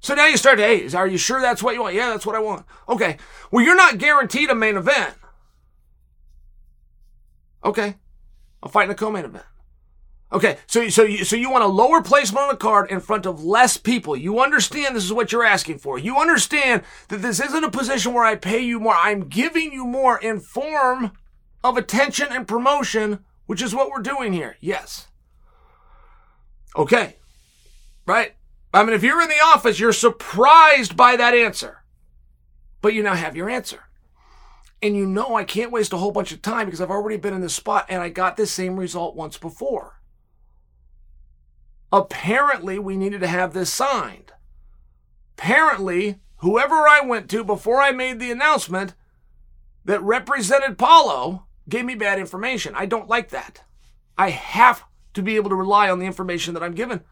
So 0.00 0.14
now 0.14 0.26
you 0.26 0.36
start 0.36 0.58
to, 0.58 0.64
hey, 0.64 0.86
are 0.94 1.06
you 1.08 1.16
sure 1.16 1.40
that's 1.40 1.62
what 1.62 1.74
you 1.74 1.80
want? 1.80 1.94
Yeah, 1.94 2.10
that's 2.10 2.26
what 2.26 2.36
I 2.36 2.40
want. 2.40 2.66
Okay. 2.88 3.16
Well, 3.50 3.64
you're 3.64 3.74
not 3.74 3.98
guaranteed 3.98 4.50
a 4.50 4.54
main 4.54 4.76
event. 4.76 5.14
Okay. 7.64 7.96
I'll 8.62 8.68
fight 8.68 8.84
in 8.84 8.90
a 8.90 8.94
co-main 8.94 9.24
event. 9.24 9.46
Okay, 10.34 10.58
so 10.66 10.88
so 10.88 11.04
you, 11.04 11.24
so 11.24 11.36
you 11.36 11.48
want 11.48 11.62
a 11.62 11.68
lower 11.68 12.02
placement 12.02 12.42
on 12.42 12.48
the 12.48 12.56
card 12.56 12.90
in 12.90 12.98
front 12.98 13.24
of 13.24 13.44
less 13.44 13.76
people. 13.76 14.16
You 14.16 14.40
understand 14.40 14.96
this 14.96 15.04
is 15.04 15.12
what 15.12 15.30
you're 15.30 15.44
asking 15.44 15.78
for. 15.78 15.96
You 15.96 16.18
understand 16.18 16.82
that 17.08 17.22
this 17.22 17.40
isn't 17.40 17.62
a 17.62 17.70
position 17.70 18.12
where 18.12 18.24
I 18.24 18.34
pay 18.34 18.58
you 18.58 18.80
more. 18.80 18.96
I'm 18.96 19.28
giving 19.28 19.72
you 19.72 19.86
more 19.86 20.18
in 20.18 20.40
form 20.40 21.12
of 21.62 21.76
attention 21.76 22.26
and 22.32 22.48
promotion, 22.48 23.20
which 23.46 23.62
is 23.62 23.76
what 23.76 23.90
we're 23.90 24.02
doing 24.02 24.32
here. 24.32 24.56
Yes. 24.60 25.06
Okay. 26.76 27.14
Right? 28.04 28.34
I 28.72 28.82
mean, 28.82 28.94
if 28.94 29.04
you're 29.04 29.22
in 29.22 29.28
the 29.28 29.44
office, 29.44 29.78
you're 29.78 29.92
surprised 29.92 30.96
by 30.96 31.14
that 31.14 31.32
answer. 31.34 31.84
But 32.82 32.92
you 32.92 33.04
now 33.04 33.14
have 33.14 33.36
your 33.36 33.48
answer. 33.48 33.84
And 34.82 34.96
you 34.96 35.06
know 35.06 35.36
I 35.36 35.44
can't 35.44 35.70
waste 35.70 35.92
a 35.92 35.98
whole 35.98 36.10
bunch 36.10 36.32
of 36.32 36.42
time 36.42 36.66
because 36.66 36.80
I've 36.80 36.90
already 36.90 37.18
been 37.18 37.34
in 37.34 37.40
this 37.40 37.54
spot 37.54 37.86
and 37.88 38.02
I 38.02 38.08
got 38.08 38.36
the 38.36 38.48
same 38.48 38.76
result 38.76 39.14
once 39.14 39.38
before. 39.38 40.00
Apparently, 41.94 42.76
we 42.76 42.96
needed 42.96 43.20
to 43.20 43.28
have 43.28 43.52
this 43.52 43.72
signed. 43.72 44.32
Apparently, 45.38 46.18
whoever 46.38 46.74
I 46.88 47.00
went 47.06 47.30
to 47.30 47.44
before 47.44 47.80
I 47.80 47.92
made 47.92 48.18
the 48.18 48.32
announcement 48.32 48.94
that 49.84 50.02
represented 50.02 50.76
Paulo 50.76 51.46
gave 51.68 51.84
me 51.84 51.94
bad 51.94 52.18
information. 52.18 52.74
I 52.74 52.86
don't 52.86 53.08
like 53.08 53.28
that. 53.28 53.62
I 54.18 54.30
have 54.30 54.82
to 55.12 55.22
be 55.22 55.36
able 55.36 55.50
to 55.50 55.54
rely 55.54 55.88
on 55.88 56.00
the 56.00 56.06
information 56.06 56.52
that 56.54 56.64
I'm 56.64 56.74
given. 56.74 57.02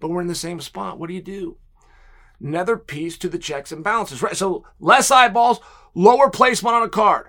But 0.00 0.08
we're 0.08 0.22
in 0.22 0.28
the 0.28 0.34
same 0.34 0.62
spot. 0.62 0.98
What 0.98 1.08
do 1.08 1.14
you 1.14 1.20
do? 1.20 1.58
Another 2.40 2.78
piece 2.78 3.18
to 3.18 3.28
the 3.28 3.36
checks 3.36 3.72
and 3.72 3.84
balances, 3.84 4.22
right? 4.22 4.34
So 4.34 4.64
less 4.80 5.10
eyeballs, 5.10 5.60
lower 5.94 6.30
placement 6.30 6.74
on 6.74 6.82
a 6.82 6.88
card. 6.88 7.26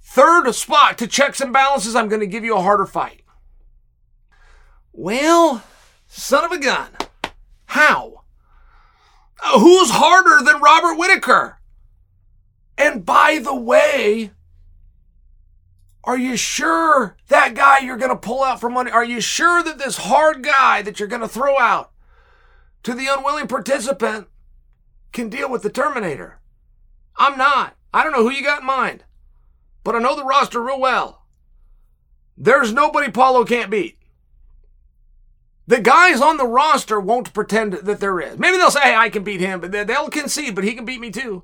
Third 0.00 0.48
spot 0.52 0.96
to 0.98 1.08
checks 1.08 1.40
and 1.40 1.52
balances, 1.52 1.96
I'm 1.96 2.08
going 2.08 2.20
to 2.20 2.26
give 2.28 2.44
you 2.44 2.56
a 2.56 2.62
harder 2.62 2.86
fight. 2.86 3.22
Well, 4.92 5.64
Son 6.08 6.44
of 6.44 6.50
a 6.50 6.58
gun. 6.58 6.88
How? 7.66 8.22
Uh, 9.44 9.60
who's 9.60 9.90
harder 9.90 10.42
than 10.44 10.60
Robert 10.60 10.98
Whittaker? 10.98 11.58
And 12.76 13.04
by 13.04 13.40
the 13.42 13.54
way, 13.54 14.32
are 16.04 16.16
you 16.16 16.36
sure 16.36 17.16
that 17.28 17.54
guy 17.54 17.80
you're 17.80 17.98
going 17.98 18.10
to 18.10 18.16
pull 18.16 18.42
out 18.42 18.60
for 18.60 18.70
money? 18.70 18.90
Are 18.90 19.04
you 19.04 19.20
sure 19.20 19.62
that 19.62 19.78
this 19.78 19.98
hard 19.98 20.42
guy 20.42 20.80
that 20.82 20.98
you're 20.98 21.08
going 21.08 21.20
to 21.20 21.28
throw 21.28 21.58
out 21.58 21.92
to 22.84 22.94
the 22.94 23.06
unwilling 23.06 23.46
participant 23.46 24.28
can 25.12 25.28
deal 25.28 25.50
with 25.50 25.62
the 25.62 25.70
Terminator? 25.70 26.40
I'm 27.16 27.36
not. 27.36 27.76
I 27.92 28.02
don't 28.02 28.12
know 28.12 28.22
who 28.22 28.30
you 28.30 28.42
got 28.42 28.60
in 28.60 28.66
mind, 28.66 29.04
but 29.84 29.94
I 29.94 29.98
know 29.98 30.16
the 30.16 30.24
roster 30.24 30.62
real 30.62 30.80
well. 30.80 31.26
There's 32.36 32.72
nobody 32.72 33.10
Paulo 33.10 33.44
can't 33.44 33.70
beat. 33.70 33.97
The 35.68 35.82
guys 35.82 36.22
on 36.22 36.38
the 36.38 36.46
roster 36.46 36.98
won't 36.98 37.34
pretend 37.34 37.74
that 37.74 38.00
there 38.00 38.18
is. 38.20 38.38
Maybe 38.38 38.56
they'll 38.56 38.70
say, 38.70 38.80
hey, 38.80 38.96
I 38.96 39.10
can 39.10 39.22
beat 39.22 39.40
him, 39.40 39.60
but 39.60 39.70
they'll 39.70 40.08
concede, 40.08 40.54
but 40.54 40.64
he 40.64 40.74
can 40.74 40.86
beat 40.86 40.98
me 40.98 41.10
too. 41.10 41.42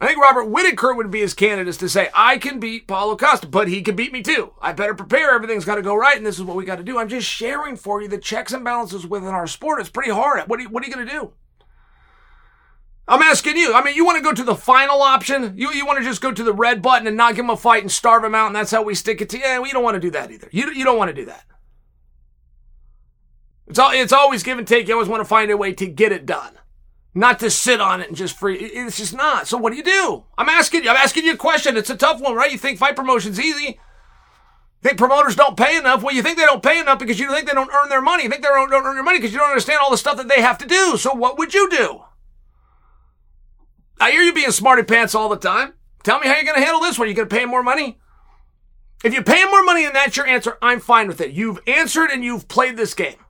I 0.00 0.06
think 0.06 0.18
Robert 0.18 0.46
Whittaker 0.46 0.94
would 0.94 1.10
be 1.10 1.20
his 1.20 1.34
candidate 1.34 1.74
to 1.74 1.90
say, 1.90 2.08
I 2.14 2.38
can 2.38 2.58
beat 2.58 2.88
Paulo 2.88 3.18
Costa, 3.18 3.46
but 3.46 3.68
he 3.68 3.82
can 3.82 3.96
beat 3.96 4.14
me 4.14 4.22
too. 4.22 4.54
I 4.62 4.72
better 4.72 4.94
prepare. 4.94 5.34
Everything's 5.34 5.66
got 5.66 5.74
to 5.74 5.82
go 5.82 5.94
right, 5.94 6.16
and 6.16 6.24
this 6.24 6.38
is 6.38 6.42
what 6.42 6.56
we 6.56 6.64
got 6.64 6.78
to 6.78 6.82
do. 6.82 6.98
I'm 6.98 7.10
just 7.10 7.28
sharing 7.28 7.76
for 7.76 8.00
you 8.00 8.08
the 8.08 8.16
checks 8.16 8.54
and 8.54 8.64
balances 8.64 9.06
within 9.06 9.28
our 9.28 9.46
sport. 9.46 9.80
It's 9.80 9.90
pretty 9.90 10.10
hard. 10.10 10.48
What 10.48 10.58
are 10.58 10.62
you, 10.62 10.70
you 10.72 10.92
going 10.92 11.06
to 11.06 11.12
do? 11.12 11.32
I'm 13.06 13.20
asking 13.20 13.58
you. 13.58 13.74
I 13.74 13.84
mean, 13.84 13.94
you 13.94 14.06
want 14.06 14.16
to 14.16 14.24
go 14.24 14.32
to 14.32 14.42
the 14.42 14.56
final 14.56 15.02
option? 15.02 15.52
You, 15.58 15.70
you 15.72 15.84
want 15.84 15.98
to 15.98 16.04
just 16.04 16.22
go 16.22 16.32
to 16.32 16.42
the 16.42 16.54
red 16.54 16.80
button 16.80 17.06
and 17.06 17.16
not 17.16 17.34
give 17.34 17.44
him 17.44 17.50
a 17.50 17.58
fight 17.58 17.82
and 17.82 17.92
starve 17.92 18.24
him 18.24 18.34
out, 18.34 18.46
and 18.46 18.56
that's 18.56 18.70
how 18.70 18.82
we 18.82 18.94
stick 18.94 19.20
it 19.20 19.28
to 19.28 19.36
you? 19.36 19.44
Yeah, 19.44 19.60
we 19.60 19.70
don't 19.70 19.84
want 19.84 19.96
to 19.96 20.00
do 20.00 20.10
that 20.12 20.30
either. 20.30 20.48
You, 20.50 20.72
you 20.72 20.84
don't 20.84 20.96
want 20.96 21.10
to 21.10 21.14
do 21.14 21.26
that. 21.26 21.44
It's, 23.66 23.78
all, 23.78 23.92
it's 23.92 24.12
always 24.12 24.42
give 24.42 24.58
and 24.58 24.66
take. 24.66 24.88
You 24.88 24.94
always 24.94 25.08
want 25.08 25.20
to 25.20 25.28
find 25.28 25.50
a 25.50 25.56
way 25.56 25.72
to 25.72 25.86
get 25.86 26.12
it 26.12 26.26
done 26.26 26.58
not 27.14 27.38
to 27.40 27.50
sit 27.50 27.80
on 27.80 28.00
it 28.00 28.08
and 28.08 28.16
just 28.16 28.38
free. 28.38 28.56
It's 28.56 28.96
just 28.96 29.14
not. 29.14 29.46
So 29.46 29.58
what 29.58 29.70
do 29.70 29.76
you 29.76 29.82
do? 29.82 30.24
I'm 30.38 30.48
asking 30.48 30.84
you. 30.84 30.90
I'm 30.90 30.96
asking 30.96 31.24
you 31.24 31.34
a 31.34 31.36
question. 31.36 31.76
It's 31.76 31.90
a 31.90 31.96
tough 31.96 32.20
one, 32.20 32.34
right? 32.34 32.50
You 32.50 32.58
think 32.58 32.78
fight 32.78 32.96
promotion's 32.96 33.38
easy? 33.38 33.78
Think 34.82 34.98
promoters 34.98 35.36
don't 35.36 35.56
pay 35.56 35.76
enough? 35.76 36.02
Well, 36.02 36.14
you 36.14 36.22
think 36.22 36.38
they 36.38 36.44
don't 36.44 36.62
pay 36.62 36.80
enough 36.80 36.98
because 36.98 37.20
you 37.20 37.30
think 37.30 37.46
they 37.46 37.54
don't 37.54 37.70
earn 37.70 37.88
their 37.88 38.02
money. 38.02 38.24
You 38.24 38.30
think 38.30 38.42
they 38.42 38.48
don't, 38.48 38.70
don't 38.70 38.84
earn 38.84 38.96
your 38.96 39.04
money 39.04 39.18
because 39.18 39.32
you 39.32 39.38
don't 39.38 39.50
understand 39.50 39.78
all 39.80 39.90
the 39.90 39.96
stuff 39.96 40.16
that 40.16 40.28
they 40.28 40.40
have 40.40 40.58
to 40.58 40.66
do. 40.66 40.96
So 40.96 41.14
what 41.14 41.38
would 41.38 41.54
you 41.54 41.70
do? 41.70 42.02
I 44.00 44.10
hear 44.10 44.22
you 44.22 44.32
being 44.32 44.50
smarty 44.50 44.82
pants 44.82 45.14
all 45.14 45.28
the 45.28 45.36
time. 45.36 45.74
Tell 46.02 46.18
me 46.18 46.26
how 46.26 46.34
you're 46.34 46.44
going 46.44 46.58
to 46.58 46.64
handle 46.64 46.80
this 46.80 46.98
one. 46.98 47.06
Are 47.06 47.08
You 47.08 47.14
going 47.14 47.28
to 47.28 47.36
pay 47.36 47.44
more 47.44 47.62
money? 47.62 48.00
If 49.04 49.14
you 49.14 49.22
pay 49.22 49.44
more 49.44 49.62
money 49.62 49.84
and 49.84 49.94
that's 49.94 50.16
your 50.16 50.26
answer, 50.26 50.58
I'm 50.60 50.80
fine 50.80 51.06
with 51.06 51.20
it. 51.20 51.30
You've 51.30 51.60
answered 51.68 52.10
and 52.10 52.24
you've 52.24 52.48
played 52.48 52.76
this 52.76 52.94
game. 52.94 53.21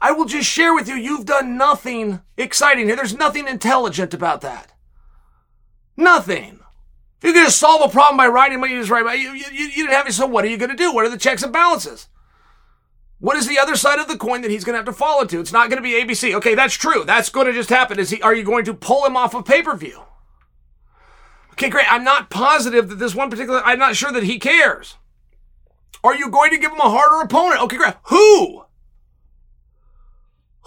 I 0.00 0.12
will 0.12 0.26
just 0.26 0.48
share 0.48 0.74
with 0.74 0.88
you, 0.88 0.94
you've 0.94 1.26
done 1.26 1.56
nothing 1.56 2.20
exciting 2.36 2.86
here. 2.86 2.96
There's 2.96 3.16
nothing 3.16 3.48
intelligent 3.48 4.14
about 4.14 4.40
that. 4.42 4.72
Nothing. 5.96 6.60
If 7.18 7.24
you're 7.24 7.32
going 7.34 7.46
to 7.46 7.52
solve 7.52 7.82
a 7.82 7.92
problem 7.92 8.16
by 8.16 8.28
writing 8.28 8.60
what 8.60 8.70
you 8.70 8.78
just 8.78 8.90
write, 8.90 9.18
you, 9.18 9.32
you, 9.32 9.46
you 9.50 9.68
didn't 9.74 9.90
have 9.90 10.06
it. 10.06 10.12
So 10.12 10.26
what 10.26 10.44
are 10.44 10.48
you 10.48 10.56
going 10.56 10.70
to 10.70 10.76
do? 10.76 10.92
What 10.92 11.04
are 11.04 11.08
the 11.08 11.18
checks 11.18 11.42
and 11.42 11.52
balances? 11.52 12.08
What 13.18 13.36
is 13.36 13.48
the 13.48 13.58
other 13.58 13.74
side 13.74 13.98
of 13.98 14.06
the 14.06 14.16
coin 14.16 14.42
that 14.42 14.50
he's 14.52 14.62
going 14.62 14.74
to 14.74 14.78
have 14.78 14.86
to 14.86 14.92
fall 14.92 15.20
into? 15.20 15.40
It's 15.40 15.52
not 15.52 15.68
going 15.68 15.82
to 15.82 15.88
be 15.88 15.94
ABC. 15.94 16.34
Okay, 16.34 16.54
that's 16.54 16.74
true. 16.74 17.04
That's 17.04 17.30
going 17.30 17.48
to 17.48 17.52
just 17.52 17.70
happen. 17.70 17.98
Is 17.98 18.10
he? 18.10 18.22
Are 18.22 18.34
you 18.34 18.44
going 18.44 18.64
to 18.66 18.74
pull 18.74 19.04
him 19.04 19.16
off 19.16 19.34
of 19.34 19.44
pay 19.44 19.62
per 19.62 19.74
view? 19.74 20.04
Okay, 21.52 21.68
great. 21.68 21.92
I'm 21.92 22.04
not 22.04 22.30
positive 22.30 22.88
that 22.88 23.00
this 23.00 23.16
one 23.16 23.30
particular. 23.30 23.60
I'm 23.64 23.80
not 23.80 23.96
sure 23.96 24.12
that 24.12 24.22
he 24.22 24.38
cares. 24.38 24.94
Are 26.04 26.14
you 26.14 26.30
going 26.30 26.52
to 26.52 26.58
give 26.58 26.70
him 26.70 26.78
a 26.78 26.88
harder 26.88 27.24
opponent? 27.24 27.60
Okay, 27.62 27.76
great. 27.76 27.94
Who? 28.04 28.64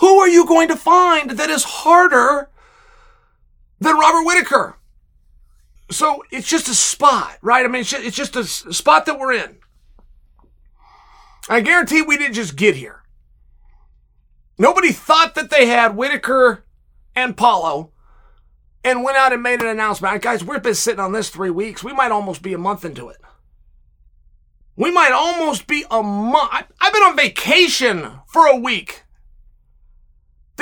Who 0.02 0.18
are 0.20 0.28
you 0.28 0.48
going 0.48 0.68
to 0.70 0.76
find 0.76 1.30
that 1.30 1.52
is 1.52 1.64
harder 1.64 2.50
than 3.80 3.98
Robert 4.00 4.26
Whittaker? 4.26 4.76
So 5.92 6.24
it's 6.32 6.50
just 6.50 6.68
a 6.68 6.74
spot, 6.74 7.38
right? 7.44 7.64
I 7.64 7.68
mean, 7.68 7.86
it's 7.88 8.16
just 8.16 8.36
a 8.36 8.44
spot 8.44 9.06
that 9.06 9.20
we're 9.20 9.34
in. 9.34 9.58
I 11.48 11.62
guarantee 11.62 12.02
we 12.02 12.18
didn't 12.18 12.34
just 12.34 12.56
get 12.56 12.76
here. 12.76 13.04
Nobody 14.58 14.92
thought 14.92 15.36
that 15.36 15.52
they 15.52 15.68
had 15.68 15.96
Whittaker 15.96 16.66
and 17.16 17.38
Paulo 17.38 17.92
and 18.84 19.04
went 19.04 19.18
out 19.18 19.34
and 19.34 19.44
made 19.44 19.62
an 19.62 19.68
announcement. 19.68 20.20
Guys, 20.24 20.44
we've 20.44 20.64
been 20.64 20.74
sitting 20.74 21.00
on 21.00 21.12
this 21.12 21.30
three 21.30 21.52
weeks. 21.52 21.84
We 21.84 21.94
might 21.94 22.12
almost 22.12 22.42
be 22.42 22.54
a 22.54 22.58
month 22.58 22.84
into 22.86 23.08
it. 23.10 23.18
We 24.76 24.92
might 24.92 25.12
almost 25.12 25.68
be 25.68 25.86
a 25.92 26.02
month. 26.02 26.50
I've 26.52 26.94
been 26.94 27.04
on 27.04 27.16
vacation 27.16 28.14
for 28.26 28.48
a 28.48 28.56
week. 28.56 29.04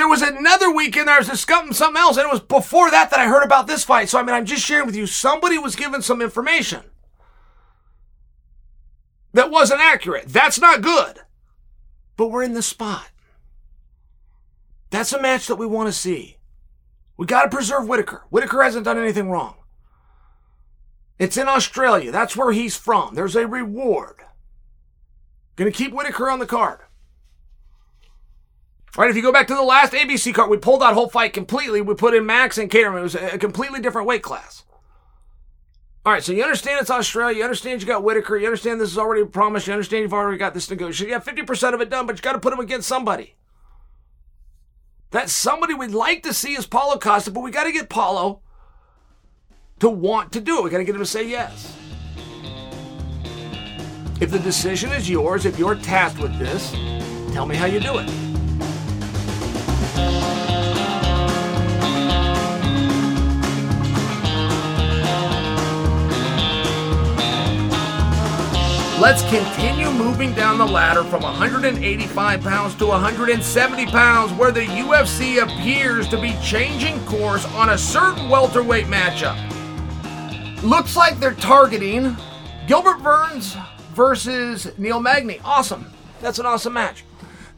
There 0.00 0.08
was 0.08 0.22
another 0.22 0.72
weekend 0.72 1.08
there 1.08 1.18
was 1.18 1.28
discussing 1.28 1.74
something 1.74 2.00
else, 2.00 2.16
and 2.16 2.24
it 2.26 2.32
was 2.32 2.40
before 2.40 2.90
that 2.90 3.10
that 3.10 3.20
I 3.20 3.26
heard 3.26 3.44
about 3.44 3.66
this 3.66 3.84
fight. 3.84 4.08
So 4.08 4.18
I 4.18 4.22
mean, 4.22 4.34
I'm 4.34 4.46
just 4.46 4.64
sharing 4.64 4.86
with 4.86 4.96
you. 4.96 5.06
Somebody 5.06 5.58
was 5.58 5.76
given 5.76 6.00
some 6.00 6.22
information 6.22 6.84
that 9.34 9.50
wasn't 9.50 9.82
accurate. 9.82 10.28
That's 10.28 10.58
not 10.58 10.80
good. 10.80 11.20
But 12.16 12.28
we're 12.28 12.44
in 12.44 12.54
the 12.54 12.62
spot. 12.62 13.10
That's 14.88 15.12
a 15.12 15.20
match 15.20 15.46
that 15.48 15.56
we 15.56 15.66
want 15.66 15.88
to 15.88 15.92
see. 15.92 16.38
We 17.18 17.26
got 17.26 17.42
to 17.42 17.50
preserve 17.50 17.86
Whittaker. 17.86 18.24
Whittaker 18.30 18.62
hasn't 18.62 18.86
done 18.86 18.96
anything 18.96 19.28
wrong. 19.28 19.56
It's 21.18 21.36
in 21.36 21.46
Australia. 21.46 22.10
That's 22.10 22.34
where 22.34 22.52
he's 22.52 22.74
from. 22.74 23.16
There's 23.16 23.36
a 23.36 23.46
reward. 23.46 24.16
Gonna 25.56 25.70
keep 25.70 25.92
Whittaker 25.92 26.30
on 26.30 26.38
the 26.38 26.46
card. 26.46 26.78
Right, 28.96 29.08
if 29.08 29.16
you 29.16 29.22
go 29.22 29.32
back 29.32 29.46
to 29.46 29.54
the 29.54 29.62
last 29.62 29.92
ABC 29.92 30.34
card, 30.34 30.50
we 30.50 30.56
pulled 30.56 30.82
that 30.82 30.94
whole 30.94 31.08
fight 31.08 31.32
completely. 31.32 31.80
We 31.80 31.94
put 31.94 32.14
in 32.14 32.26
Max 32.26 32.58
and 32.58 32.68
Caterman. 32.70 33.00
It 33.00 33.02
was 33.02 33.14
a 33.14 33.38
completely 33.38 33.80
different 33.80 34.08
weight 34.08 34.22
class. 34.22 34.64
All 36.04 36.12
right, 36.12 36.22
so 36.22 36.32
you 36.32 36.42
understand 36.42 36.80
it's 36.80 36.90
Australia. 36.90 37.38
You 37.38 37.44
understand 37.44 37.82
you 37.82 37.86
got 37.86 38.02
Whittaker. 38.02 38.36
You 38.36 38.46
understand 38.46 38.80
this 38.80 38.90
is 38.90 38.98
already 38.98 39.24
promised. 39.26 39.66
You 39.66 39.74
understand 39.74 40.02
you've 40.02 40.14
already 40.14 40.38
got 40.38 40.54
this 40.54 40.68
negotiation. 40.68 41.08
You 41.08 41.18
got 41.18 41.26
50% 41.26 41.74
of 41.74 41.80
it 41.80 41.90
done, 41.90 42.06
but 42.06 42.16
you 42.16 42.22
got 42.22 42.32
to 42.32 42.40
put 42.40 42.52
him 42.52 42.58
against 42.58 42.88
somebody. 42.88 43.36
That 45.10 45.28
somebody 45.28 45.74
we'd 45.74 45.90
like 45.90 46.22
to 46.24 46.32
see 46.32 46.54
is 46.54 46.66
Paulo 46.66 46.98
Costa, 46.98 47.30
but 47.30 47.42
we 47.42 47.50
got 47.50 47.64
to 47.64 47.72
get 47.72 47.88
Paulo 47.88 48.40
to 49.80 49.88
want 49.88 50.32
to 50.32 50.40
do 50.40 50.58
it. 50.58 50.64
We 50.64 50.70
got 50.70 50.78
to 50.78 50.84
get 50.84 50.94
him 50.94 51.00
to 51.00 51.06
say 51.06 51.28
yes. 51.28 51.76
If 54.20 54.30
the 54.30 54.38
decision 54.38 54.92
is 54.92 55.08
yours, 55.08 55.44
if 55.44 55.58
you're 55.58 55.74
tasked 55.74 56.20
with 56.20 56.38
this, 56.38 56.72
tell 57.32 57.46
me 57.46 57.56
how 57.56 57.66
you 57.66 57.80
do 57.80 57.98
it. 57.98 58.29
Let's 69.00 69.22
continue 69.22 69.90
moving 69.90 70.34
down 70.34 70.58
the 70.58 70.66
ladder 70.66 71.02
from 71.04 71.22
185 71.22 72.42
pounds 72.42 72.74
to 72.74 72.86
170 72.86 73.86
pounds, 73.86 74.30
where 74.34 74.52
the 74.52 74.66
UFC 74.66 75.42
appears 75.42 76.06
to 76.08 76.20
be 76.20 76.36
changing 76.42 77.02
course 77.06 77.46
on 77.54 77.70
a 77.70 77.78
certain 77.78 78.28
welterweight 78.28 78.88
matchup. 78.88 79.38
Looks 80.62 80.96
like 80.96 81.18
they're 81.18 81.32
targeting 81.32 82.14
Gilbert 82.66 83.02
Burns 83.02 83.56
versus 83.94 84.70
Neil 84.76 85.00
Magny. 85.00 85.40
Awesome. 85.46 85.90
That's 86.20 86.38
an 86.38 86.44
awesome 86.44 86.74
match. 86.74 87.02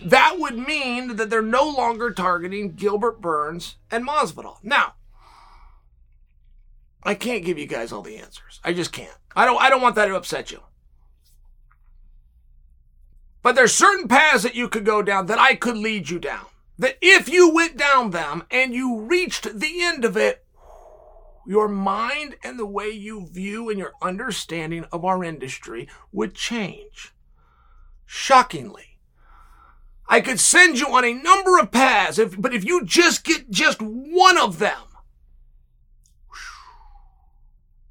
That 0.01 0.37
would 0.39 0.57
mean 0.57 1.17
that 1.17 1.29
they're 1.29 1.43
no 1.43 1.69
longer 1.69 2.13
targeting 2.13 2.75
Gilbert 2.75 3.21
Burns 3.21 3.79
and 3.91 4.07
Masvidal. 4.07 4.59
Now, 4.63 4.95
I 7.03 7.17
can't 7.17 7.45
give 7.45 7.59
you 7.59 7.67
guys 7.67 7.91
all 7.91 8.03
the 8.03 8.19
answers. 8.19 8.61
I 8.63 8.73
just 8.73 8.93
can't. 8.93 9.19
I 9.35 9.45
don't 9.45 9.61
I 9.61 9.71
don't 9.71 9.83
want 9.83 9.97
that 9.97 10.07
to 10.07 10.15
upset 10.15 10.53
you. 10.53 10.61
But 13.43 13.57
there's 13.57 13.75
certain 13.75 14.09
paths 14.09 14.45
that 14.45 14.55
you 14.55 14.69
could 14.69 14.85
go 14.85 15.03
down 15.03 15.27
that 15.27 15.39
I 15.39 15.55
could 15.55 15.77
lead 15.77 16.09
you 16.09 16.19
down. 16.19 16.47
That 16.79 16.97
if 17.03 17.29
you 17.29 17.53
went 17.53 17.77
down 17.77 18.11
them 18.11 18.45
and 18.51 18.73
you 18.73 19.01
reached 19.01 19.59
the 19.59 19.83
end 19.83 20.05
of 20.05 20.17
it, 20.17 20.45
your 21.47 21.69
mind 21.69 22.37
and 22.45 22.59
the 22.59 22.67
way 22.67 22.89
you 22.89 23.27
view 23.27 23.69
and 23.69 23.79
your 23.79 23.93
understanding 24.01 24.85
of 24.93 25.05
our 25.05 25.25
industry 25.25 25.89
would 26.13 26.35
change. 26.35 27.13
Shockingly. 28.07 28.99
I 30.09 30.21
could 30.21 30.41
send 30.41 30.79
you 30.79 30.89
on 30.89 31.05
a 31.05 31.15
number 31.15 31.59
of 31.59 31.73
paths, 31.73 32.19
if, 32.19 32.41
but 32.41 32.55
if 32.55 32.65
you 32.65 32.85
just 32.85 33.25
get 33.25 33.51
just 33.51 33.81
one 33.81 34.39
of 34.39 34.59
them, 34.59 34.83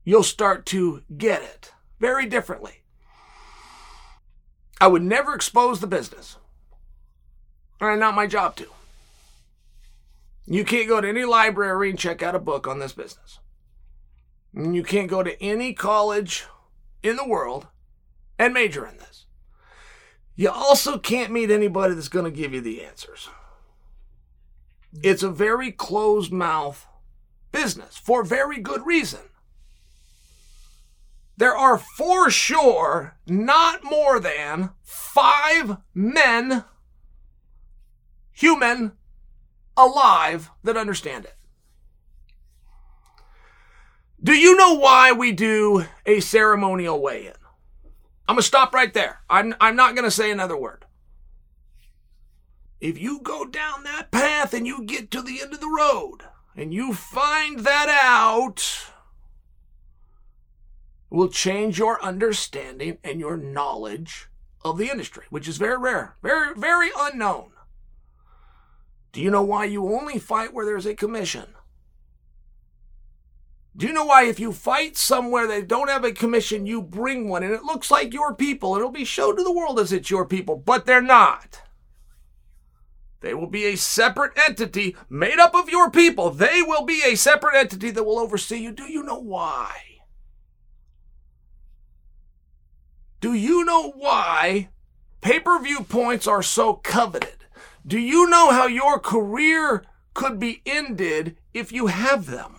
you'll 0.04 0.24
start 0.24 0.66
to 0.68 1.02
get 1.18 1.41
it 1.41 1.74
very 1.99 2.26
differently. 2.26 2.81
I 4.82 4.88
would 4.88 5.04
never 5.04 5.36
expose 5.36 5.80
the 5.80 5.86
business. 5.86 6.38
Or 7.80 7.96
not 7.96 8.16
my 8.16 8.26
job 8.26 8.56
to. 8.56 8.68
You 10.48 10.66
can't 10.66 10.88
go 10.88 11.00
to 11.00 11.08
any 11.08 11.24
library 11.24 11.92
and 11.92 12.00
check 12.00 12.24
out 12.24 12.34
a 12.34 12.40
book 12.40 12.68
on 12.68 12.80
this 12.80 12.92
business. 12.92 13.38
And 14.56 14.76
you 14.76 14.82
can't 14.82 15.08
go 15.08 15.22
to 15.22 15.42
any 15.42 15.74
college 15.74 16.46
in 17.04 17.16
the 17.16 17.28
world 17.28 17.68
and 18.40 18.56
major 18.56 18.88
in 18.88 18.98
this. 18.98 19.28
You 20.36 20.50
also 20.50 20.98
can't 20.98 21.32
meet 21.32 21.52
anybody 21.52 21.94
that's 21.94 22.08
going 22.08 22.26
to 22.26 22.32
give 22.32 22.52
you 22.52 22.62
the 22.62 22.84
answers. 22.84 23.30
It's 25.04 25.22
a 25.22 25.30
very 25.30 25.72
closed 25.72 26.32
mouth 26.32 26.88
business 27.52 27.98
for 27.98 28.24
very 28.24 28.60
good 28.60 28.84
reason 28.84 29.22
there 31.42 31.58
are 31.58 31.80
for 31.80 32.30
sure 32.30 33.18
not 33.26 33.84
more 33.84 34.20
than 34.20 34.70
five 34.84 35.78
men, 35.92 36.64
human, 38.32 38.92
alive 39.76 40.52
that 40.64 40.78
understand 40.78 41.26
it. 41.26 41.34
Do 44.24 44.34
you 44.34 44.56
know 44.56 44.76
why 44.76 45.14
we 45.14 45.32
do 45.32 45.86
a 46.06 46.20
ceremonial 46.20 47.02
weigh 47.02 47.26
in? 47.26 47.34
I'm 48.28 48.36
going 48.36 48.44
to 48.44 48.44
stop 48.44 48.72
right 48.72 48.94
there. 48.94 49.22
I'm, 49.28 49.56
I'm 49.60 49.76
not 49.76 49.96
going 49.96 50.06
to 50.06 50.12
say 50.12 50.30
another 50.30 50.56
word. 50.56 50.86
if 52.82 53.00
you 53.00 53.20
go 53.22 53.46
down 53.46 53.84
that 53.84 54.12
path 54.12 54.54
and 54.54 54.68
you 54.68 54.84
get 54.84 55.10
to 55.12 55.24
the 55.24 55.42
end 55.42 55.54
of 55.54 55.60
the 55.60 55.68
road 55.76 56.24
and 56.56 56.72
you 56.72 56.94
find 56.94 57.62
that 57.62 57.89
out, 58.04 58.91
will 61.12 61.28
change 61.28 61.78
your 61.78 62.01
understanding 62.03 62.97
and 63.03 63.20
your 63.20 63.38
knowledge 63.38 64.30
of 64.64 64.78
the 64.78 64.89
industry, 64.89 65.26
which 65.30 65.47
is 65.47 65.57
very 65.57 65.78
rare, 65.78 66.16
very, 66.24 66.55
very 66.55 66.89
unknown. 66.97 67.51
Do 69.12 69.22
you 69.22 69.30
know 69.30 69.43
why 69.43 69.66
you 69.66 69.93
only 69.93 70.18
fight 70.18 70.53
where 70.53 70.66
there's 70.66 70.86
a 70.86 70.95
commission? 70.95 71.47
Do 73.76 73.86
you 73.86 73.93
know 73.93 74.05
why 74.05 74.24
if 74.24 74.39
you 74.39 74.53
fight 74.53 74.95
somewhere 74.97 75.47
that 75.47 75.68
don't 75.68 75.89
have 75.89 76.03
a 76.03 76.12
commission, 76.12 76.66
you 76.66 76.82
bring 76.82 77.28
one 77.28 77.43
and 77.43 77.53
it 77.53 77.64
looks 77.64 77.91
like 77.91 78.14
your 78.14 78.34
people? 78.34 78.76
It'll 78.76 78.91
be 78.91 79.05
shown 79.05 79.36
to 79.36 79.43
the 79.43 79.51
world 79.51 79.80
as 79.80 79.91
it's 79.91 80.09
your 80.09 80.26
people, 80.26 80.55
but 80.55 80.86
they're 80.86 81.01
not. 81.01 81.62
They 83.20 83.34
will 83.34 83.47
be 83.47 83.66
a 83.66 83.76
separate 83.76 84.34
entity 84.47 84.95
made 85.09 85.39
up 85.39 85.55
of 85.55 85.70
your 85.70 85.91
people. 85.91 86.32
They 86.32 86.62
will 86.62 86.86
be 86.86 87.01
a 87.05 87.16
separate 87.16 87.55
entity 87.55 87.91
that 87.91 88.03
will 88.03 88.20
oversee 88.20 88.57
you. 88.57 88.72
Do 88.72 88.91
you 88.91 89.03
know 89.03 89.20
why? 89.20 89.91
Do 93.22 93.34
you 93.34 93.63
know 93.63 93.91
why 93.91 94.69
pay 95.22 95.39
per 95.39 95.61
view 95.61 95.84
points 95.84 96.26
are 96.28 96.41
so 96.41 96.74
coveted? 96.74 97.45
Do 97.86 97.99
you 97.99 98.28
know 98.28 98.51
how 98.51 98.65
your 98.65 98.99
career 98.99 99.86
could 100.15 100.39
be 100.39 100.63
ended 100.65 101.38
if 101.53 101.72
you 101.72 101.88
have 101.88 102.26
them? 102.26 102.55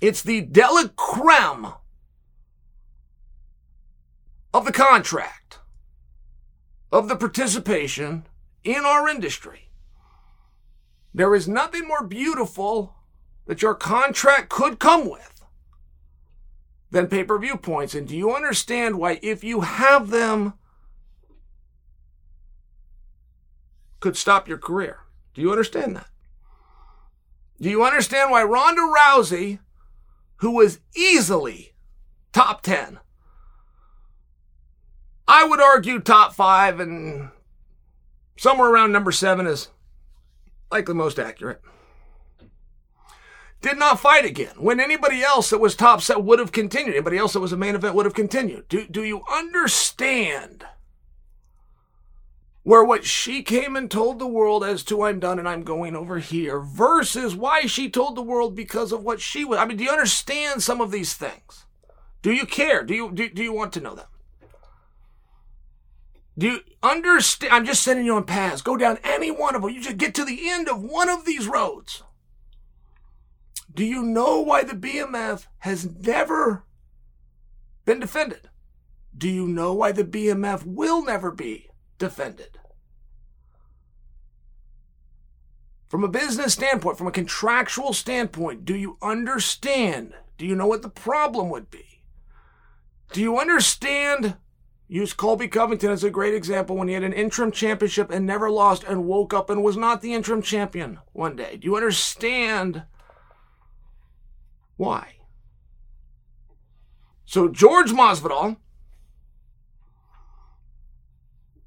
It's 0.00 0.20
the 0.20 0.40
della 0.40 0.90
creme 0.96 1.74
of 4.52 4.64
the 4.64 4.72
contract, 4.72 5.60
of 6.90 7.08
the 7.08 7.16
participation 7.16 8.26
in 8.64 8.84
our 8.84 9.08
industry. 9.08 9.70
There 11.14 11.36
is 11.36 11.46
nothing 11.46 11.86
more 11.86 12.04
beautiful 12.04 12.96
that 13.46 13.62
your 13.62 13.76
contract 13.76 14.48
could 14.48 14.80
come 14.80 15.08
with 15.08 15.33
than 16.94 17.08
pay 17.08 17.24
per 17.24 17.38
view 17.38 17.58
points. 17.58 17.94
And 17.94 18.08
do 18.08 18.16
you 18.16 18.34
understand 18.34 18.98
why, 18.98 19.18
if 19.22 19.44
you 19.44 19.60
have 19.60 20.08
them, 20.08 20.54
could 24.00 24.16
stop 24.16 24.48
your 24.48 24.58
career? 24.58 25.00
Do 25.34 25.42
you 25.42 25.50
understand 25.50 25.94
that? 25.96 26.08
Do 27.60 27.68
you 27.68 27.84
understand 27.84 28.30
why 28.30 28.42
Ronda 28.42 28.80
Rousey 28.80 29.58
who 30.44 30.50
was 30.50 30.80
easily 30.94 31.72
top 32.32 32.62
10. 32.62 32.98
I 35.26 35.44
would 35.44 35.60
argue 35.60 36.00
top 36.00 36.34
five 36.34 36.80
and 36.80 37.30
somewhere 38.36 38.68
around 38.68 38.92
number 38.92 39.10
seven 39.10 39.46
is 39.46 39.68
likely 40.70 40.94
most 40.94 41.18
accurate. 41.18 41.62
Did 43.64 43.78
not 43.78 43.98
fight 43.98 44.26
again 44.26 44.52
when 44.58 44.78
anybody 44.78 45.22
else 45.22 45.48
that 45.48 45.58
was 45.58 45.74
top 45.74 46.02
set 46.02 46.22
would 46.22 46.38
have 46.38 46.52
continued. 46.52 46.96
Anybody 46.96 47.16
else 47.16 47.32
that 47.32 47.40
was 47.40 47.50
a 47.50 47.56
main 47.56 47.74
event 47.74 47.94
would 47.94 48.04
have 48.04 48.12
continued. 48.12 48.68
Do, 48.68 48.86
do 48.86 49.02
you 49.02 49.22
understand 49.32 50.66
where 52.62 52.84
what 52.84 53.06
she 53.06 53.42
came 53.42 53.74
and 53.74 53.90
told 53.90 54.18
the 54.18 54.26
world 54.26 54.64
as 54.64 54.82
to 54.82 55.04
I'm 55.04 55.18
done 55.18 55.38
and 55.38 55.48
I'm 55.48 55.62
going 55.62 55.96
over 55.96 56.18
here 56.18 56.60
versus 56.60 57.34
why 57.34 57.62
she 57.62 57.88
told 57.88 58.16
the 58.16 58.22
world 58.22 58.54
because 58.54 58.92
of 58.92 59.02
what 59.02 59.22
she 59.22 59.46
was. 59.46 59.58
I 59.58 59.64
mean, 59.64 59.78
do 59.78 59.84
you 59.84 59.90
understand 59.90 60.62
some 60.62 60.82
of 60.82 60.90
these 60.90 61.14
things? 61.14 61.64
Do 62.20 62.32
you 62.32 62.44
care? 62.44 62.84
Do 62.84 62.94
you 62.94 63.12
do, 63.12 63.30
do 63.30 63.42
you 63.42 63.54
want 63.54 63.72
to 63.72 63.80
know 63.80 63.94
them? 63.94 64.08
Do 66.36 66.48
you 66.48 66.58
understand? 66.82 67.54
I'm 67.54 67.64
just 67.64 67.82
sending 67.82 68.04
you 68.04 68.14
on 68.16 68.24
paths. 68.24 68.60
Go 68.60 68.76
down 68.76 68.98
any 69.02 69.30
one 69.30 69.54
of 69.54 69.62
them. 69.62 69.70
You 69.70 69.80
just 69.80 69.96
get 69.96 70.14
to 70.16 70.24
the 70.26 70.50
end 70.50 70.68
of 70.68 70.82
one 70.82 71.08
of 71.08 71.24
these 71.24 71.48
roads. 71.48 72.02
Do 73.74 73.84
you 73.84 74.02
know 74.02 74.40
why 74.40 74.62
the 74.62 74.74
BMF 74.74 75.46
has 75.58 75.84
never 75.84 76.64
been 77.84 78.00
defended? 78.00 78.48
Do 79.16 79.28
you 79.28 79.46
know 79.46 79.72
why 79.72 79.92
the 79.92 80.04
BMF 80.04 80.64
will 80.64 81.04
never 81.04 81.30
be 81.30 81.70
defended. 81.98 82.58
From 85.88 86.02
a 86.02 86.08
business 86.08 86.54
standpoint, 86.54 86.98
from 86.98 87.06
a 87.06 87.12
contractual 87.12 87.92
standpoint, 87.92 88.64
do 88.64 88.74
you 88.74 88.98
understand? 89.00 90.14
Do 90.38 90.46
you 90.46 90.56
know 90.56 90.66
what 90.66 90.82
the 90.82 90.88
problem 90.88 91.50
would 91.50 91.70
be? 91.70 92.02
Do 93.12 93.20
you 93.20 93.38
understand? 93.38 94.36
Use 94.88 95.12
Colby 95.12 95.48
Covington 95.48 95.90
as 95.90 96.04
a 96.04 96.10
great 96.10 96.34
example 96.34 96.76
when 96.76 96.88
he 96.88 96.94
had 96.94 97.04
an 97.04 97.12
interim 97.12 97.52
championship 97.52 98.10
and 98.10 98.26
never 98.26 98.50
lost 98.50 98.84
and 98.84 99.06
woke 99.06 99.32
up 99.32 99.48
and 99.48 99.62
was 99.62 99.76
not 99.76 100.02
the 100.02 100.12
interim 100.12 100.42
champion 100.42 100.98
one 101.12 101.36
day. 101.36 101.56
Do 101.56 101.66
you 101.66 101.76
understand 101.76 102.82
why? 104.76 105.16
So 107.24 107.48
George 107.48 107.90
Masvidal 107.90 108.56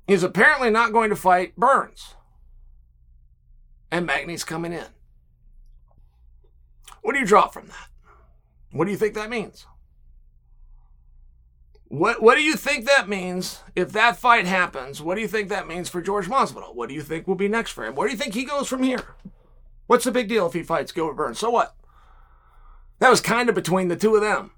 is 0.08 0.24
apparently 0.24 0.70
not 0.70 0.94
going 0.94 1.10
to 1.10 1.16
fight 1.16 1.56
Burns. 1.56 2.16
And 3.92 4.06
Magny's 4.06 4.44
coming 4.44 4.74
in. 4.74 4.86
What 7.02 7.14
do 7.14 7.20
you 7.20 7.26
draw 7.26 7.48
from 7.48 7.68
that? 7.68 7.88
What 8.72 8.86
do 8.86 8.92
you 8.92 8.98
think 8.98 9.14
that 9.14 9.30
means? 9.30 9.66
What 11.90 12.22
what 12.22 12.36
do 12.36 12.44
you 12.44 12.58
think 12.58 12.86
that 12.86 13.08
means 13.08 13.64
if 13.74 13.94
that 13.94 14.18
fight 14.18 14.46
happens? 14.46 15.02
What 15.02 15.16
do 15.16 15.22
you 15.22 15.28
think 15.28 15.48
that 15.48 15.70
means 15.70 15.88
for 15.88 16.02
George 16.02 16.28
Masvidal? 16.28 16.76
What 16.76 16.90
do 16.90 16.96
you 16.96 17.02
think 17.02 17.28
will 17.28 17.36
be 17.36 17.48
next 17.48 17.72
for 17.72 17.86
him? 17.86 17.96
Where 17.96 18.10
do 18.10 18.12
you 18.12 18.18
think 18.18 18.34
he 18.34 18.44
goes 18.44 18.68
from 18.68 18.84
here? 18.84 19.16
What's 19.86 20.04
the 20.04 20.12
big 20.12 20.28
deal 20.28 20.48
if 20.48 20.54
he 20.54 20.64
fights 20.64 20.92
Gilbert 20.92 21.14
Burns? 21.14 21.40
So 21.40 21.50
what? 21.50 21.77
That 23.00 23.10
was 23.10 23.22
kind 23.22 23.50
of 23.50 23.56
between 23.56 23.88
the 23.88 23.96
two 23.96 24.16
of 24.16 24.22
them. 24.22 24.52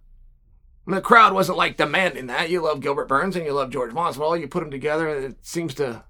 And 0.85 0.95
the 0.95 1.01
crowd 1.01 1.33
wasn't 1.33 1.57
like 1.57 1.77
demanding 1.77 2.27
that. 2.27 2.49
You 2.49 2.61
love 2.61 2.79
Gilbert 2.79 3.07
Burns 3.07 3.35
and 3.35 3.45
you 3.45 3.53
love 3.53 3.69
George 3.69 3.91
Masvidal. 3.91 4.39
You 4.39 4.47
put 4.47 4.61
them 4.61 4.71
together, 4.71 5.07
and 5.07 5.25
it 5.25 5.37
seems 5.45 5.73
to 5.75 6.03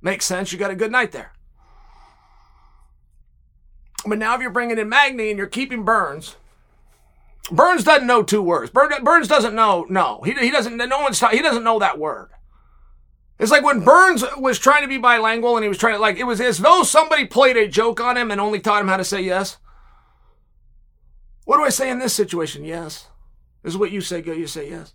make 0.00 0.22
sense. 0.22 0.52
You 0.52 0.58
got 0.58 0.70
a 0.70 0.76
good 0.76 0.92
night 0.92 1.12
there. 1.12 1.32
But 4.06 4.18
now 4.18 4.34
if 4.36 4.40
you're 4.40 4.50
bringing 4.50 4.78
in 4.78 4.88
Magny 4.88 5.30
and 5.30 5.38
you're 5.38 5.48
keeping 5.48 5.84
Burns, 5.84 6.36
Burns 7.50 7.84
doesn't 7.84 8.06
know 8.06 8.22
two 8.22 8.42
words. 8.42 8.70
Burns 8.70 9.28
doesn't 9.28 9.54
know 9.54 9.86
no. 9.88 10.20
He, 10.24 10.32
he 10.34 10.50
doesn't. 10.50 10.76
No 10.76 11.00
one's. 11.00 11.18
Ta- 11.18 11.30
he 11.30 11.42
doesn't 11.42 11.64
know 11.64 11.78
that 11.78 11.98
word. 11.98 12.30
It's 13.38 13.50
like 13.50 13.64
when 13.64 13.80
Burns 13.80 14.24
was 14.38 14.58
trying 14.58 14.82
to 14.82 14.88
be 14.88 14.98
bilingual 14.98 15.56
and 15.56 15.62
he 15.62 15.68
was 15.68 15.78
trying 15.78 15.94
to 15.94 16.00
like 16.00 16.16
it 16.16 16.24
was 16.24 16.40
as 16.40 16.58
though 16.58 16.82
somebody 16.82 17.26
played 17.26 17.56
a 17.56 17.68
joke 17.68 18.00
on 18.00 18.16
him 18.16 18.30
and 18.30 18.40
only 18.40 18.60
taught 18.60 18.80
him 18.80 18.88
how 18.88 18.96
to 18.96 19.04
say 19.04 19.20
yes. 19.20 19.58
What 21.46 21.58
do 21.58 21.62
I 21.62 21.68
say 21.68 21.90
in 21.90 22.00
this 22.00 22.12
situation? 22.12 22.64
Yes. 22.64 23.06
This 23.62 23.72
is 23.74 23.78
what 23.78 23.92
you 23.92 24.00
say, 24.00 24.20
go. 24.20 24.32
You 24.32 24.48
say 24.48 24.68
yes. 24.68 24.92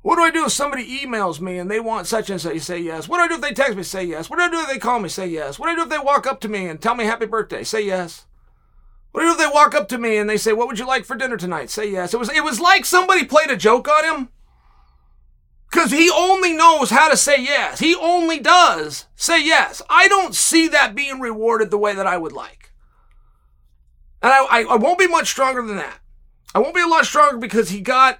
What 0.00 0.16
do 0.16 0.22
I 0.22 0.30
do 0.30 0.46
if 0.46 0.52
somebody 0.52 1.00
emails 1.00 1.40
me 1.40 1.58
and 1.58 1.70
they 1.70 1.78
want 1.78 2.06
such 2.06 2.30
and 2.30 2.40
such? 2.40 2.54
You 2.54 2.60
say 2.60 2.78
yes. 2.78 3.06
What 3.06 3.18
do 3.18 3.24
I 3.24 3.28
do 3.28 3.34
if 3.34 3.40
they 3.42 3.52
text 3.52 3.76
me? 3.76 3.82
Say 3.82 4.04
yes. 4.04 4.30
What 4.30 4.38
do 4.38 4.44
I 4.44 4.50
do 4.50 4.60
if 4.60 4.68
they 4.68 4.78
call 4.78 4.98
me? 4.98 5.10
Say 5.10 5.26
yes. 5.26 5.58
What 5.58 5.66
do 5.66 5.72
I 5.72 5.74
do 5.74 5.82
if 5.82 5.88
they 5.90 5.98
walk 5.98 6.26
up 6.26 6.40
to 6.40 6.48
me 6.48 6.66
and 6.66 6.80
tell 6.80 6.94
me 6.94 7.04
happy 7.04 7.26
birthday? 7.26 7.64
Say 7.64 7.84
yes. 7.84 8.24
What 9.12 9.20
do 9.20 9.26
I 9.26 9.30
do 9.30 9.32
if 9.34 9.38
they 9.38 9.54
walk 9.54 9.74
up 9.74 9.88
to 9.90 9.98
me 9.98 10.16
and 10.16 10.28
they 10.28 10.38
say, 10.38 10.54
"What 10.54 10.68
would 10.68 10.78
you 10.78 10.86
like 10.86 11.04
for 11.04 11.16
dinner 11.16 11.36
tonight?" 11.36 11.68
Say 11.68 11.90
yes. 11.90 12.14
It 12.14 12.18
was 12.18 12.30
it 12.30 12.42
was 12.44 12.58
like 12.58 12.86
somebody 12.86 13.24
played 13.24 13.50
a 13.50 13.56
joke 13.56 13.88
on 13.88 14.04
him. 14.04 14.28
Cause 15.70 15.90
he 15.90 16.10
only 16.10 16.54
knows 16.54 16.88
how 16.88 17.10
to 17.10 17.16
say 17.16 17.42
yes. 17.42 17.80
He 17.80 17.94
only 17.94 18.38
does 18.38 19.04
say 19.16 19.44
yes. 19.44 19.82
I 19.90 20.08
don't 20.08 20.34
see 20.34 20.68
that 20.68 20.94
being 20.94 21.20
rewarded 21.20 21.70
the 21.70 21.78
way 21.78 21.94
that 21.94 22.06
I 22.06 22.16
would 22.16 22.32
like. 22.32 22.55
And 24.26 24.34
I, 24.34 24.38
I, 24.38 24.62
I 24.72 24.74
won't 24.74 24.98
be 24.98 25.06
much 25.06 25.28
stronger 25.28 25.62
than 25.62 25.76
that. 25.76 26.00
I 26.52 26.58
won't 26.58 26.74
be 26.74 26.80
a 26.80 26.88
lot 26.88 27.06
stronger 27.06 27.38
because 27.38 27.70
he 27.70 27.80
got 27.80 28.18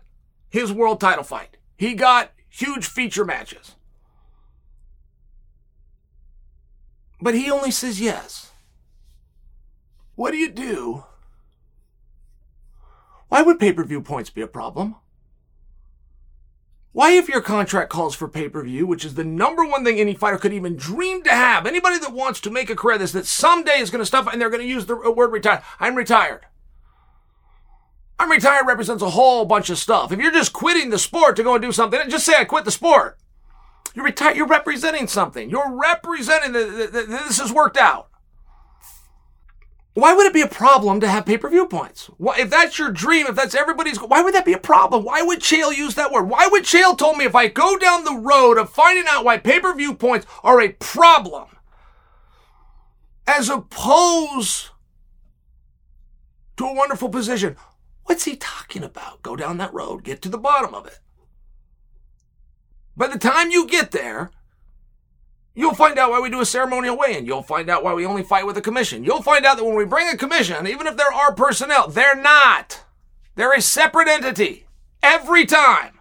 his 0.49 0.73
world 0.73 1.01
title 1.01 1.25
fight. 1.25 1.57
He 1.77 1.95
got 1.95 2.31
huge 2.49 2.87
feature 2.87 3.25
matches. 3.25 3.75
But 7.21 7.35
he 7.35 7.51
only 7.51 7.73
says 7.73 8.01
yes. 8.01 8.53
What 10.15 10.31
do 10.31 10.37
you 10.37 10.49
do? 10.49 11.03
Why 13.27 13.43
would 13.43 13.59
pay 13.59 13.73
per 13.73 13.83
view 13.83 14.01
points 14.01 14.31
be 14.31 14.43
a 14.43 14.47
problem? 14.47 14.95
Why, 16.97 17.11
if 17.11 17.29
your 17.29 17.43
contract 17.43 17.91
calls 17.91 18.15
for 18.15 18.27
pay 18.27 18.49
per 18.49 18.63
view, 18.63 18.87
which 18.87 19.05
is 19.05 19.17
the 19.17 19.23
number 19.23 19.67
one 19.67 19.85
thing 19.85 20.01
any 20.01 20.15
fighter 20.15 20.39
could 20.39 20.55
even 20.55 20.77
dream 20.77 21.23
to 21.25 21.31
have, 21.31 21.67
anybody 21.67 21.99
that 21.99 22.15
wants 22.15 22.41
to 22.41 22.51
make 22.51 22.71
a 22.71 22.75
career 22.75 22.97
this, 22.97 23.13
that 23.13 23.27
someday 23.27 23.81
is 23.81 23.91
going 23.91 24.01
to 24.01 24.07
stop 24.07 24.33
and 24.33 24.41
they're 24.41 24.49
going 24.49 24.63
to 24.63 24.67
use 24.67 24.87
the 24.87 24.97
uh, 24.97 25.11
word 25.11 25.31
retire. 25.31 25.63
I'm 25.79 25.95
retired. 25.95 26.47
I'm 28.19 28.31
retired 28.31 28.67
represents 28.67 29.03
a 29.03 29.11
whole 29.11 29.45
bunch 29.45 29.69
of 29.69 29.77
stuff. 29.77 30.11
If 30.11 30.21
you're 30.21 30.33
just 30.33 30.55
quitting 30.55 30.89
the 30.89 30.99
sport 30.99 31.37
to 31.37 31.43
go 31.43 31.57
and 31.57 31.61
do 31.61 31.71
something, 31.71 32.01
just 32.09 32.25
say 32.25 32.33
I 32.35 32.47
quit 32.47 32.65
the 32.65 32.71
sport. 32.71 33.19
You're 33.95 34.07
retired. 34.07 34.39
You're 34.39 34.47
representing 34.47 35.07
something. 35.07 35.51
You're 35.51 35.79
representing 35.79 36.53
that 36.53 36.93
this 36.93 37.39
has 37.39 37.53
worked 37.53 37.77
out. 37.77 38.09
Why 39.97 40.13
would 40.13 40.27
it 40.27 40.35
be 40.35 40.43
a 40.43 40.47
problem 40.47 41.01
to 41.01 41.09
have 41.09 41.25
pay 41.25 41.39
per 41.39 41.49
view 41.49 41.67
points? 41.67 42.11
Why, 42.19 42.37
if 42.41 42.51
that's 42.51 42.79
your 42.79 42.91
dream, 42.91 43.27
if 43.29 43.35
that's 43.35 43.55
everybody's, 43.55 43.97
why 43.97 44.21
would 44.21 44.35
that 44.35 44.45
be 44.45 44.53
a 44.53 44.59
problem? 44.59 45.05
Why 45.05 45.23
would 45.23 45.41
Chael 45.41 45.75
use 45.75 45.95
that 45.95 46.13
word? 46.13 46.25
Why 46.25 46.47
would 46.49 46.65
Chael 46.65 46.99
told 46.99 47.17
me 47.17 47.25
if 47.25 47.35
I 47.35 47.49
go 47.49 47.79
down 47.79 48.05
the 48.05 48.21
road 48.23 48.59
of 48.59 48.69
finding 48.69 49.07
out 49.09 49.25
why 49.25 49.39
pay 49.39 49.59
per 49.59 49.75
view 49.75 49.95
points 49.95 50.27
are 50.45 50.61
a 50.61 50.69
problem, 50.69 51.47
as 53.27 53.49
opposed 53.49 54.69
to 56.59 56.67
a 56.67 56.75
wonderful 56.75 57.09
position? 57.09 57.57
What's 58.05 58.27
he 58.27 58.37
talking 58.37 58.85
about? 58.85 59.23
Go 59.23 59.35
down 59.35 59.57
that 59.57 59.73
road, 59.73 60.05
get 60.05 60.21
to 60.21 60.29
the 60.29 60.37
bottom 60.37 60.75
of 60.75 60.85
it. 60.85 60.99
By 62.95 63.07
the 63.07 63.19
time 63.19 63.51
you 63.51 63.67
get 63.67 63.93
there, 63.93 64.31
You'll 65.59 65.75
find 65.75 65.99
out 65.99 66.11
why 66.11 66.21
we 66.21 66.29
do 66.29 66.43
a 66.43 66.47
ceremonial 66.47 66.99
weigh-in. 66.99 67.25
You'll 67.25 67.43
find 67.43 67.71
out 67.71 67.83
why 67.83 67.95
we 67.95 68.05
only 68.05 68.23
fight 68.23 68.47
with 68.47 68.59
a 68.59 68.61
commission. 68.61 69.03
You'll 69.03 69.23
find 69.23 69.47
out 69.47 69.57
that 69.57 69.65
when 69.65 69.75
we 69.75 69.87
bring 69.87 70.07
a 70.11 70.17
commission, 70.17 70.67
even 70.67 70.87
if 70.87 70.99
there 70.99 71.11
are 71.11 71.35
personnel, 71.35 71.89
they're 71.89 72.15
not. 72.15 72.85
They're 73.37 73.55
a 73.55 73.63
separate 73.63 74.07
entity. 74.07 74.67
Every 75.03 75.47
time. 75.47 75.99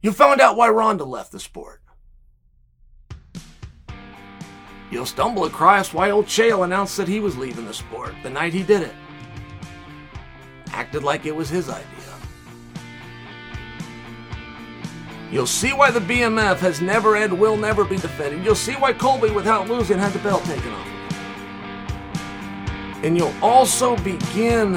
You 0.00 0.10
found 0.10 0.40
out 0.40 0.56
why 0.56 0.70
Ronda 0.70 1.04
left 1.04 1.30
the 1.30 1.38
sport. 1.38 1.80
You'll 4.90 5.06
stumble 5.06 5.44
across 5.44 5.94
why 5.94 6.10
old 6.10 6.26
Chael 6.26 6.64
announced 6.64 6.96
that 6.96 7.06
he 7.06 7.20
was 7.20 7.38
leaving 7.38 7.64
the 7.64 7.74
sport 7.74 8.12
the 8.24 8.30
night 8.30 8.52
he 8.52 8.64
did 8.64 8.82
it. 8.82 8.94
Acted 10.72 11.04
like 11.04 11.26
it 11.26 11.36
was 11.36 11.48
his 11.48 11.68
idea. 11.68 11.86
You'll 15.32 15.46
see 15.46 15.72
why 15.72 15.90
the 15.90 15.98
BMF 15.98 16.58
has 16.58 16.82
never 16.82 17.16
and 17.16 17.38
will 17.38 17.56
never 17.56 17.86
be 17.86 17.96
defended. 17.96 18.44
You'll 18.44 18.54
see 18.54 18.74
why 18.74 18.92
Colby, 18.92 19.30
without 19.30 19.66
losing, 19.66 19.98
had 19.98 20.12
the 20.12 20.18
belt 20.18 20.44
taken 20.44 20.70
off. 20.70 20.88
And 23.02 23.16
you'll 23.16 23.34
also 23.40 23.96
begin 23.96 24.74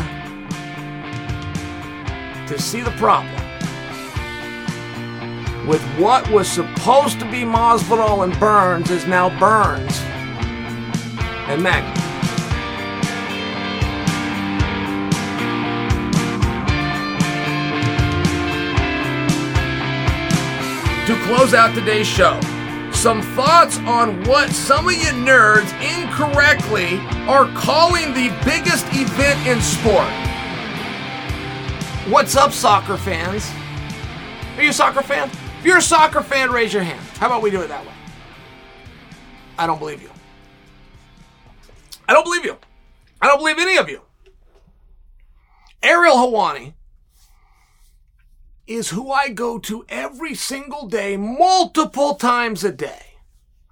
to 2.47 2.58
see 2.58 2.80
the 2.80 2.91
problem 2.91 3.36
with 5.68 5.84
what 5.99 6.30
was 6.32 6.47
supposed 6.47 7.20
to 7.20 7.26
be 7.26 7.41
Masvidal 7.41 8.24
and 8.24 8.39
Burns 8.39 8.89
is 8.91 9.06
now 9.06 9.38
Burns 9.38 9.99
and 11.49 11.62
Magny. 11.62 12.05
To 21.06 21.16
close 21.26 21.53
out 21.53 21.76
today's 21.76 22.08
show. 22.08 22.39
Some 22.91 23.22
thoughts 23.22 23.78
on 23.80 24.24
what 24.24 24.49
some 24.49 24.88
of 24.88 24.93
you 24.93 25.12
nerds 25.12 25.72
incorrectly 25.80 26.97
are 27.28 27.45
calling 27.53 28.12
the 28.16 28.30
biggest 28.43 28.88
event 28.89 29.45
in 29.45 29.62
sport. 29.62 30.10
What's 32.12 32.36
up, 32.36 32.51
soccer 32.51 32.97
fans? 32.97 33.51
Are 34.58 34.64
you 34.64 34.70
a 34.70 34.74
soccer 34.74 35.03
fan? 35.03 35.30
If 35.60 35.66
you're 35.66 35.78
a 35.78 35.82
soccer 35.82 36.22
fan, 36.22 36.49
raise 36.51 36.74
your 36.74 36.84
hand. 36.84 37.06
How 37.18 37.28
about 37.28 37.43
we 37.43 37.51
do 37.51 37.62
it 37.62 37.68
that 37.68 37.86
way? 37.86 37.93
I 39.60 39.68
don't 39.68 39.78
believe 39.78 40.01
you. 40.01 40.10
I 42.08 42.14
don't 42.14 42.24
believe 42.24 42.45
you. 42.45 42.58
I 43.22 43.28
don't 43.28 43.38
believe 43.38 43.60
any 43.60 43.78
of 43.78 43.89
you. 43.89 44.01
Ariel 45.84 46.16
Helwani 46.16 46.75
is 48.68 48.89
who 48.89 49.11
I 49.11 49.30
go 49.30 49.59
to 49.59 49.86
every 49.89 50.36
single 50.36 50.88
day, 50.88 51.18
multiple 51.18 52.16
times 52.16 52.63
a 52.63 52.72
day. 52.72 53.18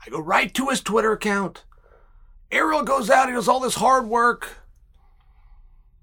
I 0.06 0.10
go 0.10 0.20
right 0.20 0.54
to 0.54 0.70
his 0.70 0.82
Twitter 0.82 1.12
account. 1.12 1.64
Ariel 2.52 2.84
goes 2.84 3.10
out, 3.10 3.30
he 3.30 3.34
does 3.34 3.48
all 3.48 3.60
this 3.60 3.76
hard 3.76 4.08
work. 4.08 4.58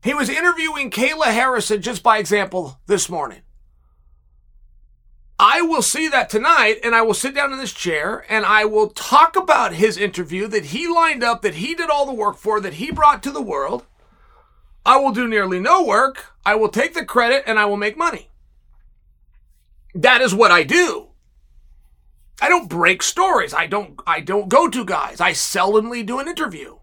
He 0.02 0.14
was 0.14 0.28
interviewing 0.28 0.90
Kayla 0.90 1.26
Harrison, 1.26 1.82
just 1.82 2.02
by 2.02 2.18
example, 2.18 2.80
this 2.86 3.08
morning. 3.08 3.42
I 5.38 5.62
will 5.62 5.82
see 5.82 6.08
that 6.08 6.28
tonight 6.28 6.80
and 6.82 6.94
I 6.94 7.02
will 7.02 7.14
sit 7.14 7.34
down 7.34 7.52
in 7.52 7.58
this 7.58 7.72
chair 7.72 8.26
and 8.28 8.44
I 8.44 8.64
will 8.64 8.90
talk 8.90 9.36
about 9.36 9.74
his 9.74 9.96
interview 9.96 10.46
that 10.48 10.66
he 10.66 10.86
lined 10.86 11.24
up, 11.24 11.42
that 11.42 11.54
he 11.54 11.74
did 11.74 11.88
all 11.88 12.04
the 12.04 12.12
work 12.12 12.36
for, 12.36 12.60
that 12.60 12.74
he 12.74 12.90
brought 12.90 13.22
to 13.22 13.30
the 13.30 13.40
world. 13.40 13.86
I 14.84 14.96
will 14.98 15.12
do 15.12 15.28
nearly 15.28 15.60
no 15.60 15.84
work. 15.84 16.34
I 16.44 16.56
will 16.56 16.68
take 16.68 16.94
the 16.94 17.04
credit 17.04 17.44
and 17.46 17.58
I 17.58 17.66
will 17.66 17.76
make 17.76 17.96
money. 17.96 18.29
That 19.94 20.20
is 20.20 20.34
what 20.34 20.50
I 20.50 20.62
do. 20.62 21.08
I 22.40 22.48
don't 22.48 22.70
break 22.70 23.02
stories. 23.02 23.52
I 23.52 23.66
don't 23.66 24.00
I 24.06 24.20
don't 24.20 24.48
go 24.48 24.68
to 24.68 24.84
guys. 24.84 25.20
I 25.20 25.32
seldomly 25.32 26.04
do 26.04 26.18
an 26.18 26.28
interview. 26.28 26.78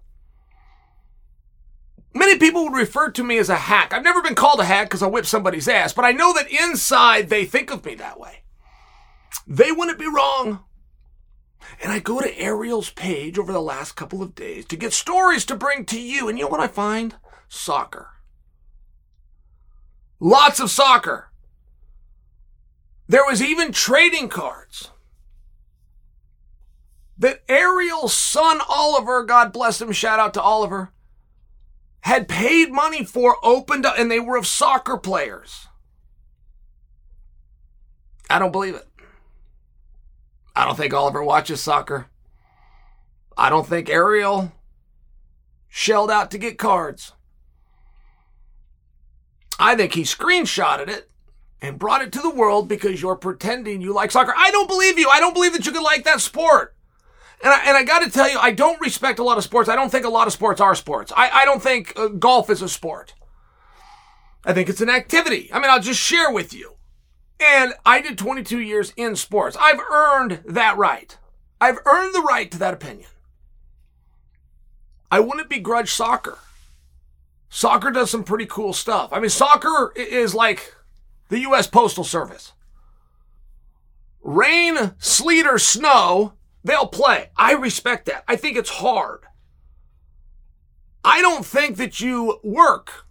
Many 2.14 2.38
people 2.38 2.64
would 2.64 2.74
refer 2.74 3.12
to 3.12 3.24
me 3.24 3.38
as 3.38 3.50
a 3.50 3.56
hack. 3.56 3.94
I've 3.94 4.04
never 4.04 4.22
been 4.22 4.36
called 4.36 4.60
a 4.60 4.66
hack 4.66 4.88
because 4.88 5.04
I 5.04 5.08
whip 5.08 5.26
somebody's 5.26 5.68
ass, 5.68 5.94
but 5.94 6.06
I 6.06 6.12
know 6.12 6.34
that 6.34 6.52
inside 6.52 7.30
they 7.30 7.46
think 7.46 7.72
of 7.72 7.86
me 7.86 7.96
that 7.96 8.20
way. 8.20 8.44
They 9.46 9.72
wouldn't 9.72 10.00
be 10.00 10.08
wrong. 10.08 10.64
And 11.82 11.92
I 11.92 12.00
go 12.00 12.20
to 12.20 12.40
Ariel's 12.40 12.90
page 12.90 13.38
over 13.38 13.52
the 13.52 13.62
last 13.62 13.96
couple 13.96 14.24
of 14.24 14.36
days 14.36 14.66
to 14.66 14.76
get 14.76 14.94
stories 14.94 15.46
to 15.46 15.56
bring 15.56 15.86
to 15.86 16.00
you. 16.00 16.28
And 16.28 16.38
you 16.38 16.46
know 16.46 16.50
what 16.50 16.60
I 16.60 16.68
find? 16.68 17.16
Soccer. 17.50 18.10
Lots 20.20 20.60
of 20.60 20.72
soccer. 20.72 21.27
There 23.08 23.26
was 23.26 23.42
even 23.42 23.72
trading 23.72 24.30
cards 24.30 24.92
that 27.18 27.42
Ariel's 27.50 28.14
son 28.14 28.60
Oliver, 28.70 29.24
God 29.24 29.54
bless 29.54 29.82
him, 29.82 29.92
shout 29.92 30.20
out 30.20 30.34
to 30.36 30.42
Oliver, 30.42 30.92
had 32.02 32.28
paid 32.28 32.72
money 32.72 33.04
for, 33.04 33.38
opened 33.44 33.86
up, 33.86 33.98
and 33.98 34.12
they 34.12 34.20
were 34.20 34.38
of 34.38 34.46
soccer 34.46 34.98
players. 34.98 35.68
I 38.30 38.40
don't 38.40 38.52
believe 38.52 38.76
it. 38.76 38.88
I 40.56 40.66
don't 40.66 40.76
think 40.76 40.94
Oliver 40.94 41.24
watches 41.24 41.62
soccer. 41.62 42.08
I 43.38 43.50
don't 43.50 43.68
think 43.68 43.90
Ariel 43.90 44.52
shelled 45.70 46.12
out 46.12 46.32
to 46.32 46.38
get 46.38 46.58
cards. 46.58 47.14
I 49.60 49.76
think 49.76 49.94
he 49.94 50.02
screenshotted 50.02 50.90
it 50.90 51.10
and 51.62 51.80
brought 51.80 52.02
it 52.02 52.12
to 52.14 52.22
the 52.22 52.30
world 52.30 52.68
because 52.68 53.02
you're 53.02 53.16
pretending 53.16 53.82
you 53.82 53.94
like 53.94 54.12
soccer. 54.12 54.34
I 54.36 54.52
don't 54.52 54.68
believe 54.68 55.00
you. 55.00 55.10
I 55.10 55.20
don't 55.20 55.34
believe 55.34 55.54
that 55.54 55.66
you 55.66 55.72
can 55.72 55.84
like 55.84 56.04
that 56.04 56.22
sport. 56.22 56.76
And 57.44 57.54
I, 57.54 57.68
and 57.68 57.78
I 57.78 57.84
got 57.84 58.00
to 58.00 58.10
tell 58.10 58.30
you, 58.30 58.40
I 58.40 58.52
don't 58.52 58.82
respect 58.82 59.20
a 59.20 59.24
lot 59.24 59.38
of 59.38 59.44
sports. 59.44 59.70
I 59.70 59.76
don't 59.76 59.92
think 59.92 60.06
a 60.06 60.10
lot 60.10 60.28
of 60.28 60.34
sports 60.34 60.60
are 60.60 60.76
sports. 60.76 61.12
I, 61.16 61.30
I 61.30 61.46
don't 61.46 61.62
think 61.62 61.94
uh, 61.96 62.08
golf 62.08 62.50
is 62.50 62.62
a 62.62 62.70
sport. 62.70 63.14
I 64.44 64.54
think 64.54 64.70
it's 64.70 64.82
an 64.82 64.90
activity. 64.90 65.50
I 65.54 65.60
mean, 65.60 65.70
I'll 65.70 65.82
just 65.82 66.00
share 66.00 66.32
with 66.32 66.54
you. 66.54 66.76
And 67.40 67.74
I 67.86 68.02
did 68.02 68.18
22 68.18 68.60
years 68.60 68.94
in 68.98 69.16
sports. 69.16 69.56
I've 69.60 69.80
earned 69.92 70.42
that 70.46 70.78
right. 70.78 71.16
I've 71.62 71.78
earned 71.86 72.16
the 72.16 72.22
right 72.22 72.50
to 72.52 72.58
that 72.60 72.74
opinion. 72.74 73.10
I 75.12 75.20
wouldn't 75.20 75.50
begrudge 75.50 75.92
soccer. 75.92 76.40
Soccer 77.50 77.92
does 77.92 78.10
some 78.10 78.24
pretty 78.24 78.46
cool 78.46 78.74
stuff. 78.74 79.10
I 79.14 79.20
mean, 79.20 79.30
soccer 79.30 79.94
is 79.96 80.36
like 80.36 80.74
the 81.30 81.40
U.S. 81.40 81.68
Postal 81.68 82.04
Service. 82.04 82.54
Rain, 84.22 84.94
sleet, 84.98 85.46
or 85.46 85.58
snow, 85.58 86.34
they'll 86.64 86.88
play. 86.88 87.30
I 87.38 87.54
respect 87.54 88.06
that. 88.08 88.24
I 88.28 88.36
think 88.36 88.58
it's 88.58 88.70
hard. 88.70 89.22
I 91.04 91.22
don't 91.22 91.46
think 91.46 91.78
that 91.78 92.02
you 92.02 92.40
work 92.44 93.06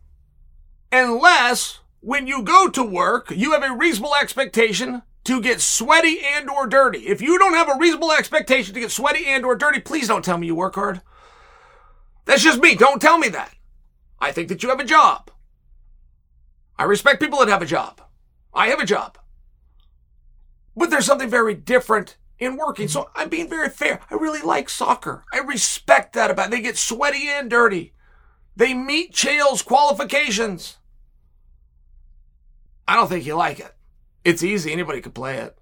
unless 0.93 1.81
when 2.01 2.27
you 2.27 2.43
go 2.43 2.69
to 2.69 2.83
work, 2.83 3.33
you 3.35 3.53
have 3.53 3.63
a 3.63 3.75
reasonable 3.75 4.15
expectation 4.15 5.03
to 5.25 5.41
get 5.41 5.61
sweaty 5.61 6.21
and 6.23 6.49
or 6.49 6.67
dirty. 6.67 7.01
If 7.01 7.21
you 7.21 7.39
don't 7.39 7.55
have 7.55 7.69
a 7.69 7.79
reasonable 7.79 8.13
expectation 8.13 8.75
to 8.75 8.81
get 8.81 8.93
sweaty 8.93 9.27
and 9.27 9.45
or 9.45 9.57
dirty, 9.57 9.81
please 9.81 10.09
don't 10.09 10.25
tell 10.25 10.39
me 10.39 10.47
you 10.47 10.55
work 10.55 10.77
hard. 10.77 11.01
That's 12.27 12.43
just 12.43 12.61
me. 12.61 12.75
Don't 12.75 13.03
tell 13.03 13.19
me 13.19 13.29
that. 13.31 13.55
I 14.21 14.33
think 14.33 14.49
that 14.49 14.63
you 14.63 14.69
have 14.69 14.81
a 14.81 14.85
job. 14.85 15.31
I 16.79 16.85
respect 16.85 17.21
people 17.21 17.39
that 17.39 17.49
have 17.49 17.63
a 17.63 17.67
job. 17.67 18.01
I 18.57 18.69
have 18.69 18.81
a 18.81 18.87
job. 18.87 19.19
But 20.75 20.91
there's 20.91 21.07
something 21.07 21.31
very 21.31 21.55
different 21.55 22.17
in 22.39 22.57
working. 22.57 22.89
So 22.89 23.03
mm-hmm. 23.03 23.21
I'm 23.21 23.29
being 23.29 23.49
very 23.49 23.69
fair. 23.69 24.01
I 24.11 24.15
really 24.15 24.43
like 24.43 24.69
soccer. 24.69 25.25
I 25.33 25.39
respect 25.39 26.15
that 26.15 26.31
about 26.31 26.49
it. 26.49 26.51
They 26.51 26.61
get 26.61 26.77
sweaty 26.77 27.29
and 27.29 27.49
dirty. 27.51 27.93
They 28.57 28.75
meet 28.75 29.13
Chael's 29.13 29.63
qualifications. 29.63 30.79
I 32.89 32.95
don't 32.95 33.09
think 33.09 33.27
you 33.27 33.35
like 33.35 33.61
it. 33.61 33.75
It's 34.25 34.43
easy. 34.43 34.73
Anybody 34.73 35.01
could 35.01 35.15
play 35.15 35.37
it. 35.37 35.57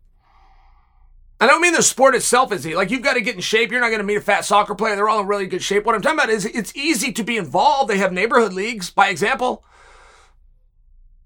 I 1.41 1.47
don't 1.47 1.61
mean 1.61 1.75
the 1.75 1.83
sport 1.83 2.15
itself 2.15 2.53
is 2.53 2.67
easy. 2.67 2.77
Like 2.77 2.91
you've 2.91 3.03
got 3.03 3.15
to 3.15 3.21
get 3.21 3.35
in 3.35 3.41
shape. 3.41 3.73
You're 3.73 3.81
not 3.81 3.89
going 3.89 3.99
to 3.99 4.07
meet 4.07 4.17
a 4.17 4.21
fat 4.21 4.45
soccer 4.45 4.75
player. 4.75 4.95
They're 4.95 5.09
all 5.09 5.21
in 5.21 5.27
really 5.27 5.47
good 5.47 5.63
shape. 5.63 5.85
What 5.85 5.95
I'm 5.95 6.01
talking 6.01 6.19
about 6.19 6.31
is 6.31 6.47
it's 6.47 6.75
easy 6.77 7.13
to 7.13 7.25
be 7.25 7.37
involved. 7.37 7.91
They 7.91 7.99
have 7.99 8.13
neighborhood 8.13 8.53
leagues, 8.53 8.91
by 8.91 9.09
example. 9.09 9.65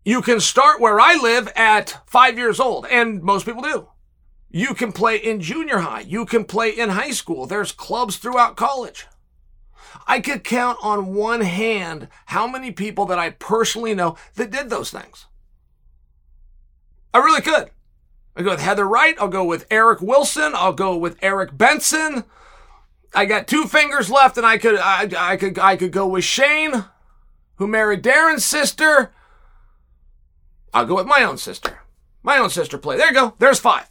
You 0.08 0.22
can 0.22 0.40
start 0.40 0.80
where 0.80 0.98
I 0.98 1.16
live 1.16 1.52
at 1.54 1.98
five 2.06 2.38
years 2.38 2.58
old, 2.58 2.86
and 2.86 3.22
most 3.22 3.44
people 3.44 3.60
do. 3.60 3.88
You 4.48 4.72
can 4.72 4.90
play 4.90 5.18
in 5.18 5.38
junior 5.38 5.80
high. 5.80 6.00
You 6.00 6.24
can 6.24 6.46
play 6.46 6.70
in 6.70 6.88
high 6.88 7.10
school. 7.10 7.44
There's 7.44 7.72
clubs 7.72 8.16
throughout 8.16 8.56
college. 8.56 9.06
I 10.06 10.20
could 10.20 10.44
count 10.44 10.78
on 10.80 11.12
one 11.12 11.42
hand 11.42 12.08
how 12.24 12.46
many 12.48 12.70
people 12.70 13.04
that 13.04 13.18
I 13.18 13.28
personally 13.28 13.94
know 13.94 14.16
that 14.36 14.50
did 14.50 14.70
those 14.70 14.90
things. 14.90 15.26
I 17.12 17.18
really 17.18 17.42
could. 17.42 17.68
I 18.34 18.40
go 18.40 18.52
with 18.52 18.62
Heather 18.62 18.88
Wright. 18.88 19.14
I'll 19.20 19.28
go 19.28 19.44
with 19.44 19.66
Eric 19.70 20.00
Wilson. 20.00 20.52
I'll 20.54 20.72
go 20.72 20.96
with 20.96 21.18
Eric 21.20 21.58
Benson. 21.58 22.24
I 23.14 23.26
got 23.26 23.46
two 23.46 23.64
fingers 23.64 24.08
left, 24.08 24.38
and 24.38 24.46
I 24.46 24.56
could 24.56 24.78
I, 24.78 25.10
I 25.18 25.36
could 25.36 25.58
I 25.58 25.76
could 25.76 25.92
go 25.92 26.06
with 26.06 26.24
Shane, 26.24 26.86
who 27.56 27.66
married 27.66 28.02
Darren's 28.02 28.46
sister. 28.46 29.12
I'll 30.72 30.86
go 30.86 30.96
with 30.96 31.06
my 31.06 31.22
own 31.22 31.38
sister. 31.38 31.80
My 32.22 32.38
own 32.38 32.50
sister 32.50 32.78
play. 32.78 32.96
There 32.96 33.08
you 33.08 33.14
go. 33.14 33.34
There's 33.38 33.60
five. 33.60 33.86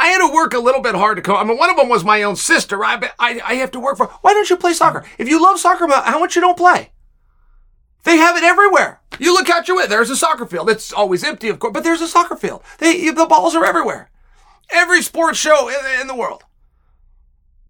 I 0.00 0.08
had 0.08 0.26
to 0.26 0.32
work 0.32 0.54
a 0.54 0.58
little 0.58 0.80
bit 0.80 0.94
hard 0.94 1.16
to 1.16 1.22
come. 1.22 1.36
I 1.36 1.44
mean, 1.44 1.58
one 1.58 1.70
of 1.70 1.76
them 1.76 1.88
was 1.88 2.04
my 2.04 2.22
own 2.22 2.36
sister. 2.36 2.84
I, 2.84 3.10
I, 3.18 3.40
I 3.44 3.54
have 3.54 3.72
to 3.72 3.80
work 3.80 3.96
for. 3.96 4.06
Why 4.06 4.32
don't 4.32 4.48
you 4.48 4.56
play 4.56 4.72
soccer? 4.72 5.04
If 5.18 5.28
you 5.28 5.42
love 5.42 5.58
soccer, 5.58 5.88
how 5.88 6.20
much 6.20 6.36
you 6.36 6.40
don't 6.40 6.56
play? 6.56 6.92
They 8.04 8.16
have 8.16 8.36
it 8.36 8.44
everywhere. 8.44 9.00
You 9.18 9.34
look 9.34 9.50
out 9.50 9.66
your 9.66 9.76
way. 9.76 9.86
There's 9.86 10.10
a 10.10 10.16
soccer 10.16 10.46
field. 10.46 10.70
It's 10.70 10.92
always 10.92 11.24
empty, 11.24 11.48
of 11.48 11.58
course, 11.58 11.72
but 11.72 11.82
there's 11.82 12.00
a 12.00 12.06
soccer 12.06 12.36
field. 12.36 12.62
They, 12.78 13.10
the 13.10 13.26
balls 13.26 13.56
are 13.56 13.64
everywhere. 13.64 14.10
Every 14.70 15.02
sports 15.02 15.38
show 15.38 15.68
in, 15.68 16.00
in 16.00 16.06
the 16.06 16.14
world. 16.14 16.44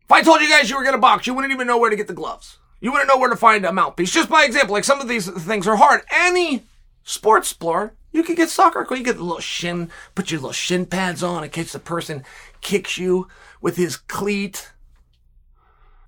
If 0.04 0.12
I 0.12 0.22
told 0.22 0.40
you 0.40 0.48
guys 0.48 0.68
you 0.68 0.76
were 0.76 0.82
going 0.82 0.94
to 0.94 1.00
box, 1.00 1.26
you 1.26 1.34
wouldn't 1.34 1.52
even 1.52 1.66
know 1.66 1.78
where 1.78 1.90
to 1.90 1.96
get 1.96 2.08
the 2.08 2.14
gloves. 2.14 2.58
You 2.80 2.92
wouldn't 2.92 3.08
know 3.08 3.18
where 3.18 3.30
to 3.30 3.36
find 3.36 3.64
a 3.64 3.72
mouthpiece. 3.72 4.12
Just 4.12 4.28
by 4.28 4.44
example, 4.44 4.74
like 4.74 4.84
some 4.84 5.00
of 5.00 5.08
these 5.08 5.28
things 5.28 5.66
are 5.66 5.76
hard. 5.76 6.02
Any 6.10 6.64
sports 7.08 7.48
sport 7.48 7.96
you 8.10 8.22
can 8.22 8.34
get 8.34 8.48
soccer. 8.48 8.86
You 8.94 9.04
get 9.04 9.16
a 9.16 9.22
little 9.22 9.40
shin, 9.40 9.90
put 10.14 10.30
your 10.30 10.40
little 10.40 10.52
shin 10.52 10.86
pads 10.86 11.22
on 11.22 11.44
in 11.44 11.50
case 11.50 11.72
the 11.72 11.78
person 11.78 12.24
kicks 12.60 12.96
you 12.96 13.28
with 13.60 13.76
his 13.76 13.96
cleat. 13.96 14.72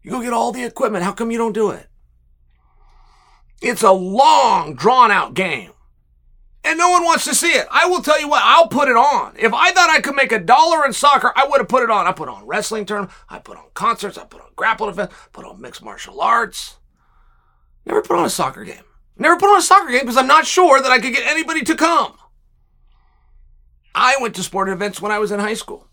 You 0.03 0.11
go 0.11 0.23
get 0.23 0.33
all 0.33 0.53
the 0.53 0.65
equipment. 0.65 1.05
How 1.05 1.13
come 1.13 1.31
you 1.31 1.39
don't 1.39 1.53
do 1.53 1.71
it? 1.71 1.87
It's 3.61 3.83
a 3.83 3.93
long, 3.93 4.75
drawn 4.75 5.11
out 5.11 5.35
game. 5.35 5.73
And 6.65 6.79
no 6.79 6.91
one 6.91 7.05
wants 7.05 7.25
to 7.25 7.35
see 7.35 7.53
it. 7.53 7.67
I 7.71 7.87
will 7.87 8.03
tell 8.03 8.21
you 8.21 8.29
what, 8.29 8.43
I'll 8.45 8.69
put 8.69 8.89
it 8.89 8.97
on. 8.97 9.35
If 9.39 9.53
I 9.53 9.71
thought 9.73 9.91
I 9.91 10.01
could 10.01 10.15
make 10.15 10.33
a 10.33 10.39
dollar 10.39 10.85
in 10.85 10.93
soccer, 10.93 11.33
I 11.37 11.47
would 11.47 11.59
have 11.59 11.69
put 11.69 11.83
it 11.83 11.91
on. 11.91 12.07
I 12.07 12.13
put 12.13 12.29
on 12.29 12.47
wrestling 12.47 12.87
tournament, 12.87 13.13
I 13.29 13.39
put 13.39 13.57
on 13.57 13.65
concerts, 13.73 14.19
I 14.19 14.25
put 14.25 14.43
on 14.43 14.49
grapple 14.57 14.89
events, 14.89 15.15
put 15.33 15.47
on 15.47 15.61
mixed 15.61 15.83
martial 15.83 16.21
arts. 16.21 16.79
Never 17.87 18.03
put 18.03 18.17
on 18.17 18.27
a 18.27 18.31
soccer 18.31 18.65
game. 18.65 18.85
Never 19.21 19.37
put 19.37 19.51
on 19.51 19.59
a 19.59 19.63
soccer 19.63 19.91
game 19.91 20.01
because 20.01 20.17
I'm 20.17 20.27
not 20.27 20.47
sure 20.47 20.81
that 20.81 20.91
I 20.91 20.99
could 20.99 21.13
get 21.13 21.27
anybody 21.27 21.61
to 21.65 21.77
come. 21.77 22.17
I 23.95 24.17
went 24.19 24.35
to 24.37 24.43
sporting 24.43 24.73
events 24.73 25.03
when 25.03 25.13
I 25.13 25.19
was 25.19 25.31
in 25.31 25.39
high 25.39 25.55
school. 25.55 25.87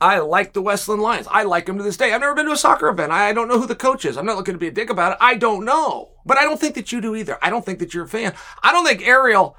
I 0.00 0.20
like 0.20 0.52
the 0.52 0.62
West 0.62 0.88
Linn 0.88 1.00
Lions. 1.00 1.26
I 1.28 1.42
like 1.42 1.66
them 1.66 1.76
to 1.78 1.82
this 1.82 1.96
day. 1.96 2.12
I've 2.12 2.20
never 2.20 2.36
been 2.36 2.46
to 2.46 2.52
a 2.52 2.56
soccer 2.56 2.88
event. 2.88 3.10
I 3.10 3.32
don't 3.32 3.48
know 3.48 3.58
who 3.58 3.66
the 3.66 3.74
coach 3.74 4.04
is. 4.04 4.16
I'm 4.16 4.26
not 4.26 4.36
looking 4.36 4.54
to 4.54 4.60
be 4.60 4.68
a 4.68 4.72
dick 4.72 4.90
about 4.90 5.12
it. 5.12 5.18
I 5.20 5.34
don't 5.34 5.64
know. 5.64 6.12
But 6.24 6.38
I 6.38 6.44
don't 6.44 6.60
think 6.60 6.76
that 6.76 6.92
you 6.92 7.00
do 7.00 7.16
either. 7.16 7.36
I 7.42 7.50
don't 7.50 7.66
think 7.66 7.80
that 7.80 7.92
you're 7.94 8.04
a 8.04 8.08
fan. 8.08 8.32
I 8.62 8.70
don't 8.70 8.86
think 8.86 9.02
Ariel 9.02 9.56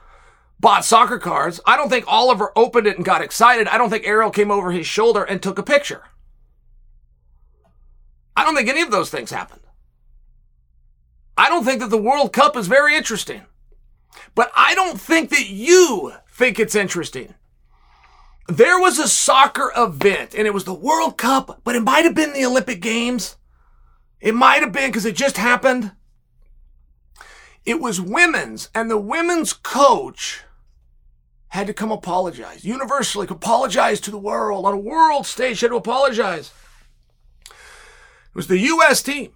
bought 0.57 0.85
soccer 0.85 1.19
cards. 1.19 1.59
I 1.65 1.75
don't 1.75 1.89
think 1.89 2.05
Oliver 2.07 2.53
opened 2.55 2.87
it 2.87 2.95
and 2.95 3.03
got 3.03 3.21
excited. 3.21 3.67
I 3.67 3.77
don't 3.77 3.89
think 3.89 4.07
Ariel 4.07 4.31
came 4.31 4.49
over 4.49 4.71
his 4.71 4.87
shoulder 4.87 5.23
and 5.23 5.43
took 5.43 5.59
a 5.59 5.63
picture. 5.63 6.03
I 8.37 8.45
don't 8.45 8.55
think 8.55 8.69
any 8.69 8.81
of 8.81 8.91
those 8.91 9.09
things 9.09 9.31
happened. 9.31 9.60
I 11.41 11.49
don't 11.49 11.65
think 11.65 11.79
that 11.79 11.89
the 11.89 11.97
World 11.97 12.33
Cup 12.33 12.55
is 12.55 12.67
very 12.67 12.95
interesting. 12.95 13.41
But 14.35 14.51
I 14.55 14.75
don't 14.75 15.01
think 15.01 15.31
that 15.31 15.49
you 15.49 16.13
think 16.29 16.59
it's 16.59 16.75
interesting. 16.75 17.33
There 18.47 18.79
was 18.79 18.99
a 18.99 19.07
soccer 19.07 19.71
event 19.75 20.35
and 20.35 20.45
it 20.45 20.53
was 20.53 20.65
the 20.65 20.73
World 20.75 21.17
Cup, 21.17 21.61
but 21.63 21.75
it 21.75 21.81
might 21.81 22.05
have 22.05 22.13
been 22.13 22.33
the 22.33 22.45
Olympic 22.45 22.79
Games. 22.79 23.37
It 24.19 24.35
might 24.35 24.61
have 24.61 24.71
been 24.71 24.89
because 24.89 25.07
it 25.07 25.15
just 25.15 25.37
happened. 25.37 25.93
It 27.65 27.81
was 27.81 27.99
women's 27.99 28.69
and 28.75 28.91
the 28.91 28.99
women's 28.99 29.51
coach 29.51 30.43
had 31.47 31.65
to 31.65 31.73
come 31.73 31.91
apologize. 31.91 32.63
Universally 32.63 33.25
apologize 33.27 33.99
to 34.01 34.11
the 34.11 34.19
world 34.19 34.63
on 34.67 34.75
a 34.75 34.77
world 34.77 35.25
stage. 35.25 35.57
She 35.57 35.65
had 35.65 35.71
to 35.71 35.75
apologize. 35.75 36.51
It 37.49 38.35
was 38.35 38.45
the 38.45 38.59
U.S. 38.59 39.01
team. 39.01 39.33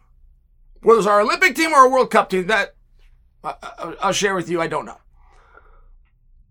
Whether 0.86 0.98
it 0.98 0.98
was 0.98 1.08
our 1.08 1.22
Olympic 1.22 1.56
team 1.56 1.74
or 1.74 1.84
a 1.84 1.90
World 1.90 2.12
Cup 2.12 2.30
team, 2.30 2.46
that 2.46 2.76
I'll 3.44 4.12
share 4.12 4.36
with 4.36 4.48
you. 4.48 4.62
I 4.62 4.68
don't 4.68 4.86
know. 4.86 5.00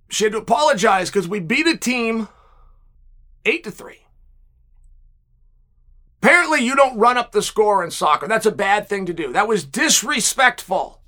She 0.08 0.24
had 0.24 0.32
to 0.32 0.40
apologize 0.40 1.08
because 1.08 1.28
we 1.28 1.38
beat 1.38 1.68
a 1.68 1.76
team 1.76 2.26
eight 3.44 3.62
to 3.62 3.70
three. 3.70 4.06
Apparently, 6.20 6.64
you 6.64 6.74
don't 6.74 6.98
run 6.98 7.16
up 7.16 7.30
the 7.30 7.42
score 7.42 7.84
in 7.84 7.92
soccer. 7.92 8.26
That's 8.26 8.44
a 8.44 8.50
bad 8.50 8.88
thing 8.88 9.06
to 9.06 9.12
do. 9.12 9.32
That 9.32 9.46
was 9.46 9.62
disrespectful. 9.62 11.00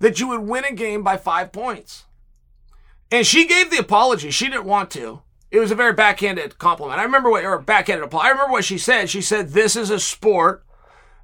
That 0.00 0.20
you 0.20 0.28
would 0.28 0.40
win 0.40 0.66
a 0.66 0.74
game 0.74 1.02
by 1.02 1.16
five 1.16 1.52
points. 1.52 2.04
And 3.10 3.26
she 3.26 3.46
gave 3.46 3.70
the 3.70 3.78
apology. 3.78 4.30
She 4.30 4.50
didn't 4.50 4.66
want 4.66 4.90
to. 4.90 5.22
It 5.50 5.58
was 5.58 5.70
a 5.70 5.74
very 5.74 5.94
backhanded 5.94 6.58
compliment. 6.58 7.00
I 7.00 7.04
remember 7.04 7.30
what, 7.30 7.44
or 7.46 7.58
backhanded 7.60 8.04
apology. 8.04 8.26
I 8.26 8.32
remember 8.32 8.52
what 8.52 8.66
she 8.66 8.76
said. 8.76 9.08
She 9.08 9.22
said, 9.22 9.50
This 9.50 9.74
is 9.74 9.88
a 9.88 9.98
sport 9.98 10.66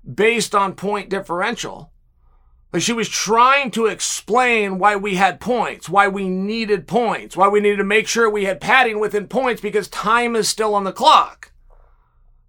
based 0.02 0.54
on 0.54 0.74
point 0.74 1.08
differential. 1.08 1.92
But 2.70 2.82
she 2.82 2.92
was 2.92 3.08
trying 3.08 3.72
to 3.72 3.86
explain 3.86 4.78
why 4.78 4.94
we 4.94 5.16
had 5.16 5.40
points, 5.40 5.88
why 5.88 6.06
we 6.06 6.28
needed 6.28 6.86
points, 6.86 7.36
why 7.36 7.48
we 7.48 7.60
needed 7.60 7.78
to 7.78 7.84
make 7.84 8.06
sure 8.06 8.30
we 8.30 8.44
had 8.44 8.60
padding 8.60 9.00
within 9.00 9.26
points 9.26 9.60
because 9.60 9.88
time 9.88 10.36
is 10.36 10.48
still 10.48 10.74
on 10.74 10.84
the 10.84 10.92
clock. 10.92 11.52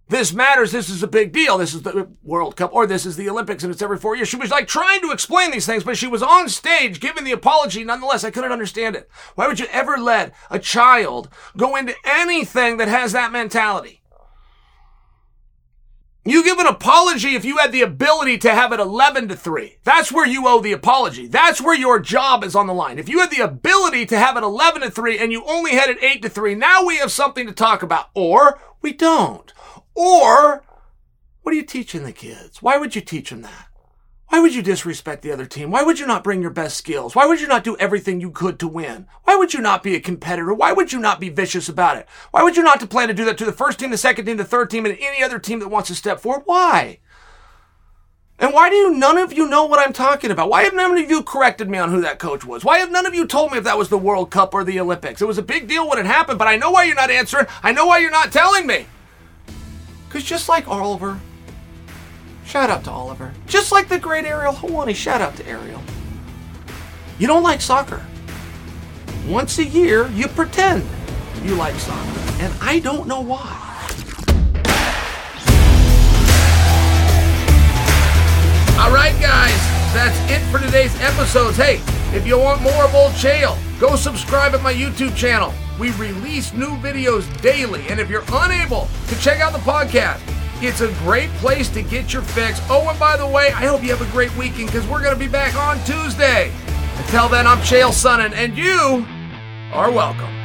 This 0.10 0.34
matters. 0.34 0.74
This 0.74 0.89
is 0.89 1.02
a 1.02 1.08
big 1.08 1.32
deal. 1.32 1.58
This 1.58 1.74
is 1.74 1.84
the 1.84 2.12
World 2.22 2.58
Cup 2.58 2.74
or 2.74 2.86
this 2.86 3.06
is 3.06 3.16
the 3.16 3.30
Olympics 3.30 3.64
and 3.64 3.72
it's 3.72 3.82
every 3.82 3.97
four 3.97 4.16
years. 4.16 4.28
She 4.28 4.36
was 4.36 4.52
like 4.52 4.68
trying 4.68 4.99
to 5.02 5.12
explain 5.12 5.52
these 5.52 5.66
things, 5.66 5.86
but 5.86 5.97
she 5.97 6.06
was 6.06 6.22
on 6.22 6.49
stage 6.49 6.99
giving 6.99 7.24
the 7.24 7.32
apology 7.32 7.84
nonetheless. 7.84 8.26
I 8.26 8.30
couldn't 8.30 8.52
understand 8.52 8.97
it. 8.97 9.10
Why 9.36 9.47
would 9.47 9.60
you 9.60 9.68
ever 9.72 9.97
let 9.97 10.36
a 10.49 10.60
child 10.60 11.30
go 11.56 11.78
into 11.78 11.95
anything 12.06 12.76
that 12.78 12.89
has 12.89 13.14
that 13.14 13.32
mentality? 13.32 14.01
You 16.24 16.43
give 16.43 16.59
an 16.59 16.67
apology 16.67 17.34
if 17.34 17.43
you 17.43 17.57
had 17.57 17.72
the 17.72 17.82
ability 17.82 18.38
to 18.39 18.53
have 18.53 18.72
it 18.72 18.80
11 18.80 19.28
to 19.30 19.36
3. 19.36 19.78
That's 19.84 20.11
where 20.11 20.28
you 20.28 20.47
owe 20.47 20.61
the 20.61 20.72
apology. 20.72 21.26
That's 21.26 21.59
where 21.59 21.76
your 21.76 21.99
job 21.99 22.43
is 22.43 22.55
on 22.55 22.67
the 22.67 22.76
line. 22.76 22.99
If 22.99 23.09
you 23.09 23.19
had 23.22 23.32
the 23.32 23.43
ability 23.43 24.05
to 24.07 24.19
have 24.19 24.38
it 24.38 24.43
11 24.43 24.84
to 24.84 24.91
3 24.91 25.17
and 25.17 25.32
you 25.32 25.43
only 25.45 25.72
had 25.72 25.89
it 25.89 26.03
8 26.03 26.22
to 26.22 26.30
3, 26.30 26.53
now 26.53 26.86
we 26.86 26.97
have 26.97 27.11
something 27.11 27.47
to 27.47 27.53
talk 27.53 27.82
about. 27.82 28.09
Or 28.13 28.59
we 28.84 28.93
don't. 28.93 29.51
Or 29.95 30.63
what 31.41 31.53
are 31.53 31.57
you 31.57 31.63
teaching 31.63 32.03
the 32.03 32.11
kids? 32.11 32.61
Why 32.61 32.78
would 32.78 32.95
you 32.95 33.01
teach 33.01 33.32
them 33.32 33.41
that? 33.41 33.70
Why 34.32 34.39
would 34.39 34.55
you 34.55 34.61
disrespect 34.61 35.23
the 35.23 35.34
other 35.34 35.45
team? 35.45 35.71
Why 35.71 35.84
would 35.84 35.99
you 35.99 36.07
not 36.07 36.23
bring 36.23 36.41
your 36.41 36.51
best 36.51 36.77
skills? 36.77 37.17
Why 37.17 37.25
would 37.25 37.41
you 37.41 37.47
not 37.47 37.65
do 37.65 37.75
everything 37.75 38.21
you 38.21 38.32
could 38.32 38.59
to 38.59 38.67
win? 38.67 39.07
Why 39.25 39.36
would 39.36 39.53
you 39.53 39.59
not 39.59 39.84
be 39.84 39.93
a 39.93 39.99
competitor? 39.99 40.53
Why 40.53 40.71
would 40.71 40.93
you 40.93 40.99
not 40.99 41.19
be 41.19 41.27
vicious 41.27 41.67
about 41.67 41.97
it? 41.97 42.07
Why 42.32 42.41
would 42.41 42.55
you 42.55 42.63
not 42.63 42.89
plan 42.89 43.09
to 43.09 43.13
do 43.13 43.25
that 43.25 43.38
to 43.39 43.45
the 43.45 43.51
first 43.51 43.77
team, 43.77 43.91
the 43.91 43.97
second 43.97 44.23
team, 44.23 44.38
the 44.38 44.45
third 44.45 44.69
team, 44.69 44.86
and 44.86 44.97
any 45.01 45.21
other 45.21 45.38
team 45.38 45.59
that 45.59 45.67
wants 45.67 45.89
to 45.89 45.95
step 45.95 46.21
forward? 46.21 46.43
Why? 46.45 46.99
And 48.39 48.53
why 48.53 48.69
do 48.69 48.77
you, 48.77 48.95
none 48.95 49.17
of 49.17 49.34
you 49.34 49.49
know 49.49 49.65
what 49.65 49.86
I'm 49.86 49.91
talking 49.91 50.32
about? 50.32 50.49
Why 50.49 50.63
have 50.63 50.73
none 50.73 50.97
of 50.97 51.09
you 51.11 51.23
corrected 51.23 51.69
me 51.69 51.77
on 51.77 51.91
who 51.91 51.99
that 51.99 52.17
coach 52.17 52.45
was? 52.45 52.63
Why 52.63 52.77
have 52.77 52.89
none 52.89 53.05
of 53.05 53.13
you 53.13 53.27
told 53.27 53.51
me 53.51 53.57
if 53.57 53.65
that 53.65 53.77
was 53.77 53.89
the 53.89 53.97
World 53.97 54.32
Cup 54.32 54.53
or 54.53 54.63
the 54.63 54.79
Olympics? 54.79 55.21
It 55.21 55.27
was 55.27 55.39
a 55.39 55.43
big 55.43 55.67
deal 55.67 55.89
when 55.89 55.99
it 55.99 56.05
happened, 56.05 56.39
but 56.39 56.47
I 56.47 56.55
know 56.55 56.71
why 56.71 56.86
you're 56.86 56.95
not 56.95 57.11
answering. 57.11 57.47
I 57.63 57.73
know 57.73 57.86
why 57.86 57.97
you're 57.97 58.09
not 58.09 58.32
telling 58.32 58.65
me. 58.65 58.86
Because 60.07 60.23
just 60.23 60.47
like 60.47 60.69
Oliver, 60.69 61.19
Shout 62.52 62.70
out 62.70 62.84
to 62.84 62.91
Oliver. 62.91 63.32
Just 63.47 63.72
like 63.72 63.88
the 63.88 63.97
great 63.97 64.26
Ariel 64.26 64.52
Helwani. 64.52 64.93
Shout 64.93 65.22
out 65.22 65.38
to 65.38 65.47
Ariel. 65.47 65.82
You 67.18 67.26
don't 67.26 67.43
like 67.43 67.62
soccer. 67.62 68.06
Once 69.26 69.58
a 69.58 69.64
year, 69.64 70.10
you 70.10 70.28
pretend 70.28 70.84
you 71.43 71.56
like 71.56 71.76
soccer. 71.76 72.20
And 72.43 72.54
I 72.60 72.80
don't 72.80 73.08
know 73.08 73.22
why. 73.22 73.39
All 78.82 78.91
right, 78.91 79.16
guys. 79.22 79.56
That's 79.93 80.20
it 80.30 80.41
for 80.52 80.60
today's 80.60 80.93
episodes. 80.99 81.56
Hey, 81.56 81.80
if 82.14 82.28
you 82.28 82.38
want 82.38 82.62
more 82.62 82.84
of 82.84 82.93
Old 82.93 83.14
Chael, 83.14 83.58
go 83.80 83.95
subscribe 83.95 84.54
at 84.56 84.62
my 84.62 84.74
YouTube 84.74 85.16
channel. 85.16 85.54
We 85.80 85.91
release 85.91 86.52
new 86.52 86.76
videos 86.80 87.26
daily. 87.41 87.88
And 87.88 87.97
if 87.97 88.10
you're 88.10 88.26
unable 88.34 88.89
to 89.08 89.18
check 89.22 89.39
out 89.39 89.54
the 89.54 89.60
podcast, 89.60 90.20
it's 90.64 90.82
a 90.82 90.91
great 90.99 91.30
place 91.32 91.70
to 91.70 91.82
get 91.82 92.14
your 92.14 92.22
fix. 92.22 92.59
Oh, 92.70 92.88
and 92.89 92.99
by 92.99 93.18
the 93.18 93.26
way, 93.28 93.47
I 93.47 93.66
hope 93.66 93.84
you 93.84 93.89
have 93.89 94.01
a 94.01 94.12
great 94.12 94.36
weekend 94.38 94.68
because 94.68 94.88
we're 94.88 95.01
going 95.01 95.14
to 95.14 95.20
be 95.20 95.28
back 95.28 95.55
on 95.55 95.84
Tuesday. 95.86 96.51
Until 96.97 97.28
then, 97.30 97.47
I'm 97.47 97.57
Chael 97.59 97.89
Sonnen, 97.89 98.34
and 98.34 98.55
you 98.55 99.05
are 99.74 99.91
welcome. 99.91 100.40